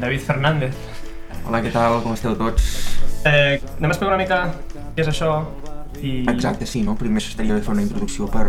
David 0.00 0.20
Fernández. 0.20 0.74
Hola, 1.46 1.60
què 1.62 1.70
tal? 1.72 2.00
Com 2.02 2.12
esteu 2.16 2.34
tots? 2.38 2.66
Eh, 3.26 3.60
anem 3.78 3.90
a 3.90 3.94
explicar 3.94 4.12
una 4.14 4.18
mica 4.20 4.38
què 4.96 5.04
és 5.04 5.08
això 5.12 5.30
i... 6.02 6.24
Exacte, 6.28 6.66
sí, 6.68 6.82
no? 6.86 6.96
Primer 6.98 7.22
s'estaria 7.24 7.54
bé 7.56 7.62
fer 7.64 7.72
una 7.72 7.84
introducció 7.84 8.26
per 8.30 8.44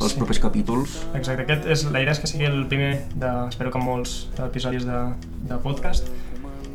als 0.00 0.12
Sí. 0.12 0.18
propers 0.18 0.40
capítols. 0.42 0.98
Exacte, 1.14 1.46
aquest 1.46 1.66
és, 1.66 1.84
la 1.94 2.02
idea 2.02 2.12
és 2.12 2.20
que 2.20 2.26
sigui 2.30 2.44
el 2.50 2.66
primer 2.68 2.92
de, 3.14 3.30
espero 3.48 3.70
que 3.72 3.78
molts 3.82 4.28
episodis 4.42 4.84
de, 4.88 5.00
de 5.48 5.58
podcast. 5.64 6.10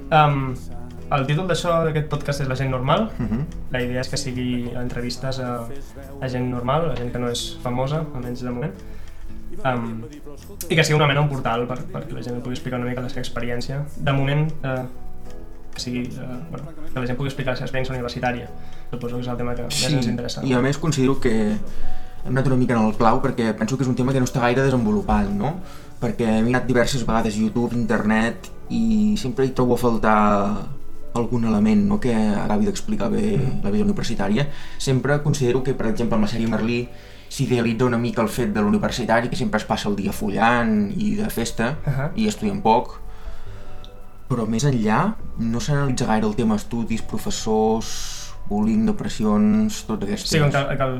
Um, 0.09 0.55
el 1.11 1.25
títol 1.27 1.47
d'això, 1.47 1.84
d'aquest 1.86 2.09
podcast, 2.11 2.41
és 2.43 2.47
La 2.49 2.55
gent 2.55 2.71
normal. 2.71 3.11
Uh 3.20 3.25
-huh. 3.27 3.43
La 3.71 3.81
idea 3.81 4.02
és 4.02 4.09
que 4.09 4.18
sigui 4.18 4.71
entrevistes 4.75 5.39
a, 5.39 5.68
a 6.21 6.27
gent 6.29 6.49
normal, 6.49 6.91
a 6.91 6.95
gent 6.95 7.11
que 7.11 7.20
no 7.20 7.29
és 7.29 7.57
famosa, 7.61 8.05
almenys 8.15 8.41
de 8.41 8.49
moment. 8.52 8.73
Um, 9.63 10.03
I 10.69 10.75
que 10.75 10.83
sigui 10.83 10.95
una 10.97 11.07
mena 11.07 11.21
un 11.21 11.29
portal 11.29 11.65
per, 11.67 11.79
perquè 11.93 12.13
la 12.13 12.21
gent 12.25 12.39
pugui 12.43 12.55
explicar 12.57 12.79
una 12.79 12.89
mica 12.89 13.01
la 13.01 13.09
seva 13.09 13.21
experiència. 13.23 13.81
De 13.97 14.13
moment, 14.13 14.47
eh, 14.63 14.83
que 15.73 15.79
sigui, 15.81 16.03
eh, 16.07 16.39
bueno, 16.51 16.65
que 16.93 16.99
la 16.99 17.05
gent 17.07 17.17
pugui 17.17 17.29
explicar 17.31 17.53
la 17.53 17.57
seva 17.57 17.65
experiència 17.70 17.95
universitària. 17.95 18.49
Suposo 18.91 19.15
que 19.17 19.21
és 19.25 19.27
el 19.33 19.37
tema 19.37 19.55
que 19.55 19.63
més 19.67 19.83
ens 19.91 20.07
interessa. 20.07 20.43
i 20.43 20.53
a 20.53 20.61
més 20.61 20.77
considero 20.77 21.20
que 21.20 21.33
hem 21.57 22.33
anat 22.33 22.47
una 22.47 22.55
mica 22.57 22.73
en 22.75 22.85
el 22.85 22.95
clau 22.97 23.21
perquè 23.23 23.53
penso 23.57 23.77
que 23.77 23.83
és 23.83 23.89
un 23.89 23.95
tema 23.95 24.11
que 24.13 24.20
no 24.20 24.25
està 24.27 24.41
gaire 24.41 24.61
desenvolupat, 24.65 25.29
no? 25.29 25.55
Perquè 26.01 26.39
he 26.39 26.41
mirat 26.43 26.65
diverses 26.67 27.05
vegades 27.05 27.35
YouTube, 27.37 27.73
internet 27.73 28.49
i 28.70 29.15
sempre 29.17 29.45
hi 29.45 29.51
trobo 29.55 29.73
a 29.75 29.77
faltar 29.77 30.17
algun 31.17 31.45
element 31.49 31.87
no? 31.87 31.99
que 31.99 32.13
acabi 32.13 32.65
d'explicar 32.67 33.09
bé 33.09 33.37
Mm. 33.37 33.63
la 33.63 33.71
vida 33.71 33.84
universitària. 33.85 34.48
Sempre 34.77 35.21
considero 35.23 35.63
que, 35.63 35.73
per 35.73 35.87
exemple, 35.87 36.15
amb 36.15 36.25
la 36.25 36.29
sèrie 36.29 36.48
Merlí 36.48 36.87
s'idealitza 37.30 37.86
una 37.86 37.98
mica 37.98 38.22
el 38.22 38.30
fet 38.30 38.54
de 38.55 38.62
l'universitari, 38.62 39.30
que 39.30 39.35
sempre 39.35 39.59
es 39.59 39.66
passa 39.68 39.90
el 39.90 39.95
dia 39.95 40.13
follant 40.16 40.91
i 40.95 41.16
de 41.20 41.29
festa 41.34 41.76
Ahà. 41.85 42.10
i 42.15 42.27
estudiant 42.27 42.62
poc, 42.63 42.99
però 44.27 44.48
més 44.49 44.65
enllà 44.68 45.13
no 45.40 45.62
s'analitza 45.63 46.07
gaire 46.10 46.27
el 46.27 46.35
tema 46.35 46.57
estudis, 46.60 47.01
professors, 47.01 47.93
bullying, 48.49 48.85
depressions, 48.88 49.84
tots 49.88 50.07
aquests 50.07 50.34
Sí, 50.34 50.40
com 50.40 50.51
que, 50.51 50.63
que 50.79 50.88
el, 50.88 50.99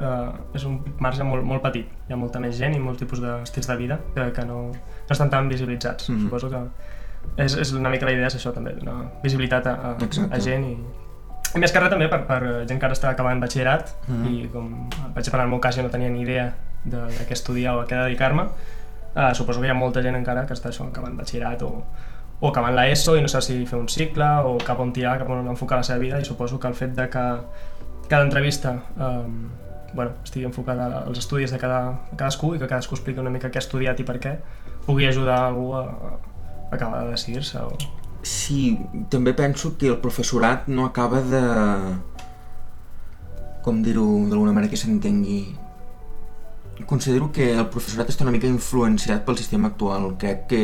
uh, 0.00 0.30
és 0.56 0.64
un 0.68 0.78
marge 1.00 1.24
molt, 1.26 1.44
molt 1.46 1.64
petit. 1.64 1.88
Hi 2.08 2.16
ha 2.16 2.20
molta 2.20 2.40
més 2.42 2.56
gent 2.60 2.76
i 2.76 2.80
molts 2.82 3.00
tipus 3.02 3.22
d'estils 3.22 3.68
de 3.70 3.76
vida 3.80 4.00
que, 4.14 4.30
que 4.36 4.46
no, 4.48 4.62
no 4.72 5.16
estan 5.16 5.32
tan 5.32 5.48
visibilitzats. 5.52 6.08
Mhm. 6.10 6.26
Suposo 6.26 6.50
que 6.52 6.64
és, 7.36 7.54
és 7.54 7.72
una 7.76 7.92
mica 7.92 8.08
la 8.08 8.16
idea 8.16 8.28
és 8.30 8.36
això 8.36 8.52
també, 8.54 8.74
donar 8.78 8.96
visibilitat 9.22 9.66
a, 9.66 9.74
a, 9.74 9.92
Exacte. 10.00 10.34
a 10.34 10.40
gent 10.40 10.66
i 10.66 10.74
més 11.58 11.72
que 11.72 11.80
res 11.80 11.90
també 11.90 12.06
per, 12.08 12.20
per 12.28 12.40
gent 12.68 12.78
que 12.78 12.86
ara 12.86 12.94
està 12.94 13.08
acabant 13.10 13.40
batxillerat 13.42 13.94
Mhm. 14.08 14.26
i 14.28 14.48
com, 14.52 14.68
per 14.90 15.18
exemple, 15.22 15.40
en 15.40 15.46
el 15.46 15.50
meu 15.50 15.60
cas 15.60 15.76
jo 15.76 15.82
no 15.82 15.90
tenia 15.90 16.08
ni 16.10 16.22
idea 16.22 16.52
de, 16.84 16.96
de 17.06 17.26
què 17.26 17.32
estudiar 17.32 17.74
o 17.76 17.80
a 17.80 17.86
què 17.86 17.96
dedicar-me 18.04 18.42
uh, 18.44 19.34
suposo 19.34 19.60
que 19.60 19.66
hi 19.66 19.70
ha 19.70 19.74
molta 19.74 20.02
gent 20.02 20.14
encara 20.16 20.46
que 20.46 20.54
està 20.54 20.68
això, 20.70 20.86
acabant 20.88 21.16
batxillerat 21.18 21.62
o, 21.62 21.84
o 22.40 22.48
acabant 22.48 22.74
l'ESO 22.76 23.16
i 23.18 23.22
no 23.22 23.28
sap 23.28 23.42
si 23.42 23.66
fer 23.66 23.78
un 23.78 23.88
cicle 23.88 24.28
o 24.46 24.56
cap 24.64 24.78
on 24.80 24.92
tirar, 24.92 25.18
cap 25.18 25.28
on 25.28 25.48
enfocar 25.48 25.76
la 25.82 25.82
seva 25.82 25.98
vida 25.98 26.20
i 26.20 26.24
suposo 26.24 26.58
que 26.60 26.68
el 26.68 26.74
fet 26.74 26.94
de 26.94 27.08
que 27.10 27.24
cada 28.08 28.22
entrevista 28.24 28.76
um, 28.96 29.50
bueno, 29.92 30.12
estigui 30.24 30.44
enfocada 30.46 31.02
als 31.04 31.18
estudis 31.18 31.50
de 31.50 31.58
cada, 31.58 31.98
cadascú 32.16 32.54
i 32.54 32.58
que 32.58 32.66
cadascú 32.68 32.94
expliqui 32.94 33.20
una 33.20 33.30
mica 33.30 33.50
què 33.50 33.58
ha 33.58 33.64
estudiat 33.66 33.98
i 34.00 34.04
per 34.04 34.20
què 34.22 34.36
pugui 34.86 35.06
ajudar 35.06 35.40
algú 35.48 35.74
a, 35.74 35.82
a 35.82 36.74
acabar 36.74 37.04
de 37.04 37.10
decidir-se 37.10 37.58
o... 37.58 37.72
Sí, 38.22 38.78
també 39.08 39.32
penso 39.32 39.76
que 39.78 39.88
el 39.88 39.98
professorat 40.00 40.68
no 40.68 40.84
acaba 40.84 41.22
de... 41.22 41.40
com 43.64 43.82
dir-ho 43.84 44.04
d'alguna 44.28 44.52
manera 44.52 44.70
que 44.70 44.76
s'entengui. 44.80 45.54
Considero 46.88 47.28
que 47.32 47.50
el 47.52 47.66
professorat 47.68 48.08
està 48.08 48.24
una 48.24 48.32
mica 48.32 48.48
influenciat 48.48 49.24
pel 49.24 49.36
sistema 49.36 49.68
actual. 49.68 50.14
Crec 50.20 50.46
que 50.48 50.62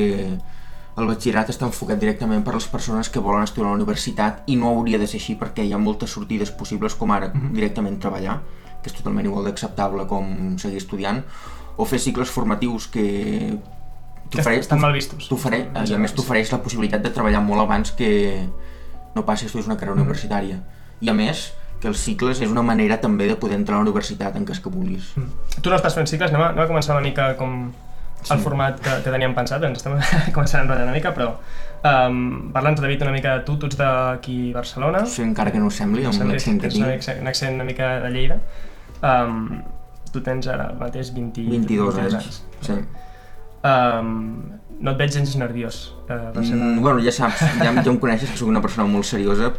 el 0.97 1.09
batxillerat 1.11 1.51
està 1.53 1.69
enfocat 1.69 2.01
directament 2.01 2.45
per 2.45 2.55
les 2.57 2.67
persones 2.73 3.11
que 3.13 3.21
volen 3.21 3.45
estudiar 3.45 3.69
a 3.69 3.75
la 3.75 3.77
universitat 3.83 4.47
i 4.49 4.57
no 4.57 4.71
hauria 4.73 4.99
de 4.99 5.07
ser 5.07 5.21
així 5.21 5.37
perquè 5.37 5.65
hi 5.67 5.75
ha 5.77 5.81
moltes 5.81 6.15
sortides 6.17 6.51
possibles 6.51 6.95
com 6.97 7.13
ara 7.13 7.29
Mhm. 7.35 7.53
directament 7.53 8.01
treballar, 8.01 8.41
que 8.83 8.89
és 8.89 8.97
totalment 8.97 9.27
igual 9.27 9.45
d'acceptable 9.45 10.07
com 10.07 10.57
seguir 10.59 10.79
estudiant, 10.79 11.23
o 11.77 11.85
fer 11.85 11.99
cicles 12.01 12.31
formatius 12.31 12.87
que 12.89 13.59
que 13.59 13.76
estan 14.35 14.81
mal 14.81 14.93
vistos. 14.93 15.29
t'ofereix, 15.29 15.69
a 15.93 15.99
més 15.99 16.15
t'ofereix 16.15 16.53
la 16.53 16.59
possibilitat 16.63 17.03
de 17.03 17.11
treballar 17.11 17.41
molt 17.43 17.61
abans 17.63 17.93
que 17.93 18.47
no 19.15 19.25
passi 19.25 19.45
a 19.45 19.47
estudiar 19.47 19.67
una 19.67 19.77
carrera 19.77 19.97
Mhm. 19.97 20.03
universitària. 20.07 20.61
I 21.01 21.09
a 21.09 21.15
més, 21.15 21.53
que 21.81 21.89
els 21.89 21.99
cicles 21.99 22.41
és 22.41 22.49
una 22.51 22.63
manera 22.63 23.01
també 23.01 23.27
de 23.27 23.37
poder 23.37 23.57
entrar 23.57 23.77
a 23.77 23.79
la 23.79 23.83
universitat 23.91 24.35
en 24.37 24.45
cas 24.45 24.61
que 24.61 24.69
vulguis. 24.71 25.13
Mm. 25.17 25.61
Tu 25.63 25.71
no 25.71 25.77
estàs 25.77 25.95
fent 25.95 26.07
cicles, 26.09 26.31
anem 26.31 26.43
a, 26.43 26.49
anem 26.49 26.65
a 26.65 26.69
començar 26.69 26.93
una 26.93 27.01
mica 27.03 27.37
com 27.37 27.67
el 28.31 28.39
Sí. 28.39 28.43
format 28.43 28.81
que, 28.81 28.91
que 29.05 29.11
teníem 29.11 29.35
pensat, 29.35 29.63
ens 29.63 29.77
estem 29.79 29.93
començant 30.35 30.61
a 30.61 30.63
enrotllar 30.65 30.85
una 30.89 30.93
mica, 30.95 31.13
però 31.15 31.35
um, 32.09 32.51
parla'ns, 32.53 32.81
David, 32.81 33.03
una 33.03 33.13
mica 33.13 33.35
de 33.39 33.45
tu, 33.45 33.57
tu 33.59 33.67
ets 33.67 33.77
d'aquí 33.77 34.51
a 34.53 34.55
Barcelona, 34.55 35.05
Sí, 35.07 35.23
encara 35.23 35.53
que 35.53 35.59
no 35.59 35.67
ho 35.67 35.71
sembli, 35.71 36.05
amb 36.05 36.15
Sembla 36.15 36.33
l'accent 36.33 36.61
que 36.61 36.67
un 36.67 36.73
tinc. 36.73 36.87
accent, 36.87 37.21
un 37.21 37.27
accent 37.29 37.55
una 37.55 37.65
mica 37.65 38.01
de 38.01 38.11
Lleida. 38.11 38.39
Um, 39.03 39.63
tu 40.11 40.21
tens 40.23 40.47
ara 40.49 40.73
mateix 40.81 41.13
20, 41.15 41.43
22 41.51 41.99
anys. 41.99 42.43
Sí. 42.63 42.73
Um, 43.67 44.59
no 44.81 44.93
et 44.93 44.99
veig 45.01 45.13
gens 45.15 45.37
nerviós. 45.41 45.95
Per 46.07 46.45
ser 46.45 46.55
Mm, 46.57 46.83
bueno, 46.85 47.01
ja 47.03 47.13
saps, 47.13 47.41
ja, 47.63 47.73
ja 47.73 47.91
em 47.91 47.99
coneixes 47.99 48.31
que 48.31 48.37
sóc 48.39 48.49
una 48.53 48.61
persona 48.63 48.87
molt 48.89 49.05
seriosa. 49.09 49.53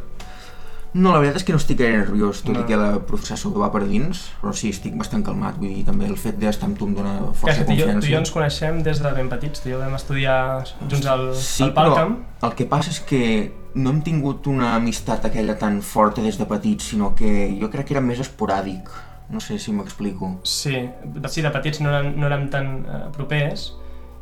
No, 0.97 1.11
la 1.11 1.19
veritat 1.19 1.41
és 1.41 1.43
que 1.45 1.53
no 1.53 1.59
estic 1.59 1.77
gaire 1.81 1.97
nerviós, 1.99 2.39
tot 2.45 2.55
No. 2.55 2.61
i 2.61 2.65
que 2.65 2.77
la 2.79 2.99
professor 3.05 3.51
va 3.59 3.67
per 3.73 3.83
dins, 3.85 4.21
però 4.41 4.53
sí, 4.55 4.69
estic 4.73 4.95
bastant 4.97 5.21
calmat, 5.25 5.57
vull 5.59 5.67
dir, 5.73 5.83
també 5.85 6.07
el 6.07 6.15
fet 6.17 6.37
d'estar 6.39 6.69
amb 6.69 6.77
tu 6.79 6.87
em 6.87 6.93
dona 6.95 7.17
força 7.33 7.59
jo, 7.59 7.65
confiança. 7.67 7.99
tu 7.99 8.07
i 8.07 8.13
jo 8.13 8.17
ens 8.21 8.31
coneixem 8.31 8.79
des 8.83 9.01
de 9.03 9.11
ben 9.13 9.29
petits, 9.29 9.61
tu 9.61 9.69
i 9.69 9.73
jo 9.73 9.79
vam 9.79 9.93
estudiar 9.99 10.63
junts 10.89 11.05
al, 11.05 11.35
Sí, 11.35 11.63
al 11.63 11.73
Palcam. 11.73 12.15
el 12.41 12.55
que 12.55 12.65
passa 12.65 12.89
és 12.89 12.99
que 13.01 13.51
no 13.75 13.89
hem 13.91 14.01
tingut 14.01 14.47
una 14.47 14.75
amistat 14.75 15.25
aquella 15.25 15.57
tan 15.59 15.81
forta 15.81 16.21
des 16.21 16.37
de 16.39 16.45
petits, 16.45 16.83
sinó 16.95 17.13
que 17.13 17.57
jo 17.61 17.69
crec 17.69 17.85
que 17.87 17.93
era 17.93 18.01
més 18.01 18.19
esporàdic. 18.19 18.89
No 19.29 19.39
sé 19.41 19.59
si 19.59 19.73
m'explico. 19.73 20.39
Sí, 20.43 20.87
de, 21.03 21.27
sí, 21.29 21.41
de 21.43 21.51
petits 21.51 21.81
no 21.81 21.89
érem, 21.91 22.13
no 22.17 22.25
érem 22.27 22.49
tan 22.49 22.85
uh, 22.87 23.11
propers 23.11 23.73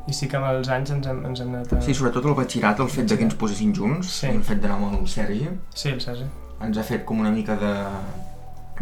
i 0.08 0.14
sí 0.14 0.28
que 0.30 0.38
amb 0.38 0.46
els 0.52 0.70
anys 0.70 0.92
ens 0.92 1.08
hem, 1.08 1.24
ens 1.26 1.40
hem 1.42 1.54
anat 1.56 1.74
a... 1.74 1.82
Sí, 1.82 1.94
sobretot 1.98 2.26
el 2.30 2.36
batxillerat, 2.38 2.80
el 2.80 2.90
fet 2.94 3.08
de 3.10 3.18
que 3.18 3.24
ens 3.26 3.36
posessin 3.36 3.74
junts, 3.74 4.08
Sí. 4.22 4.28
el 4.28 4.44
fet 4.44 4.62
d'anar 4.62 4.78
amb 4.78 5.00
el 5.02 5.08
Sergi, 5.08 5.48
Sí, 5.74 5.90
el 5.90 6.02
Sergi. 6.02 6.26
ens 6.62 6.78
ha 6.78 6.84
fet 6.84 7.06
com 7.06 7.20
una 7.20 7.32
mica 7.32 7.56
de 7.58 7.74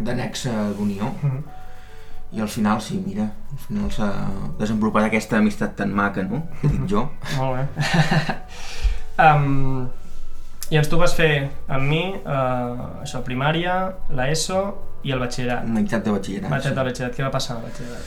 de 0.04 0.14
nexe 0.14 0.50
d'unió 0.76 1.04
Uh 1.06 1.24
-huh. 1.30 1.42
i 2.32 2.40
al 2.40 2.48
final, 2.48 2.80
sí, 2.82 3.02
mira, 3.06 3.22
al 3.52 3.58
final 3.66 3.90
s'ha 3.92 4.08
desenvolupat 4.58 5.04
aquesta 5.04 5.36
amistat 5.38 5.76
tan 5.76 5.92
maca, 5.94 6.22
no? 6.22 6.42
Que 6.60 6.68
dic 6.68 6.86
jo. 6.90 7.10
Molt 7.36 7.56
bé. 7.56 7.66
um, 9.24 9.88
I 10.70 10.76
ens 10.80 10.88
tu 10.88 10.96
vas 10.98 11.14
fer 11.14 11.50
amb 11.68 11.84
mi 11.88 12.14
uh, 12.24 13.02
això, 13.04 13.22
primària, 13.22 13.92
la 14.10 14.28
ESO 14.30 14.62
i 15.04 15.12
el 15.12 15.20
batxillerat. 15.20 15.64
Meitat 15.68 16.04
de 16.04 16.10
batxillerat. 16.10 16.50
Batxillerat, 16.50 16.62
sí. 16.74 16.80
el 16.80 16.86
batxillerat, 16.88 17.16
què 17.18 17.22
va 17.22 17.30
passar 17.30 17.56
al 17.56 17.62
batxillerat? 17.62 18.02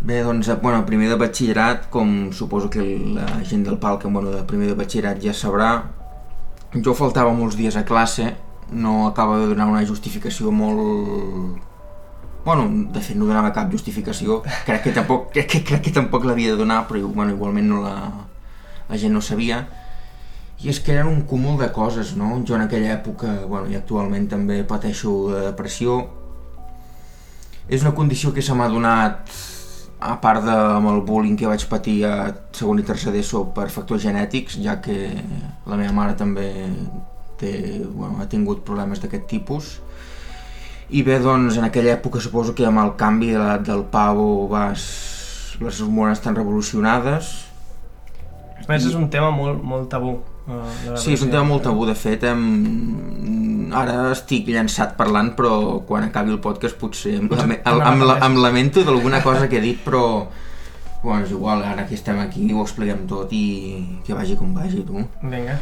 Bé, 0.00 0.22
doncs, 0.22 0.48
bueno, 0.62 0.84
primer 0.86 1.08
de 1.10 1.16
batxillerat, 1.18 1.88
com 1.90 2.30
suposo 2.30 2.70
que 2.70 2.82
la 3.16 3.26
gent 3.42 3.64
del 3.66 3.78
PAL, 3.82 3.98
que 3.98 4.06
bueno, 4.06 4.30
de 4.30 4.44
primer 4.46 4.68
de 4.70 4.76
batxillerat 4.78 5.18
ja 5.24 5.34
sabrà, 5.34 5.70
jo 6.70 6.94
faltava 6.94 7.32
molts 7.34 7.56
dies 7.58 7.74
a 7.76 7.82
classe, 7.84 8.28
no 8.70 9.08
acaba 9.08 9.40
de 9.40 9.48
donar 9.50 9.66
una 9.66 9.82
justificació 9.86 10.52
molt... 10.54 11.58
Bueno, 12.44 12.68
de 12.94 13.02
fet 13.02 13.18
no 13.18 13.26
donava 13.26 13.50
cap 13.52 13.72
justificació, 13.74 14.38
crec 14.68 14.86
que 14.86 14.94
tampoc, 14.94 15.32
crec 15.34 15.50
que, 15.50 15.62
crec 15.66 15.82
que 15.88 15.96
tampoc 15.98 16.24
l'havia 16.24 16.54
de 16.54 16.62
donar, 16.62 16.84
però 16.86 17.02
bueno, 17.10 17.34
igualment 17.34 17.66
no 17.68 17.82
la, 17.82 17.96
la 18.88 19.02
gent 19.02 19.12
no 19.12 19.20
sabia. 19.20 19.64
I 20.62 20.70
és 20.70 20.78
que 20.78 20.94
eren 20.94 21.10
un 21.10 21.26
cúmul 21.26 21.58
de 21.58 21.72
coses, 21.74 22.14
no? 22.16 22.30
Jo 22.46 22.54
en 22.54 22.68
aquella 22.68 22.94
època, 22.94 23.34
bueno, 23.50 23.66
i 23.66 23.76
actualment 23.76 24.30
també 24.30 24.62
pateixo 24.62 25.18
de 25.34 25.44
depressió. 25.50 26.00
És 27.68 27.82
una 27.82 27.96
condició 27.98 28.32
que 28.32 28.42
se 28.42 28.54
m'ha 28.56 28.70
donat 28.70 29.57
a 30.00 30.14
part 30.22 30.44
de 30.46 30.54
amb 30.54 30.88
el 30.92 31.00
bullying 31.02 31.36
que 31.38 31.48
vaig 31.50 31.64
patir 31.70 31.98
a 32.06 32.30
segon 32.54 32.78
i 32.78 32.86
tercer 32.86 33.12
d'ESO 33.14 33.48
per 33.54 33.68
factors 33.74 34.04
genètics, 34.04 34.58
ja 34.62 34.78
que 34.82 34.96
la 35.66 35.78
meva 35.78 35.94
mare 35.96 36.14
també 36.18 36.48
té, 37.38 37.52
bueno, 37.82 38.18
ha 38.22 38.28
tingut 38.30 38.64
problemes 38.66 39.02
d'aquest 39.02 39.26
tipus. 39.30 39.76
I 40.88 41.02
bé, 41.04 41.18
doncs, 41.20 41.58
en 41.58 41.66
aquella 41.66 41.96
època 41.98 42.22
suposo 42.22 42.54
que 42.56 42.64
amb 42.66 42.80
el 42.80 42.94
canvi 43.00 43.32
de 43.34 43.38
l'edat 43.38 43.66
del 43.66 43.84
pavo 43.92 44.48
vas... 44.48 44.86
les 45.58 45.80
hormones 45.82 46.20
estan 46.20 46.36
revolucionades. 46.38 47.32
A 48.62 48.66
més, 48.68 48.84
és 48.86 48.94
un 48.94 49.08
tema 49.10 49.32
molt, 49.34 49.58
molt 49.66 49.88
tabú. 49.90 50.20
Uh, 50.48 50.90
la 50.90 50.96
Sí, 50.96 51.12
és 51.12 51.22
un 51.22 51.30
tema 51.30 51.44
molt 51.44 51.62
tabú, 51.62 51.84
de 51.86 51.94
fet, 51.94 52.22
em... 52.24 53.70
ara 53.74 54.12
estic 54.14 54.46
llançat 54.48 54.94
parlant, 54.96 55.34
però 55.36 55.80
quan 55.86 56.06
acabi 56.06 56.30
el 56.32 56.38
podcast 56.40 56.78
potser 56.80 57.16
em, 57.18 57.28
lame- 57.28 57.58
te 57.62 57.68
em, 57.68 57.74
em, 57.76 57.82
n'arrepenteixes. 57.82 58.24
em 58.30 58.36
lamento 58.42 58.84
d'alguna 58.84 59.22
cosa 59.22 59.48
que 59.48 59.58
he 59.58 59.60
dit, 59.60 59.82
però 59.84 60.26
bueno, 61.02 61.24
és 61.26 61.30
igual, 61.30 61.62
ara 61.62 61.84
que 61.86 61.94
estem 61.94 62.18
aquí 62.18 62.48
ho 62.52 62.62
expliquem 62.62 63.04
tot 63.06 63.28
i 63.32 64.00
que 64.06 64.14
vagi 64.14 64.36
com 64.36 64.54
vagi, 64.54 64.82
tu. 64.82 65.04
Vinga. 65.22 65.58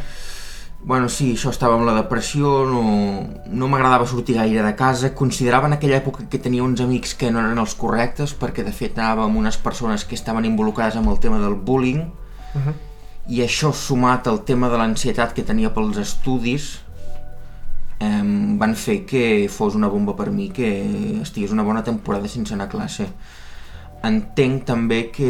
Bueno, 0.87 1.09
sí, 1.09 1.33
això 1.35 1.51
estava 1.51 1.75
amb 1.75 1.85
la 1.89 1.95
depressió, 1.97 2.65
no, 2.69 3.27
no 3.51 3.67
m'agradava 3.69 4.07
sortir 4.07 4.37
gaire 4.37 4.63
de 4.63 4.75
casa, 4.77 5.11
considerava 5.19 5.67
en 5.67 5.73
aquella 5.75 5.97
època 5.99 6.29
que 6.31 6.39
tenia 6.39 6.63
uns 6.63 6.81
amics 6.81 7.15
que 7.19 7.31
no 7.33 7.41
eren 7.41 7.59
els 7.59 7.75
correctes, 7.75 8.37
perquè 8.39 8.63
de 8.63 8.71
fet 8.73 8.99
anava 8.99 9.25
amb 9.27 9.37
unes 9.41 9.57
persones 9.59 10.05
que 10.05 10.15
estaven 10.15 10.45
involucrades 10.47 10.95
amb 10.97 11.11
el 11.11 11.19
tema 11.19 11.39
del 11.43 11.55
bullying, 11.57 12.05
Uh 12.57 12.61
-huh. 12.63 12.75
I 13.29 13.43
això 13.43 13.73
sumat 13.75 14.29
al 14.31 14.45
tema 14.45 14.69
de 14.71 14.79
l'ansietat 14.79 15.35
que 15.35 15.47
tenia 15.47 15.73
pels 15.75 15.99
estudis 15.99 16.69
eh, 17.99 18.23
van 18.61 18.77
fer 18.79 19.01
que 19.09 19.25
fos 19.51 19.75
una 19.75 19.91
bomba 19.91 20.15
per 20.19 20.31
mi 20.31 20.49
que 20.49 20.71
estigués 21.23 21.53
una 21.53 21.67
bona 21.67 21.83
temporada 21.83 22.29
sense 22.29 22.55
anar 22.55 22.69
a 22.71 22.75
classe 22.77 23.09
entenc 24.07 24.65
també 24.69 24.99
que 25.15 25.29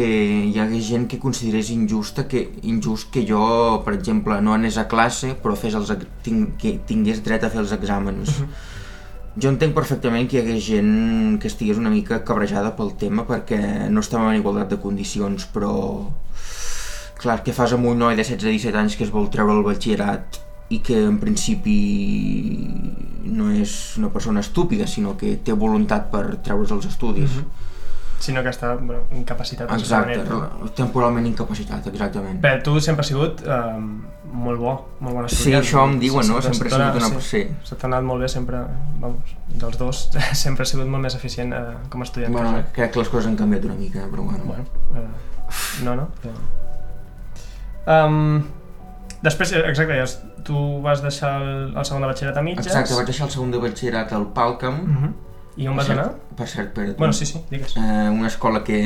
hi 0.51 0.57
hagués 0.59 0.87
gent 0.89 1.07
que 1.09 1.19
considerés 1.19 1.69
injusta 1.73 2.27
que, 2.27 2.43
injust 2.67 3.09
que 3.13 3.23
jo, 3.27 3.41
per 3.85 3.95
exemple, 3.95 4.39
no 4.41 4.53
anés 4.53 4.77
a 4.77 4.87
classe 4.91 5.33
però 5.43 5.55
fes 5.57 5.77
els, 5.77 5.93
ting, 6.25 6.51
que 6.59 6.77
tingués 6.89 7.23
dret 7.25 7.43
a 7.43 7.49
fer 7.53 7.63
els 7.63 7.73
exàmens. 7.73 8.29
Uh 8.29 8.43
-huh. 8.43 8.75
Jo 9.37 9.49
entenc 9.49 9.73
perfectament 9.73 10.27
que 10.29 10.37
hi 10.37 10.41
hagués 10.41 10.63
gent 10.65 11.39
que 11.39 11.47
estigués 11.47 11.77
una 11.77 11.89
mica 11.89 12.23
cabrejada 12.23 12.75
pel 12.75 12.95
tema 12.97 13.25
perquè 13.27 13.89
no 13.89 13.99
estàvem 14.01 14.29
en 14.29 14.39
igualtat 14.39 14.69
de 14.69 14.79
condicions, 14.81 15.47
però 15.53 16.09
clar, 17.21 17.41
què 17.45 17.53
fas 17.55 17.73
amb 17.75 17.87
un 17.89 17.99
noi 17.99 18.17
de 18.17 18.25
16-17 18.25 18.81
anys 18.81 18.97
que 18.97 19.05
es 19.07 19.13
vol 19.13 19.29
treure 19.33 19.55
el 19.55 19.63
batxillerat 19.65 20.41
i 20.73 20.81
que 20.83 20.97
en 20.99 21.17
principi 21.21 21.77
no 23.27 23.51
és 23.51 23.71
una 23.99 24.11
persona 24.11 24.43
estúpida, 24.43 24.87
sinó 24.87 25.15
que 25.17 25.37
té 25.43 25.55
voluntat 25.55 26.11
per 26.11 26.25
treure's 26.43 26.73
els 26.75 26.89
estudis. 26.91 27.39
Uh 27.39 27.43
-huh 27.43 27.73
sinó 28.19 28.43
que 28.43 28.51
està 28.51 28.73
bueno, 28.75 29.03
incapacitat 29.15 29.71
Exacte, 29.77 30.23
temporalment 30.77 31.25
incapacitat, 31.29 31.87
exactament. 31.91 32.39
Però 32.43 32.61
tu 32.65 32.77
sempre 32.83 33.05
has 33.05 33.11
sigut 33.11 33.43
eh, 33.45 33.79
molt 34.33 34.61
bo, 34.61 34.73
molt 35.05 35.19
bon 35.19 35.27
estudiant. 35.27 35.63
Sí, 35.63 35.69
això 35.69 35.85
em 35.87 35.97
diuen, 36.01 36.25
sí, 36.25 36.33
no? 36.33 36.41
Sempre, 36.41 36.71
sempre 36.73 36.87
he 36.87 37.01
sigut 37.03 37.17
una... 37.17 37.23
Sí. 37.29 37.43
sí. 37.45 37.69
S'ha 37.69 37.79
anat 37.89 38.07
molt 38.07 38.25
bé, 38.25 38.29
sempre, 38.33 38.61
vamos, 39.03 39.33
dels 39.53 39.79
dos, 39.79 40.03
sempre 40.43 40.65
ha 40.65 40.71
sigut 40.73 40.89
molt 40.89 41.05
més 41.05 41.17
eficient 41.19 41.53
eh, 41.57 41.65
com 41.93 42.03
a 42.03 42.09
estudiant. 42.09 42.33
Bueno, 42.33 42.55
que 42.57 42.77
crec 42.79 42.95
que 42.95 43.03
les 43.03 43.11
coses 43.13 43.29
han 43.29 43.37
canviat 43.39 43.69
una 43.69 43.77
mica, 43.79 44.07
però 44.11 44.25
bueno. 44.25 44.45
bueno 44.49 44.65
eh, 44.95 45.09
no, 45.85 45.95
no, 45.95 46.09
però... 46.23 46.65
Um, 47.87 48.43
després, 49.23 49.53
exacte, 49.63 50.01
tu 50.47 50.81
vas 50.83 51.01
deixar 51.01 51.37
el, 51.41 51.53
el 51.71 51.87
segon 51.87 52.03
de 52.03 52.11
batxillerat 52.11 52.41
a 52.41 52.43
mitges. 52.43 52.67
Exacte, 52.67 52.97
vaig 52.99 53.07
deixar 53.09 53.29
el 53.29 53.33
segon 53.33 53.55
de 53.55 53.63
batxillerat 53.63 54.13
al 54.17 54.27
Palcam. 54.35 54.83
Uh 54.83 54.91
mhm. 54.91 55.05
-huh 55.05 55.15
i 55.57 55.67
on 55.67 55.77
vas 55.77 55.89
anar? 55.89 56.11
Per 56.37 56.47
cert, 56.47 56.73
per 56.73 56.95
Bueno, 56.95 57.13
sí, 57.13 57.25
sí, 57.25 57.41
digues. 57.49 57.75
Eh, 57.77 58.09
una 58.13 58.27
escola 58.27 58.63
que 58.63 58.77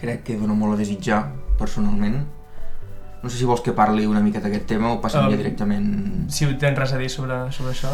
crec 0.00 0.24
que 0.24 0.36
dona 0.40 0.56
molt 0.56 0.74
a 0.74 0.80
desitjar, 0.80 1.20
personalment. 1.60 2.22
No 3.22 3.28
sé 3.28 3.36
si 3.36 3.44
vols 3.44 3.60
que 3.60 3.74
parli 3.76 4.06
una 4.08 4.22
mica 4.24 4.40
d'aquest 4.40 4.64
tema 4.64 4.88
o 4.94 5.00
passem 5.00 5.20
um, 5.20 5.28
ja 5.28 5.36
directament... 5.36 5.88
Si 6.32 6.46
tens 6.60 6.78
res 6.78 6.94
a 6.96 7.00
dir 7.00 7.10
sobre, 7.12 7.36
sobre 7.52 7.74
això, 7.74 7.90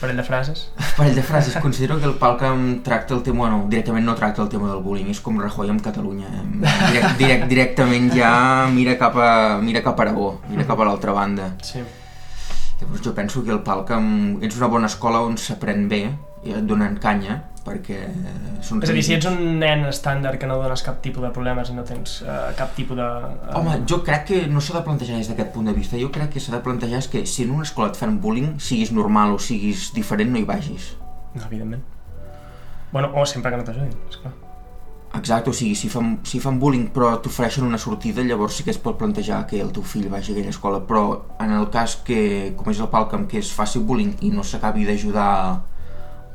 parell 0.00 0.18
de 0.18 0.24
frases. 0.26 0.64
parell 0.98 1.14
de 1.14 1.22
frases. 1.22 1.54
Considero 1.62 2.00
que 2.00 2.08
el 2.10 2.16
Palcam 2.18 2.82
tracta 2.82 3.14
el 3.14 3.22
tema... 3.22 3.44
Bueno, 3.44 3.68
directament 3.70 4.06
no 4.06 4.16
tracta 4.18 4.42
el 4.42 4.50
tema 4.50 4.72
del 4.72 4.82
bullying, 4.82 5.12
és 5.14 5.22
com 5.22 5.38
Rajoy 5.38 5.70
amb 5.70 5.84
Catalunya. 5.84 6.26
Direct, 6.58 7.14
direct, 7.20 7.46
directament 7.52 8.10
ja 8.16 8.32
mira 8.74 8.98
cap 8.98 9.14
a, 9.14 9.30
mira 9.62 9.84
cap 9.84 10.00
a 10.00 10.08
Aragó, 10.08 10.30
mira 10.50 10.66
cap 10.66 10.82
a 10.82 10.90
l'altra 10.90 11.14
banda. 11.14 11.52
Sí. 11.62 11.84
Llavors 12.80 13.04
jo 13.06 13.14
penso 13.14 13.46
que 13.46 13.54
el 13.54 13.62
Palcam 13.62 14.40
és 14.42 14.58
una 14.58 14.72
bona 14.72 14.90
escola 14.90 15.22
on 15.22 15.38
s'aprèn 15.38 15.86
bé 15.86 16.08
i 16.44 16.58
et 16.58 16.66
donen 16.66 16.98
canya 16.98 17.44
perquè 17.64 18.00
són 18.64 18.82
És 18.84 18.92
a 18.92 18.96
dir, 18.96 19.02
si 19.06 19.16
ets 19.16 19.28
un 19.30 19.38
nen 19.60 19.86
estàndard 19.88 20.40
que 20.40 20.48
no 20.50 20.58
dones 20.60 20.84
cap 20.84 21.00
tipus 21.04 21.24
de 21.24 21.32
problemes 21.34 21.72
i 21.72 21.76
no 21.76 21.84
tens 21.88 22.20
uh, 22.22 22.52
cap 22.58 22.74
tipus 22.76 22.98
de... 23.00 23.06
Uh... 23.06 23.56
Home, 23.60 23.78
jo 23.90 24.02
crec 24.06 24.28
que 24.30 24.40
no 24.52 24.62
s'ha 24.64 24.78
de 24.78 24.84
plantejar 24.86 25.18
des 25.20 25.32
d'aquest 25.32 25.52
punt 25.56 25.70
de 25.70 25.76
vista. 25.76 25.98
Jo 26.00 26.12
crec 26.14 26.34
que 26.36 26.44
s'ha 26.44 26.54
de 26.56 26.62
plantejar 26.64 27.02
és 27.02 27.10
que 27.10 27.24
si 27.30 27.48
en 27.48 27.56
una 27.56 27.66
escola 27.68 27.90
et 27.92 28.00
fan 28.00 28.20
bullying, 28.20 28.54
siguis 28.60 28.92
normal 28.92 29.34
o 29.34 29.42
siguis 29.42 29.90
diferent, 29.96 30.32
no 30.34 30.40
hi 30.42 30.48
vagis. 30.48 30.94
No, 31.34 31.44
evidentment. 31.46 31.84
Bueno, 32.92 33.10
o 33.14 33.26
sempre 33.26 33.50
que 33.50 33.58
no 33.58 33.66
t'ajudin, 33.66 33.94
esclar. 34.08 34.34
Exacte, 35.14 35.50
o 35.50 35.54
sigui, 35.54 35.74
si 35.78 35.88
fan, 35.88 36.16
si 36.26 36.40
fan 36.42 36.56
bullying 36.58 36.88
però 36.94 37.12
t'ofereixen 37.22 37.66
una 37.66 37.78
sortida, 37.78 38.22
llavors 38.26 38.56
sí 38.58 38.64
que 38.66 38.72
es 38.74 38.80
pot 38.82 38.96
plantejar 38.98 39.44
que 39.46 39.60
el 39.62 39.70
teu 39.74 39.84
fill 39.86 40.08
vagi 40.10 40.32
a 40.32 40.34
aquella 40.34 40.50
escola, 40.50 40.80
però 40.88 41.04
en 41.42 41.54
el 41.54 41.68
cas 41.74 41.94
que, 42.06 42.52
com 42.58 42.70
és 42.72 42.80
el 42.82 42.90
Palcam, 42.90 43.28
que 43.30 43.38
es 43.38 43.52
faci 43.54 43.78
bullying 43.78 44.16
i 44.26 44.32
no 44.34 44.42
s'acabi 44.42 44.86
d'ajudar 44.88 45.28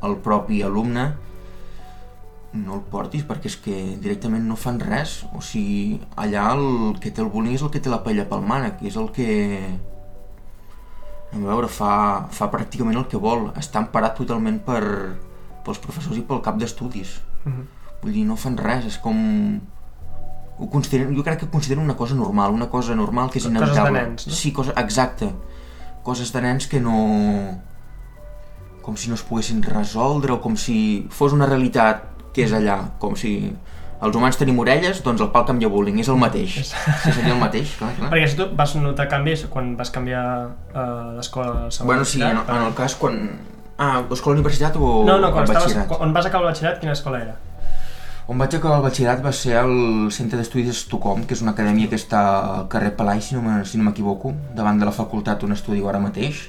el 0.03 0.17
propi 0.25 0.61
alumne, 0.63 1.05
no 2.53 2.79
el 2.79 2.83
portis 2.89 3.25
perquè 3.29 3.49
és 3.51 3.57
que 3.61 3.75
directament 4.01 4.47
no 4.49 4.57
fan 4.57 4.79
res, 4.81 5.19
o 5.37 5.41
sigui, 5.45 5.99
allà 6.17 6.49
el 6.55 6.97
que 7.01 7.11
té 7.13 7.21
el 7.21 7.29
bullying 7.29 7.57
és 7.59 7.65
el 7.65 7.71
que 7.73 7.81
té 7.83 7.91
la 7.91 8.01
pella 8.05 8.25
pel 8.29 8.45
mànec, 8.45 8.81
és 8.89 8.97
el 8.97 9.11
que 9.13 9.29
a 11.29 11.37
veure, 11.37 11.67
fa, 11.69 12.27
fa 12.33 12.49
pràcticament 12.49 12.97
el 12.97 13.09
que 13.09 13.21
vol, 13.21 13.51
està 13.59 13.83
emparat 13.83 14.15
totalment 14.17 14.63
per, 14.65 14.81
pels 15.65 15.83
professors 15.83 16.17
i 16.17 16.25
pel 16.25 16.41
cap 16.45 16.57
d'estudis. 16.57 17.19
Uh 17.43 17.49
mhm. 17.49 17.59
-huh 17.59 17.75
Vull 18.01 18.15
dir, 18.15 18.25
no 18.27 18.37
fan 18.39 18.57
res, 18.59 18.87
és 18.87 18.97
com... 19.03 19.17
Ho 20.59 20.67
consideren, 20.71 21.11
jo 21.15 21.23
crec 21.23 21.41
que 21.43 21.49
consideren 21.51 21.83
una 21.83 21.95
cosa 21.99 22.15
normal, 22.15 22.51
una 22.51 22.67
cosa 22.71 22.95
normal 22.95 23.29
que 23.31 23.39
és 23.39 23.47
inevitable. 23.47 23.75
Coses 23.79 23.93
de 23.93 23.99
nens, 23.99 24.27
no? 24.27 24.35
Sí, 24.35 24.51
cosa, 24.55 24.75
exacte. 24.79 25.29
Coses 26.03 26.31
de 26.35 26.43
nens 26.43 26.67
que 26.67 26.81
no... 26.83 26.95
Com 28.89 28.95
si 28.97 29.11
no 29.11 29.13
es 29.19 29.21
poguessin 29.21 29.59
resoldre 29.61 30.33
o 30.33 30.39
com 30.41 30.55
si 30.57 31.05
fos 31.13 31.35
una 31.35 31.45
realitat 31.45 32.07
que 32.33 32.47
és 32.47 32.53
allà, 32.57 32.79
com 32.97 33.13
si 33.19 33.51
els 34.01 34.15
humans 34.15 34.39
tenim 34.39 34.57
orelles, 34.63 35.03
doncs 35.05 35.21
el 35.21 35.29
pal 35.29 35.45
canvia 35.45 35.69
bullying, 35.69 35.99
és 36.01 36.09
el 36.09 36.17
mateix. 36.17 36.55
Sí, 36.71 37.11
seria 37.11 37.35
el 37.35 37.41
mateix, 37.41 37.75
clar, 37.77 37.91
clar. 37.99 38.09
Perquè 38.13 38.31
si 38.31 38.39
tu 38.39 38.47
vas 38.57 38.73
notar 38.79 39.05
canvis 39.11 39.43
quan 39.53 39.75
vas 39.77 39.93
canviar 39.93 40.23
uh, 40.73 41.11
l'escola 41.19 41.67
a 41.67 41.85
Bueno, 41.85 42.07
sí, 42.07 42.23
en, 42.23 42.41
en 42.41 42.65
el 42.65 42.73
cas 42.73 42.97
quan... 42.97 43.19
Ah, 43.77 44.01
escola 44.11 44.39
universitat 44.39 44.73
o 44.75 45.05
no, 45.07 45.19
no, 45.21 45.29
quan 45.31 45.45
estaves, 45.45 45.77
on 46.01 46.15
vas 46.15 46.25
acabar 46.27 46.49
el 46.49 46.49
batxillerat, 46.49 46.81
quina 46.81 46.97
escola 46.97 47.21
era? 47.21 47.37
On 48.27 48.41
vaig 48.41 48.57
acabar 48.57 48.81
el 48.81 48.87
batxillerat 48.89 49.21
va 49.23 49.31
ser 49.37 49.53
al 49.61 49.75
Centre 50.11 50.41
d'Estudis 50.41 50.73
Estocolm, 50.73 51.27
que 51.29 51.37
és 51.37 51.43
una 51.45 51.53
acadèmia 51.53 51.87
que 51.91 51.99
està 52.01 52.23
al 52.39 52.65
carrer 52.73 52.91
Palai, 52.97 53.21
si 53.21 53.37
no 53.37 53.61
si 53.69 53.79
no 53.79 53.85
m'equivoco, 53.87 54.33
davant 54.57 54.81
de 54.81 54.89
la 54.89 54.95
facultat 54.95 55.45
on 55.47 55.55
estudio 55.55 55.87
ara 55.91 56.01
mateix, 56.03 56.47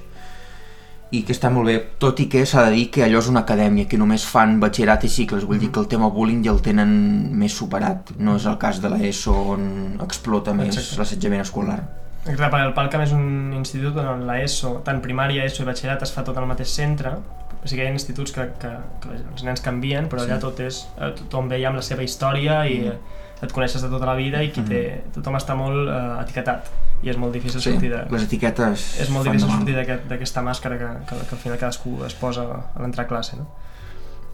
i 1.10 1.22
que 1.26 1.34
està 1.34 1.50
molt 1.50 1.66
bé, 1.66 1.76
tot 2.02 2.20
i 2.22 2.28
que 2.30 2.44
s'ha 2.46 2.62
de 2.68 2.74
dir 2.76 2.84
que 2.94 3.02
allò 3.02 3.18
és 3.18 3.28
una 3.30 3.42
acadèmia, 3.42 3.88
que 3.90 3.98
només 3.98 4.26
fan 4.26 4.58
batxillerat 4.62 5.06
i 5.08 5.10
cicles, 5.10 5.46
vull 5.48 5.58
dir 5.58 5.72
que 5.74 5.82
el 5.82 5.88
tema 5.90 6.10
bullying 6.14 6.44
ja 6.46 6.52
el 6.54 6.60
tenen 6.62 6.92
més 7.40 7.56
superat, 7.58 8.12
no 8.18 8.36
és 8.38 8.46
el 8.46 8.58
cas 8.62 8.78
de 8.82 8.92
l'ESO 8.92 9.34
on 9.56 9.64
explota 10.06 10.54
més 10.54 10.78
l'assetjament 10.98 11.42
escolar. 11.42 11.80
Exacte, 12.20 12.50
perquè 12.52 12.66
el 12.68 12.74
Palcam 12.76 13.02
és 13.02 13.14
un 13.16 13.54
institut 13.56 13.96
on 13.98 14.26
l'ESO, 14.28 14.76
tant 14.86 15.00
primària, 15.02 15.46
ESO 15.48 15.64
i 15.64 15.70
batxillerat 15.70 16.04
es 16.06 16.12
fa 16.14 16.22
tot 16.26 16.38
al 16.38 16.46
mateix 16.46 16.70
centre, 16.78 17.16
o 17.60 17.68
sigui, 17.68 17.82
hi 17.82 17.88
ha 17.88 17.94
instituts 17.94 18.32
que, 18.36 18.46
que, 18.60 18.70
que 19.02 19.16
els 19.18 19.42
nens 19.44 19.64
canvien, 19.64 20.06
però 20.08 20.22
allà 20.22 20.38
tot 20.40 20.60
és, 20.64 20.84
eh, 20.96 21.10
tothom 21.24 21.50
ve 21.50 21.58
ja 21.60 21.72
amb 21.72 21.80
la 21.80 21.84
seva 21.84 22.06
història 22.06 22.62
i 22.68 22.78
mm. 22.84 23.18
Et 23.40 23.52
coneixes 23.52 23.82
de 23.82 23.88
tota 23.88 24.08
la 24.08 24.16
vida 24.18 24.42
i 24.44 24.50
qui 24.52 24.62
té, 24.66 24.82
mm. 24.98 25.14
tothom 25.16 25.38
està 25.38 25.56
molt 25.56 25.88
uh, 25.88 26.20
etiquetat 26.20 26.68
i 27.00 27.08
és 27.08 27.16
molt 27.16 27.32
difícil 27.32 27.62
sí, 27.62 27.72
sortir 27.72 27.90
de... 27.94 28.02
les 28.12 28.26
etiquetes 28.26 28.86
És 29.00 29.10
molt 29.12 29.28
difícil 29.28 29.48
sortir 29.48 29.76
d'aquesta 29.78 30.18
aquest, 30.18 30.40
màscara 30.44 30.76
que, 30.80 30.90
que, 31.08 31.20
que 31.24 31.36
al 31.36 31.42
final 31.42 31.60
cadascú 31.62 31.96
es 32.04 32.16
posa 32.18 32.44
a 32.60 32.82
l'entrar 32.82 33.06
a 33.06 33.10
classe, 33.10 33.40
no? 33.40 33.48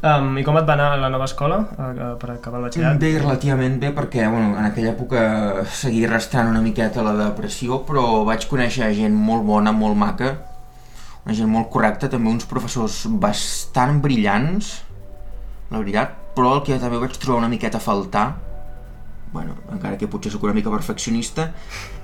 Um, 0.06 0.34
I 0.36 0.42
com 0.44 0.58
et 0.60 0.66
va 0.68 0.74
anar 0.74 0.90
a 0.92 0.96
la 1.00 1.08
nova 1.08 1.24
escola 1.24 1.56
uh, 1.72 2.10
per 2.20 2.34
acabar 2.34 2.58
el 2.60 2.66
batxillerat? 2.66 2.98
Bé, 3.00 3.14
relativament 3.16 3.78
bé, 3.80 3.94
perquè 3.96 4.26
bueno, 4.28 4.52
en 4.58 4.66
aquella 4.68 4.92
època 4.92 5.22
seguia 5.72 6.10
restant 6.10 6.50
una 6.50 6.60
miqueta 6.62 7.04
la 7.06 7.14
depressió, 7.16 7.80
però 7.88 8.20
vaig 8.28 8.44
conèixer 8.50 8.90
gent 8.98 9.16
molt 9.16 9.46
bona, 9.48 9.72
molt 9.72 9.96
maca, 9.96 10.34
una 11.24 11.34
gent 11.38 11.48
molt 11.50 11.70
correcta, 11.72 12.10
també 12.12 12.28
uns 12.28 12.44
professors 12.46 13.06
bastant 13.22 14.02
brillants, 14.04 14.74
la 15.72 15.80
veritat, 15.80 16.12
però 16.36 16.58
el 16.58 16.62
que 16.66 16.76
també 16.82 17.00
vaig 17.00 17.16
trobar 17.16 17.40
una 17.40 17.50
miqueta 17.50 17.80
a 17.80 17.86
faltar, 17.86 18.26
encara 19.86 19.98
que 19.98 20.08
potser 20.10 20.32
sóc 20.34 20.42
una 20.42 20.56
mica 20.56 20.72
perfeccionista, 20.72 21.52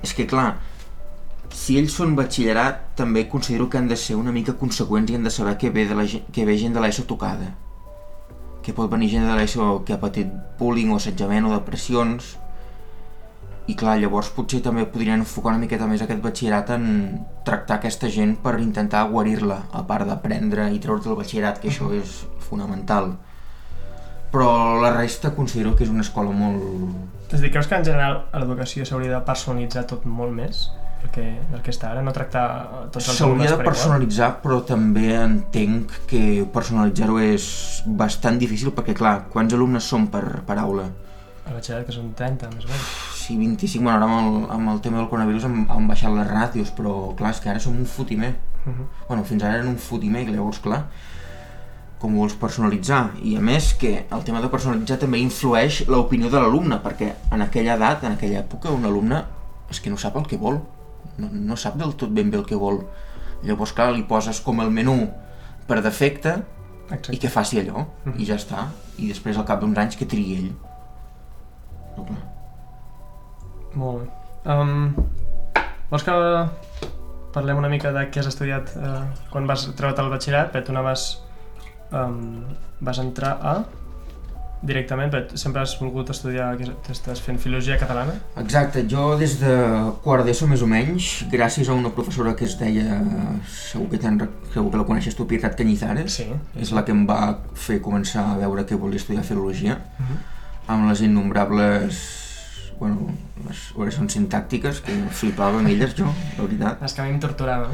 és 0.02 0.14
que 0.14 0.26
clar, 0.30 0.60
si 1.52 1.76
ells 1.80 1.96
són 1.98 2.14
batxillerat, 2.16 2.92
també 2.96 3.26
considero 3.28 3.68
que 3.68 3.78
han 3.78 3.90
de 3.90 3.98
ser 3.98 4.16
una 4.16 4.32
mica 4.32 4.54
conseqüents 4.58 5.10
i 5.10 5.18
han 5.18 5.26
de 5.26 5.34
saber 5.34 5.58
que 5.58 5.70
ve, 5.70 5.86
de 5.88 5.98
la, 5.98 6.06
que 6.06 6.46
ve 6.46 6.56
gent 6.58 6.78
de 6.78 6.84
l'ESO 6.84 7.04
tocada. 7.10 7.50
Que 8.62 8.72
pot 8.72 8.90
venir 8.90 9.10
gent 9.10 9.26
de 9.26 9.34
l'ESO 9.34 9.82
que 9.84 9.96
ha 9.96 10.00
patit 10.00 10.30
bullying 10.60 10.94
o 10.94 11.00
assetjament 11.00 11.48
o 11.48 11.56
depressions, 11.56 12.36
i 13.70 13.76
clar, 13.78 13.98
llavors 14.00 14.32
potser 14.34 14.58
també 14.62 14.86
podrien 14.90 15.20
enfocar 15.22 15.52
una 15.52 15.62
miqueta 15.62 15.86
més 15.86 16.02
aquest 16.02 16.22
batxillerat 16.22 16.72
en 16.74 16.86
tractar 17.46 17.76
aquesta 17.78 18.10
gent 18.10 18.34
per 18.42 18.56
intentar 18.58 19.04
guarir-la, 19.10 19.60
a 19.70 19.84
part 19.86 20.08
d'aprendre 20.08 20.66
i 20.74 20.80
treure't 20.82 21.10
el 21.10 21.18
batxillerat, 21.18 21.60
que 21.62 21.70
això 21.70 21.92
és 21.94 22.22
fonamental. 22.48 23.12
Però 24.32 24.80
la 24.80 24.90
resta 24.96 25.34
considero 25.36 25.76
que 25.76 25.84
és 25.84 25.92
una 25.92 26.06
escola 26.06 26.32
molt... 26.34 27.21
És 27.32 27.40
a 27.40 27.42
dir, 27.42 27.50
creus 27.50 27.68
que 27.68 27.78
en 27.80 27.84
general 27.86 28.22
a 28.30 28.40
l'educació 28.42 28.86
s'hauria 28.86 29.14
de 29.16 29.20
personalitzar 29.26 29.86
tot 29.90 30.04
molt 30.04 30.34
més? 30.36 30.66
El 31.02 31.10
que, 31.10 31.24
el 31.24 31.62
que 31.64 31.72
està 31.74 31.88
ara, 31.90 32.02
no 32.06 32.12
tractar 32.14 32.44
tots 32.94 33.08
els 33.08 33.16
S'hauria 33.18 33.56
de 33.56 33.64
personalitzar, 33.64 34.28
però 34.44 34.60
també 34.68 35.08
entenc 35.18 35.96
que 36.10 36.44
personalitzar-ho 36.54 37.18
és 37.24 37.46
bastant 37.86 38.38
difícil 38.38 38.70
perquè, 38.76 38.94
clar, 38.94 39.16
quants 39.32 39.56
alumnes 39.56 39.88
són 39.94 40.06
per, 40.12 40.22
per 40.46 40.60
aula? 40.62 40.86
A 41.42 41.56
batxillerat 41.56 41.88
que 41.88 41.96
són 41.96 42.12
30, 42.14 42.52
més 42.54 42.68
o 42.68 42.70
menys 42.70 42.92
sí, 43.22 43.36
25, 43.36 43.82
bueno, 43.82 43.96
ara 43.96 44.06
amb 44.06 44.18
el, 44.18 44.50
amb 44.50 44.70
el 44.74 44.80
tema 44.80 44.98
del 44.98 45.08
coronavirus 45.08 45.46
han, 45.46 45.62
han 45.70 45.86
baixat 45.88 46.14
les 46.16 46.28
ràtios, 46.28 46.72
però 46.76 47.12
clar, 47.18 47.32
és 47.34 47.40
que 47.42 47.50
ara 47.52 47.62
som 47.62 47.76
un 47.78 47.86
fotimer. 47.86 48.34
Uh 48.64 48.70
mhm. 48.70 48.74
-huh. 48.80 49.06
Bueno, 49.08 49.24
fins 49.24 49.42
ara 49.42 49.58
eren 49.58 49.68
un 49.68 49.78
fotimer, 49.78 50.26
llavors, 50.28 50.58
clar, 50.58 50.86
com 52.02 52.16
ho 52.16 52.24
vols 52.24 52.34
personalitzar? 52.34 53.12
I 53.22 53.36
a 53.38 53.40
més 53.44 53.72
que 53.78 53.92
el 54.10 54.24
tema 54.26 54.40
de 54.42 54.50
personalitzar 54.50 54.98
també 54.98 55.20
influeix 55.22 55.84
l'opinió 55.88 56.28
de 56.32 56.40
l'alumne, 56.42 56.80
perquè 56.82 57.12
en 57.32 57.44
aquella 57.44 57.76
edat, 57.78 58.02
en 58.08 58.16
aquella 58.16 58.40
època, 58.42 58.72
un 58.74 58.84
alumne 58.88 59.22
és 59.70 59.78
que 59.80 59.90
no 59.92 59.96
sap 59.96 60.16
el 60.18 60.26
que 60.26 60.36
vol. 60.40 60.58
No, 61.18 61.28
no 61.32 61.56
sap 61.56 61.76
del 61.78 61.94
tot 62.00 62.10
ben 62.10 62.30
bé 62.32 62.38
el 62.40 62.46
que 62.48 62.58
vol. 62.58 62.82
Llavors, 63.46 63.72
clar, 63.74 63.92
li 63.94 64.02
poses 64.08 64.40
com 64.42 64.60
el 64.62 64.70
menú 64.74 64.96
per 65.68 65.80
defecte 65.82 66.34
Exacte. 66.90 67.14
i 67.14 67.18
que 67.22 67.30
faci 67.30 67.58
allò, 67.62 67.86
Mhm. 68.04 68.18
i 68.18 68.26
ja 68.26 68.34
està. 68.36 68.66
I 68.98 69.08
després, 69.08 69.38
al 69.38 69.44
cap 69.46 69.60
d'uns 69.60 69.78
anys, 69.78 69.96
que 69.96 70.06
triï 70.06 70.36
ell. 70.38 70.52
No, 71.96 72.04
clar. 72.04 72.18
Molt 73.74 74.02
bé. 74.02 74.10
Um, 74.52 74.94
vols 75.90 76.02
que 76.04 76.12
parlem 77.32 77.56
una 77.62 77.68
mica 77.72 77.92
de 77.94 78.10
què 78.10 78.20
has 78.20 78.26
estudiat 78.26 78.72
uh, 78.76 79.04
quan 79.30 79.46
vas 79.46 79.68
treure't 79.78 79.98
el 80.02 80.10
batxillerat? 80.10 80.52
Perquè 80.52 80.66
tu 80.66 80.72
anaves... 80.74 81.22
Um, 81.92 82.42
vas 82.80 82.98
entrar 82.98 83.38
a... 83.42 83.54
Directament, 84.62 85.10
però 85.10 85.34
sempre 85.34 85.58
has 85.64 85.72
volgut 85.74 86.12
estudiar, 86.12 86.52
que 86.54 86.92
estàs 86.94 87.18
fent 87.18 87.40
filologia 87.42 87.74
catalana? 87.80 88.12
Exacte, 88.38 88.84
jo 88.86 89.16
des 89.18 89.40
de 89.40 89.56
quart 90.04 90.22
d'ESO 90.22 90.46
més 90.46 90.62
o 90.62 90.68
menys, 90.70 91.24
gràcies 91.32 91.66
a 91.66 91.74
una 91.74 91.90
professora 91.90 92.36
que 92.38 92.44
es 92.46 92.54
deia, 92.60 93.00
segur 93.50 93.88
que, 93.90 93.98
ten, 93.98 94.20
segur 94.54 94.70
que 94.70 94.78
la 94.78 94.86
coneixes 94.86 95.18
tu, 95.18 95.26
Pietat 95.26 95.58
Cañizares, 95.58 96.14
Sí. 96.14 96.28
és 96.54 96.70
la 96.70 96.84
que 96.86 96.94
em 96.94 97.02
va 97.10 97.38
fer 97.58 97.80
començar 97.82 98.22
a 98.22 98.38
veure 98.38 98.62
que 98.64 98.76
volia 98.78 99.02
estudiar 99.02 99.24
filologia, 99.24 99.80
Uh 99.98 100.04
-huh. 100.06 100.18
amb 100.68 100.88
les 100.90 101.00
innombrables 101.00 102.21
bueno, 102.78 103.10
les 103.48 103.60
oracions 103.76 104.12
sintàctiques, 104.16 104.80
que 104.84 104.94
flipava 105.10 105.58
amb 105.60 105.68
elles 105.72 105.94
jo, 105.98 106.06
la 106.38 106.44
veritat. 106.44 106.82
És 106.86 106.94
que 106.94 107.02
a 107.02 107.06
mi 107.06 107.14
em 107.14 107.20
torturava. 107.22 107.68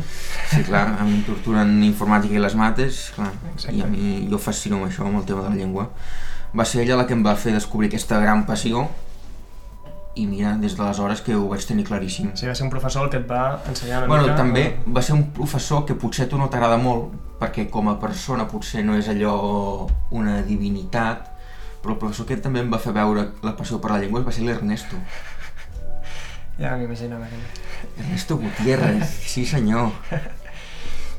Sí, 0.50 0.62
clar, 0.66 0.84
a 1.00 1.04
mi 1.04 1.18
em 1.18 1.24
torturen 1.26 1.74
informàtica 1.86 2.34
i 2.38 2.42
les 2.42 2.54
mates, 2.58 3.10
clar, 3.16 3.32
Exacte. 3.54 3.76
i 3.76 3.82
a 3.82 3.86
mi 3.90 4.26
jo 4.30 4.38
fascino 4.38 4.76
amb 4.80 4.88
això, 4.90 5.06
amb 5.06 5.20
el 5.22 5.26
tema 5.28 5.42
de 5.46 5.50
la 5.50 5.56
llengua. 5.60 5.88
Va 6.56 6.64
ser 6.64 6.82
ella 6.84 6.96
la 6.96 7.06
que 7.06 7.12
em 7.14 7.24
va 7.24 7.36
fer 7.36 7.52
descobrir 7.52 7.88
aquesta 7.92 8.18
gran 8.20 8.46
passió 8.48 8.86
i 10.18 10.26
mira, 10.26 10.56
des 10.58 10.74
d'aleshores 10.74 11.20
que 11.22 11.34
ho 11.36 11.44
vaig 11.48 11.62
tenir 11.68 11.84
claríssim. 11.86 12.32
O 12.32 12.36
sigui, 12.36 12.48
va 12.50 12.54
ser 12.58 12.64
un 12.66 12.70
professor 12.72 13.04
el 13.04 13.10
que 13.12 13.20
et 13.20 13.28
va 13.30 13.60
ensenyar 13.68 14.00
una 14.00 14.08
Bueno, 14.08 14.24
mica... 14.24 14.36
també 14.36 14.64
va 14.88 15.02
ser 15.02 15.14
un 15.14 15.28
professor 15.36 15.84
que 15.86 15.94
potser 15.94 16.26
a 16.26 16.28
tu 16.32 16.38
no 16.40 16.48
t'agrada 16.50 16.78
molt, 16.80 17.12
perquè 17.38 17.68
com 17.70 17.86
a 17.92 17.98
persona 18.02 18.48
potser 18.50 18.82
no 18.84 18.96
és 18.98 19.06
allò 19.12 19.86
una 20.10 20.40
divinitat, 20.42 21.28
però 21.82 21.94
el 21.94 21.98
professor 21.98 22.26
que 22.26 22.36
també 22.36 22.60
em 22.60 22.72
va 22.72 22.78
fer 22.82 22.92
veure 22.92 23.28
la 23.42 23.54
passió 23.56 23.80
per 23.80 23.90
la 23.92 23.98
llengua 24.02 24.22
va 24.26 24.32
ser 24.32 24.44
l'Ernesto. 24.46 24.96
Ja 26.58 26.74
m'imaginava 26.76 27.26
aquell. 27.26 27.44
Ernesto 28.02 28.36
Gutiérrez, 28.36 29.08
sí 29.30 29.44
senyor. 29.46 29.92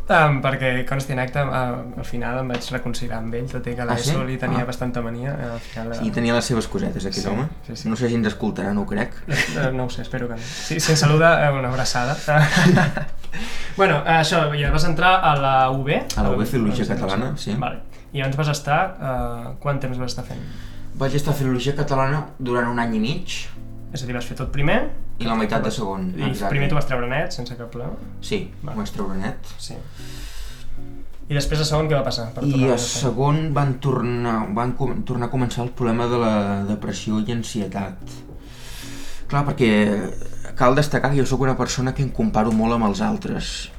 Um, 0.10 0.40
perquè 0.42 0.72
consti 0.90 1.14
en 1.14 1.20
acte, 1.22 1.38
uh, 1.46 2.00
al 2.02 2.06
final 2.08 2.40
em 2.42 2.48
vaig 2.50 2.66
reconciliar 2.74 3.20
amb 3.22 3.36
ell, 3.38 3.46
tot 3.48 3.68
i 3.70 3.76
que 3.78 3.84
a 3.84 3.86
Ah, 3.86 3.96
sí? 3.96 4.10
l'ESO 4.10 4.24
li 4.26 4.38
tenia 4.42 4.64
Ah. 4.64 4.66
bastanta 4.66 5.04
mania, 5.06 5.36
eh, 5.40 5.50
al 5.54 5.60
final... 5.62 5.94
Sí, 6.00 6.10
tenia 6.12 6.34
les 6.34 6.46
seves 6.50 6.68
cosetes, 6.68 7.06
aquest 7.06 7.28
Sí, 7.28 7.30
home. 7.30 7.46
sí, 7.68 7.76
sí. 7.76 7.90
No 7.90 7.96
sé 7.96 8.10
si 8.10 8.16
ens 8.18 8.26
escoltarà, 8.28 8.74
no 8.74 8.82
ho 8.82 8.86
crec. 8.90 9.14
Eh, 9.28 9.70
No 9.72 9.86
ho 9.86 9.90
sé, 9.90 10.02
espero 10.02 10.28
que 10.28 10.34
no. 10.34 10.42
Sí, 10.42 10.80
si 10.80 10.92
ens 10.92 11.00
saluda, 11.00 11.46
eh, 11.48 11.52
una 11.54 11.70
abraçada. 11.70 12.18
bueno, 13.80 14.02
eh, 14.04 14.18
això, 14.20 14.42
ja 14.60 14.74
vas 14.74 14.84
entrar 14.84 15.14
a 15.24 15.36
la 15.40 15.54
UB? 15.72 15.88
A 16.20 16.24
la 16.26 16.34
UB 16.36 16.44
Filologia 16.46 16.84
Catalana, 16.90 17.32
sí. 17.40 17.54
Vale. 17.56 17.80
I 18.12 18.24
abans 18.26 18.36
vas 18.36 18.50
estar... 18.52 18.80
Uh, 19.00 19.54
quant 19.64 19.80
temps 19.80 19.98
vas 20.02 20.12
estar 20.12 20.26
fent? 20.28 20.42
Vaig 21.00 21.16
estar 21.16 21.32
a 21.32 21.38
Filologia 21.38 21.72
Catalana 21.78 22.26
durant 22.40 22.68
un 22.68 22.82
any 22.84 22.98
i 22.98 23.02
mig 23.04 23.36
És 23.94 24.04
a 24.04 24.06
dir, 24.06 24.14
vas 24.18 24.28
fer 24.28 24.36
tot 24.38 24.52
primer... 24.52 24.82
i 25.20 25.28
la 25.28 25.36
meitat 25.40 25.64
de 25.64 25.72
segon. 25.72 26.10
I 26.16 26.34
primer 26.52 26.68
t'ho 26.72 26.78
vas 26.78 26.88
treure 26.90 27.08
net, 27.12 27.34
sense 27.36 27.56
cap 27.56 27.72
problema? 27.72 27.96
Sí, 28.24 28.42
Vale. 28.62 28.76
ho 28.76 28.84
vaig 28.84 28.92
treure 28.96 29.16
net. 29.20 29.50
Sí. 29.60 29.76
I 31.30 31.38
després 31.38 31.64
a 31.64 31.66
segon 31.68 31.90
què 31.90 31.96
va 31.98 32.04
passar? 32.06 32.30
Per 32.36 32.44
I 32.48 32.70
a 32.72 32.78
segon 32.84 33.50
van 33.56 33.78
tornar, 33.84 34.38
van 34.56 34.76
com, 34.80 34.94
tornar 35.08 35.28
a 35.28 35.34
començar 35.34 35.64
el 35.66 35.72
problema 35.76 36.08
de 36.12 36.20
la 36.22 36.34
depressió 36.70 37.20
i 37.24 37.36
ansietat. 37.36 38.16
Clar, 39.30 39.44
perquè 39.50 39.72
cal 40.60 40.76
destacar 40.76 41.14
que 41.14 41.22
jo 41.22 41.26
sóc 41.26 41.46
una 41.46 41.56
persona 41.56 41.94
que 41.96 42.04
em 42.04 42.10
comparo 42.12 42.52
molt 42.52 42.76
amb 42.76 42.90
els 42.90 43.00
altres. 43.00 43.70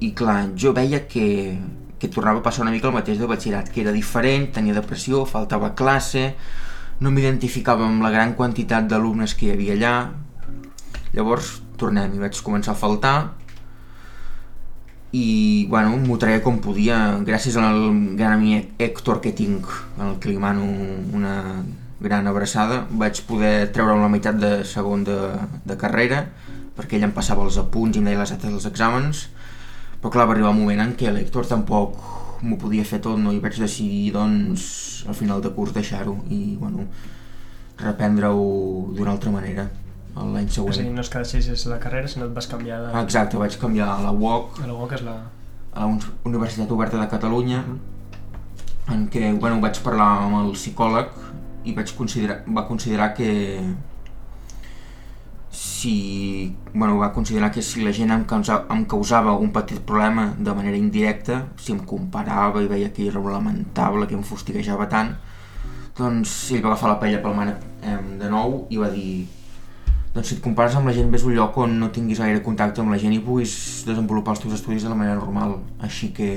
I 0.00 0.14
clar, 0.16 0.54
jo 0.56 0.72
veia 0.72 1.02
que, 1.04 1.52
que 2.00 2.08
tornava 2.08 2.40
a 2.40 2.46
passar 2.46 2.64
una 2.64 2.72
mica 2.72 2.88
el 2.88 2.96
mateix 2.96 3.20
de 3.20 3.28
batxillerat, 3.28 3.68
que 3.68 3.82
era 3.82 3.92
diferent, 3.92 4.48
tenia 4.56 4.72
depressió, 4.72 5.26
faltava 5.28 5.74
classe, 5.76 6.30
no 7.04 7.12
m'identificava 7.12 7.84
amb 7.84 8.00
la 8.00 8.12
gran 8.14 8.32
quantitat 8.38 8.88
d'alumnes 8.88 9.36
que 9.36 9.50
hi 9.50 9.52
havia 9.52 9.76
allà. 9.76 9.94
Llavors, 11.12 11.58
tornem, 11.76 12.16
i 12.16 12.24
vaig 12.24 12.40
començar 12.40 12.72
a 12.72 12.80
faltar, 12.80 13.16
i 15.14 15.66
bueno, 15.68 15.98
m'ho 16.08 16.16
traia 16.18 16.40
com 16.42 16.56
podia 16.58 17.20
gràcies 17.22 17.54
al 17.60 17.84
gran 18.16 18.32
amic 18.40 18.80
Héctor 18.82 19.20
que 19.22 19.30
tinc 19.36 19.68
al 20.00 20.16
que 20.18 20.32
li 20.32 20.40
mano 20.42 20.64
una 21.14 21.36
gran 22.00 22.26
abraçada. 22.26 22.84
Vaig 22.90 23.20
poder 23.28 23.70
treure 23.72 23.94
la 24.00 24.08
meitat 24.08 24.38
de 24.40 24.64
segon 24.64 25.04
de, 25.04 25.18
de 25.64 25.76
carrera 25.80 26.24
perquè 26.74 26.96
ell 26.98 27.04
em 27.06 27.12
passava 27.14 27.44
els 27.46 27.56
apunts 27.60 27.94
i 27.96 28.00
em 28.02 28.08
deia 28.10 28.18
les 28.18 28.32
dates 28.34 28.50
dels 28.50 28.66
exàmens. 28.66 29.28
Però 30.02 30.10
clar, 30.12 30.26
va 30.26 30.34
arribar 30.34 30.50
un 30.50 30.58
moment 30.64 30.80
en 30.82 30.94
què 30.98 31.12
l'Héctor 31.14 31.46
tampoc 31.46 31.94
m'ho 32.44 32.58
podia 32.60 32.84
fer 32.84 32.98
tot 33.00 33.16
no? 33.16 33.30
i 33.32 33.38
vaig 33.40 33.54
decidir 33.56 34.10
doncs 34.12 35.04
al 35.08 35.14
final 35.16 35.40
de 35.40 35.48
curs 35.54 35.72
deixar-ho 35.72 36.16
i 36.28 36.56
bueno 36.60 36.84
reprendre-ho 37.80 38.90
d'una 38.94 39.14
altra 39.14 39.30
manera 39.32 39.64
l'any 40.14 40.44
És 40.46 40.58
a 40.58 40.62
dir, 40.62 40.72
següent 40.74 40.92
no 40.94 41.02
és 41.02 41.08
que 41.10 41.22
deixessis 41.22 41.64
la 41.66 41.78
carrera, 41.82 42.06
sinó 42.10 42.26
et 42.28 42.34
vas 42.36 42.46
canviar 42.46 42.82
de... 42.84 42.90
Exacte, 43.00 43.38
vaig 43.40 43.56
canviar 43.58 43.88
a 43.96 44.02
la 44.04 44.12
UOC. 44.14 44.60
A 44.62 44.68
la 44.68 44.74
UOC 44.76 44.92
és 44.98 45.02
la... 45.06 45.14
a 45.72 45.80
la 45.80 45.86
Uni- 45.90 46.12
Universitat 46.30 46.70
Oberta 46.70 47.00
de 47.00 47.08
Catalunya 47.10 47.64
en 48.94 49.06
què 49.10 49.32
bueno, 49.40 49.58
vaig 49.64 49.80
parlar 49.82 50.10
amb 50.26 50.38
el 50.44 50.52
psicòleg 50.54 51.10
i 51.64 51.74
vaig 51.74 51.92
considerar, 51.96 52.42
va 52.46 52.66
considerar 52.68 53.12
que 53.16 53.30
si, 55.54 56.56
bueno, 56.72 56.98
va 56.98 57.12
considerar 57.12 57.50
que 57.52 57.62
si 57.62 57.84
la 57.84 57.92
gent 57.92 58.10
em 58.10 58.24
causava, 58.24 58.66
em 58.74 58.84
causava 58.90 59.36
un 59.38 59.52
petit 59.54 59.78
problema 59.86 60.32
de 60.38 60.54
manera 60.54 60.76
indirecta, 60.76 61.44
si 61.56 61.72
em 61.72 61.78
comparava 61.78 62.62
i 62.62 62.68
veia 62.70 62.90
que 62.90 63.06
era 63.08 63.20
lamentable, 63.20 64.08
que 64.10 64.18
em 64.18 64.24
fustiguejava 64.26 64.88
tant, 64.90 65.14
doncs 65.96 66.34
ell 66.50 66.64
va 66.64 66.72
agafar 66.72 66.90
la 66.90 66.98
paella 67.00 67.22
pel 67.22 67.36
mànec 67.38 67.64
eh, 67.86 67.98
de 68.20 68.30
nou 68.30 68.64
i 68.74 68.80
va 68.82 68.90
dir 68.90 69.24
doncs 70.14 70.30
si 70.30 70.36
et 70.36 70.42
compares 70.42 70.76
amb 70.78 70.86
la 70.86 70.94
gent, 70.94 71.10
ves 71.10 71.24
un 71.26 71.34
lloc 71.34 71.56
on 71.58 71.72
no 71.80 71.90
tinguis 71.94 72.20
gaire 72.22 72.42
contacte 72.42 72.82
amb 72.82 72.94
la 72.94 72.98
gent 73.02 73.14
i 73.16 73.22
puguis 73.22 73.54
desenvolupar 73.86 74.36
els 74.36 74.44
teus 74.44 74.54
estudis 74.54 74.86
de 74.86 74.92
la 74.92 74.98
manera 74.98 75.18
normal. 75.18 75.56
Així 75.82 76.12
que, 76.14 76.28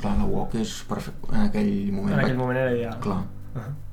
clar, 0.00 0.16
la 0.18 0.26
UOC 0.26 0.56
és 0.64 0.72
perfecte. 0.88 1.30
En 1.30 1.44
aquell 1.44 1.70
moment... 1.94 2.16
En 2.16 2.24
aquell 2.24 2.40
moment 2.40 2.58
era 2.58 2.74
ideal. 2.74 2.98
Clar. 3.04 3.20
Uh 3.54 3.60
-huh. 3.62 3.83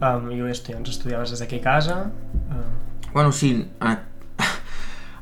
Um, 0.00 0.30
I 0.32 0.40
estudiants, 0.50 0.90
estudiaves 0.90 1.30
des 1.30 1.44
d'aquí 1.44 1.60
a 1.60 1.66
casa? 1.70 1.98
Uh, 2.48 2.80
Bueno, 3.12 3.32
sí, 3.32 3.66
en, 3.80 3.98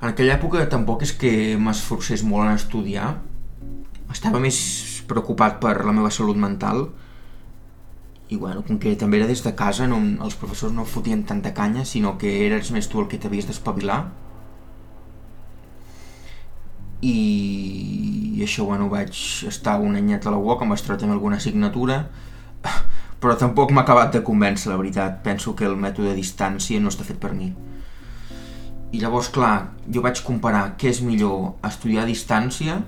en 0.02 0.08
aquella 0.10 0.34
època 0.36 0.66
tampoc 0.68 1.02
és 1.06 1.14
que 1.16 1.56
m'esforcés 1.56 2.20
molt 2.20 2.44
en 2.44 2.58
estudiar. 2.58 3.14
Estava 4.12 4.40
més 4.44 4.58
preocupat 5.08 5.56
per 5.62 5.72
la 5.86 5.94
meva 5.96 6.10
salut 6.12 6.36
mental 6.36 6.90
i 8.28 8.36
bueno, 8.36 8.60
com 8.60 8.76
que 8.76 8.92
també 9.00 9.16
era 9.16 9.28
des 9.28 9.40
de 9.40 9.54
casa, 9.56 9.86
no, 9.88 9.96
els 10.24 10.36
professors 10.36 10.74
no 10.76 10.84
fotien 10.84 11.22
tanta 11.24 11.54
canya, 11.56 11.86
sinó 11.88 12.18
que 12.20 12.32
eres 12.44 12.68
més 12.74 12.88
tu 12.92 13.00
el 13.00 13.08
que 13.08 13.16
t'havies 13.16 13.48
d'espavilar. 13.48 14.02
I, 17.00 17.14
I 18.36 18.44
això, 18.44 18.66
bueno, 18.68 18.90
vaig 18.92 19.16
estar 19.48 19.78
un 19.80 19.96
anyet 19.96 20.28
a 20.28 20.34
la 20.34 20.42
UOC, 20.44 20.66
em 20.66 20.74
vaig 20.74 20.84
treure 20.84 21.00
també 21.00 21.16
alguna 21.16 21.40
assignatura, 21.40 22.02
però 23.18 23.34
tampoc 23.38 23.72
m'ha 23.74 23.82
acabat 23.82 24.12
de 24.14 24.22
convèncer, 24.26 24.70
la 24.70 24.78
veritat. 24.78 25.22
Penso 25.24 25.54
que 25.58 25.66
el 25.66 25.76
mètode 25.76 26.12
a 26.12 26.18
distància 26.18 26.78
no 26.80 26.92
està 26.92 27.06
fet 27.06 27.18
per 27.18 27.32
mi. 27.34 27.50
I 28.92 29.02
llavors, 29.02 29.28
clar, 29.34 29.74
jo 29.92 30.02
vaig 30.04 30.22
comparar 30.24 30.78
què 30.80 30.92
és 30.92 31.02
millor, 31.04 31.58
estudiar 31.66 32.06
a 32.06 32.08
distància 32.08 32.78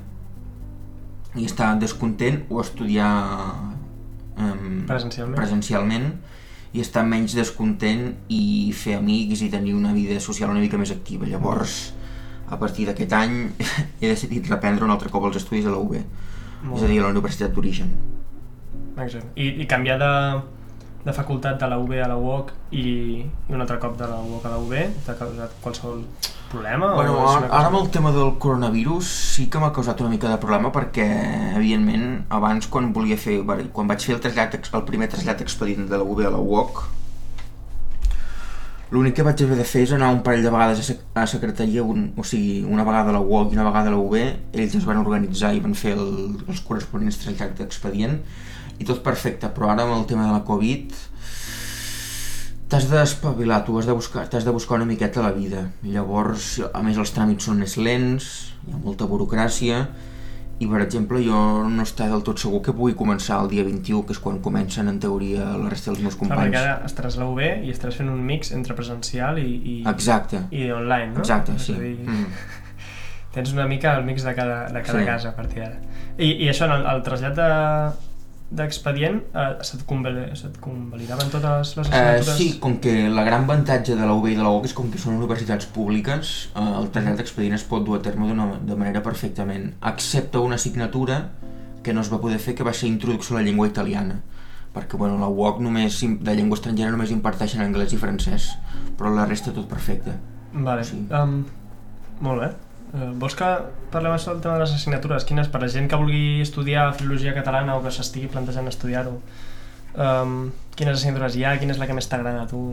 i 1.37 1.44
estar 1.46 1.75
descontent 1.78 2.44
o 2.49 2.62
estudiar 2.62 3.10
um, 4.38 4.80
presencialment? 4.88 5.37
presencialment 5.37 6.06
i 6.72 6.80
estar 6.82 7.02
menys 7.06 7.34
descontent 7.34 8.14
i 8.30 8.70
fer 8.75 8.96
amics 8.96 9.42
i 9.42 9.50
tenir 9.52 9.75
una 9.75 9.92
vida 9.92 10.18
social 10.22 10.54
una 10.54 10.62
mica 10.62 10.78
més 10.78 10.94
activa. 10.94 11.26
Llavors, 11.28 11.92
a 12.49 12.56
partir 12.58 12.87
d'aquest 12.88 13.12
any, 13.18 13.37
he 14.00 14.06
decidit 14.06 14.49
reprendre 14.49 14.87
un 14.87 14.94
altre 14.94 15.10
cop 15.10 15.26
els 15.26 15.42
estudis 15.42 15.66
a 15.66 15.75
la 15.75 15.82
UB, 15.82 15.99
és 15.99 16.82
a 16.82 16.87
dir, 16.87 17.00
a 17.00 17.08
la 17.08 17.12
Universitat 17.12 17.52
d'Origen. 17.52 18.19
Exacte. 18.97 19.30
I, 19.37 19.62
I 19.62 19.66
canviar 19.70 19.99
de, 20.00 20.12
de 21.04 21.12
facultat 21.16 21.61
de 21.61 21.68
la 21.70 21.78
UB 21.78 21.94
a 22.02 22.09
la 22.11 22.16
UOC 22.16 22.52
i, 22.73 22.85
i 23.23 23.54
un 23.54 23.61
altre 23.61 23.78
cop 23.82 23.97
de 23.99 24.09
la 24.09 24.20
UOC 24.20 24.44
a 24.47 24.52
la 24.52 24.61
UB 24.61 24.75
t'ha 25.06 25.16
causat 25.18 25.56
qualsevol 25.64 26.04
problema? 26.50 26.92
Bueno, 26.94 27.16
o 27.16 27.28
ara, 27.30 27.49
ara 27.49 27.70
amb 27.70 27.78
el 27.80 27.90
tema 27.94 28.12
del 28.12 28.35
coronavirus 28.42 29.09
sí 29.37 29.49
que 29.49 29.62
m'ha 29.62 29.73
causat 29.73 30.00
una 30.02 30.12
mica 30.12 30.28
de 30.28 30.38
problema 30.42 30.73
perquè, 30.75 31.06
evidentment, 31.56 32.25
abans 32.28 32.68
quan 32.68 32.92
volia 32.92 33.16
fer, 33.16 33.40
quan 33.73 33.90
vaig 33.90 34.04
fer 34.04 34.18
el, 34.18 34.25
trasllat, 34.25 34.59
el 34.75 34.88
primer 34.88 35.09
trasllat 35.12 35.40
expedient 35.47 35.88
de 35.88 36.00
la 36.00 36.04
UB 36.04 36.26
a 36.26 36.35
la 36.35 36.42
UOC, 36.42 36.82
l'únic 38.90 39.14
que 39.14 39.25
vaig 39.25 39.40
haver 39.44 39.56
de 39.61 39.64
fer 39.70 39.85
és 39.87 39.94
anar 39.94 40.11
un 40.12 40.23
parell 40.26 40.42
de 40.42 40.50
vegades 40.50 40.82
a, 40.82 40.85
sec 40.90 41.02
a 41.14 41.26
secretaria, 41.30 41.85
un, 41.87 42.09
o 42.18 42.26
sigui, 42.26 42.64
una 42.66 42.85
vegada 42.85 43.14
a 43.14 43.16
la 43.16 43.23
UOC 43.23 43.54
i 43.54 43.59
una 43.61 43.68
vegada 43.70 43.92
a 43.92 43.94
la 43.94 44.02
UB, 44.02 44.16
ells 44.18 44.75
es 44.76 44.87
van 44.87 44.99
organitzar 45.00 45.54
i 45.54 45.62
van 45.62 45.76
fer 45.78 45.94
el, 45.94 46.40
els 46.49 46.64
corresponents 46.66 47.23
trasllats 47.23 47.61
d'expedient 47.62 48.18
i 48.80 48.87
tot 48.88 49.02
perfecte, 49.04 49.50
però 49.54 49.70
ara 49.75 49.84
amb 49.87 49.99
el 49.99 50.06
tema 50.08 50.26
de 50.26 50.32
la 50.32 50.42
Covid 50.49 50.96
t'has 52.70 52.87
d'espavilar, 52.87 53.64
tu 53.66 53.75
has 53.80 53.87
de 53.88 53.92
buscar, 53.96 54.28
t'has 54.30 54.44
de 54.46 54.52
buscar 54.54 54.76
una 54.78 54.87
miqueta 54.87 55.22
la 55.25 55.32
vida. 55.34 55.64
Llavors, 55.82 56.60
a 56.72 56.82
més 56.87 56.96
els 57.02 57.10
tràmits 57.16 57.49
són 57.49 57.58
més 57.58 57.75
lents, 57.82 58.28
hi 58.68 58.70
ha 58.76 58.78
molta 58.78 59.08
burocràcia, 59.10 59.80
i 60.60 60.68
per 60.70 60.82
exemple 60.84 61.18
jo 61.25 61.40
no 61.66 61.82
està 61.82 62.06
del 62.12 62.22
tot 62.22 62.38
segur 62.38 62.60
que 62.62 62.75
pugui 62.76 62.94
començar 62.94 63.40
el 63.42 63.49
dia 63.50 63.64
21, 63.66 64.04
que 64.06 64.12
és 64.14 64.20
quan 64.22 64.38
comencen 64.44 64.87
en 64.92 65.00
teoria 65.02 65.49
la 65.58 65.70
resta 65.72 65.90
dels 65.90 66.02
meus 66.04 66.14
Clar, 66.14 66.28
companys. 66.28 66.54
perquè 66.54 66.60
ara 66.62 66.87
estaràs 66.87 67.16
a 67.18 67.22
la 67.25 67.28
UB 67.32 67.40
i 67.66 67.72
estaràs 67.75 67.96
fent 67.99 68.12
un 68.12 68.20
mix 68.28 68.52
entre 68.54 68.76
presencial 68.78 69.40
i, 69.42 69.49
i, 69.49 69.76
Exacte, 69.90 70.44
i 70.54 70.68
online, 70.70 71.14
no? 71.16 71.25
exacte, 71.25 71.56
És 71.58 71.66
sí. 71.72 71.75
dir, 71.75 71.96
Mm. 72.06 72.26
Tens 73.34 73.52
una 73.54 73.64
mica 73.70 73.92
el 73.96 74.04
mix 74.04 74.22
de 74.26 74.32
cada, 74.34 74.68
de 74.75 74.80
cada 74.82 74.99
Sí. 75.00 75.04
casa 75.06 75.28
a 75.30 75.34
partir 75.37 75.60
d'ara. 75.62 75.76
I, 76.18 76.32
I 76.44 76.49
això, 76.50 76.64
en 76.66 76.72
el, 76.72 76.87
el 76.96 77.02
trasllat 77.06 77.37
de 77.38 77.50
d'expedient, 78.50 79.21
eh, 79.33 79.59
se't, 79.62 79.85
convali, 79.87 80.25
se't 80.35 80.59
convalidaven 80.61 81.30
totes 81.30 81.76
les 81.76 81.87
Eh, 81.87 81.90
assignatures? 81.92 82.37
sí, 82.37 82.59
com 82.59 82.78
que 82.80 83.09
la 83.09 83.23
gran 83.25 83.45
avantatge 83.45 83.95
de 83.95 84.07
la 84.07 84.12
UB 84.12 84.26
i 84.33 84.35
de 84.35 84.42
la 84.42 84.50
UOC 84.50 84.64
és 84.66 84.75
com 84.75 84.90
que 84.90 84.99
són 84.99 85.14
universitats 85.14 85.66
públiques, 85.66 86.50
eh, 86.57 86.61
el 86.80 86.90
trasllat 86.90 87.16
d'expedient 87.23 87.54
es 87.54 87.64
pot 87.64 87.85
dur 87.85 87.99
a 87.99 88.02
terme 88.02 88.26
de 88.66 88.76
manera 88.76 89.02
perfectament, 89.02 89.75
excepte 89.83 90.38
una 90.38 90.57
assignatura 90.57 91.30
que 91.83 91.95
no 91.95 92.00
es 92.00 92.12
va 92.12 92.21
poder 92.21 92.38
fer, 92.38 92.54
que 92.54 92.64
va 92.64 92.73
ser 92.73 92.88
Introducció 92.88 93.37
a 93.37 93.40
la 93.40 93.47
llengua 93.47 93.66
italiana 93.66 94.21
perquè 94.75 94.97
bueno, 94.97 95.19
la 95.19 95.26
UOC 95.28 95.61
només, 95.61 96.00
de 96.00 96.35
llengua 96.37 96.54
estrangera 96.54 96.92
només 96.92 97.11
imparteixen 97.11 97.61
anglès 97.64 97.92
i 97.92 97.97
francès, 97.99 98.52
però 98.97 99.11
la 99.14 99.26
resta 99.26 99.50
tot 99.50 99.66
perfecte. 99.66 100.12
Vale. 100.52 100.85
Sí. 100.85 101.07
Um, 101.11 101.45
molt 102.21 102.40
bé. 102.40 102.50
Uh, 102.90 103.12
vols 103.23 103.37
que 103.38 103.49
parlem 103.92 104.16
això 104.16 104.32
del 104.32 104.42
tema 104.42 104.56
de 104.59 104.64
les 104.64 104.75
assignatures? 104.75 105.26
Quines, 105.28 105.50
per 105.50 105.61
la 105.62 105.70
gent 105.70 105.87
que 105.90 105.99
vulgui 106.00 106.40
estudiar 106.42 106.88
filologia 106.99 107.35
catalana 107.37 107.76
o 107.78 107.85
que 107.85 107.92
s'estigui 107.94 108.30
plantejant 108.32 108.66
estudiar-ho, 108.70 109.14
um, 109.94 110.38
quines 110.75 110.97
assignatures 110.97 111.38
hi 111.38 111.44
ha? 111.47 111.54
Quina 111.61 111.76
és 111.76 111.82
la 111.82 111.87
que 111.87 111.94
més 111.94 112.11
t'agrada 112.11 112.42
a 112.42 112.50
tu? 112.50 112.64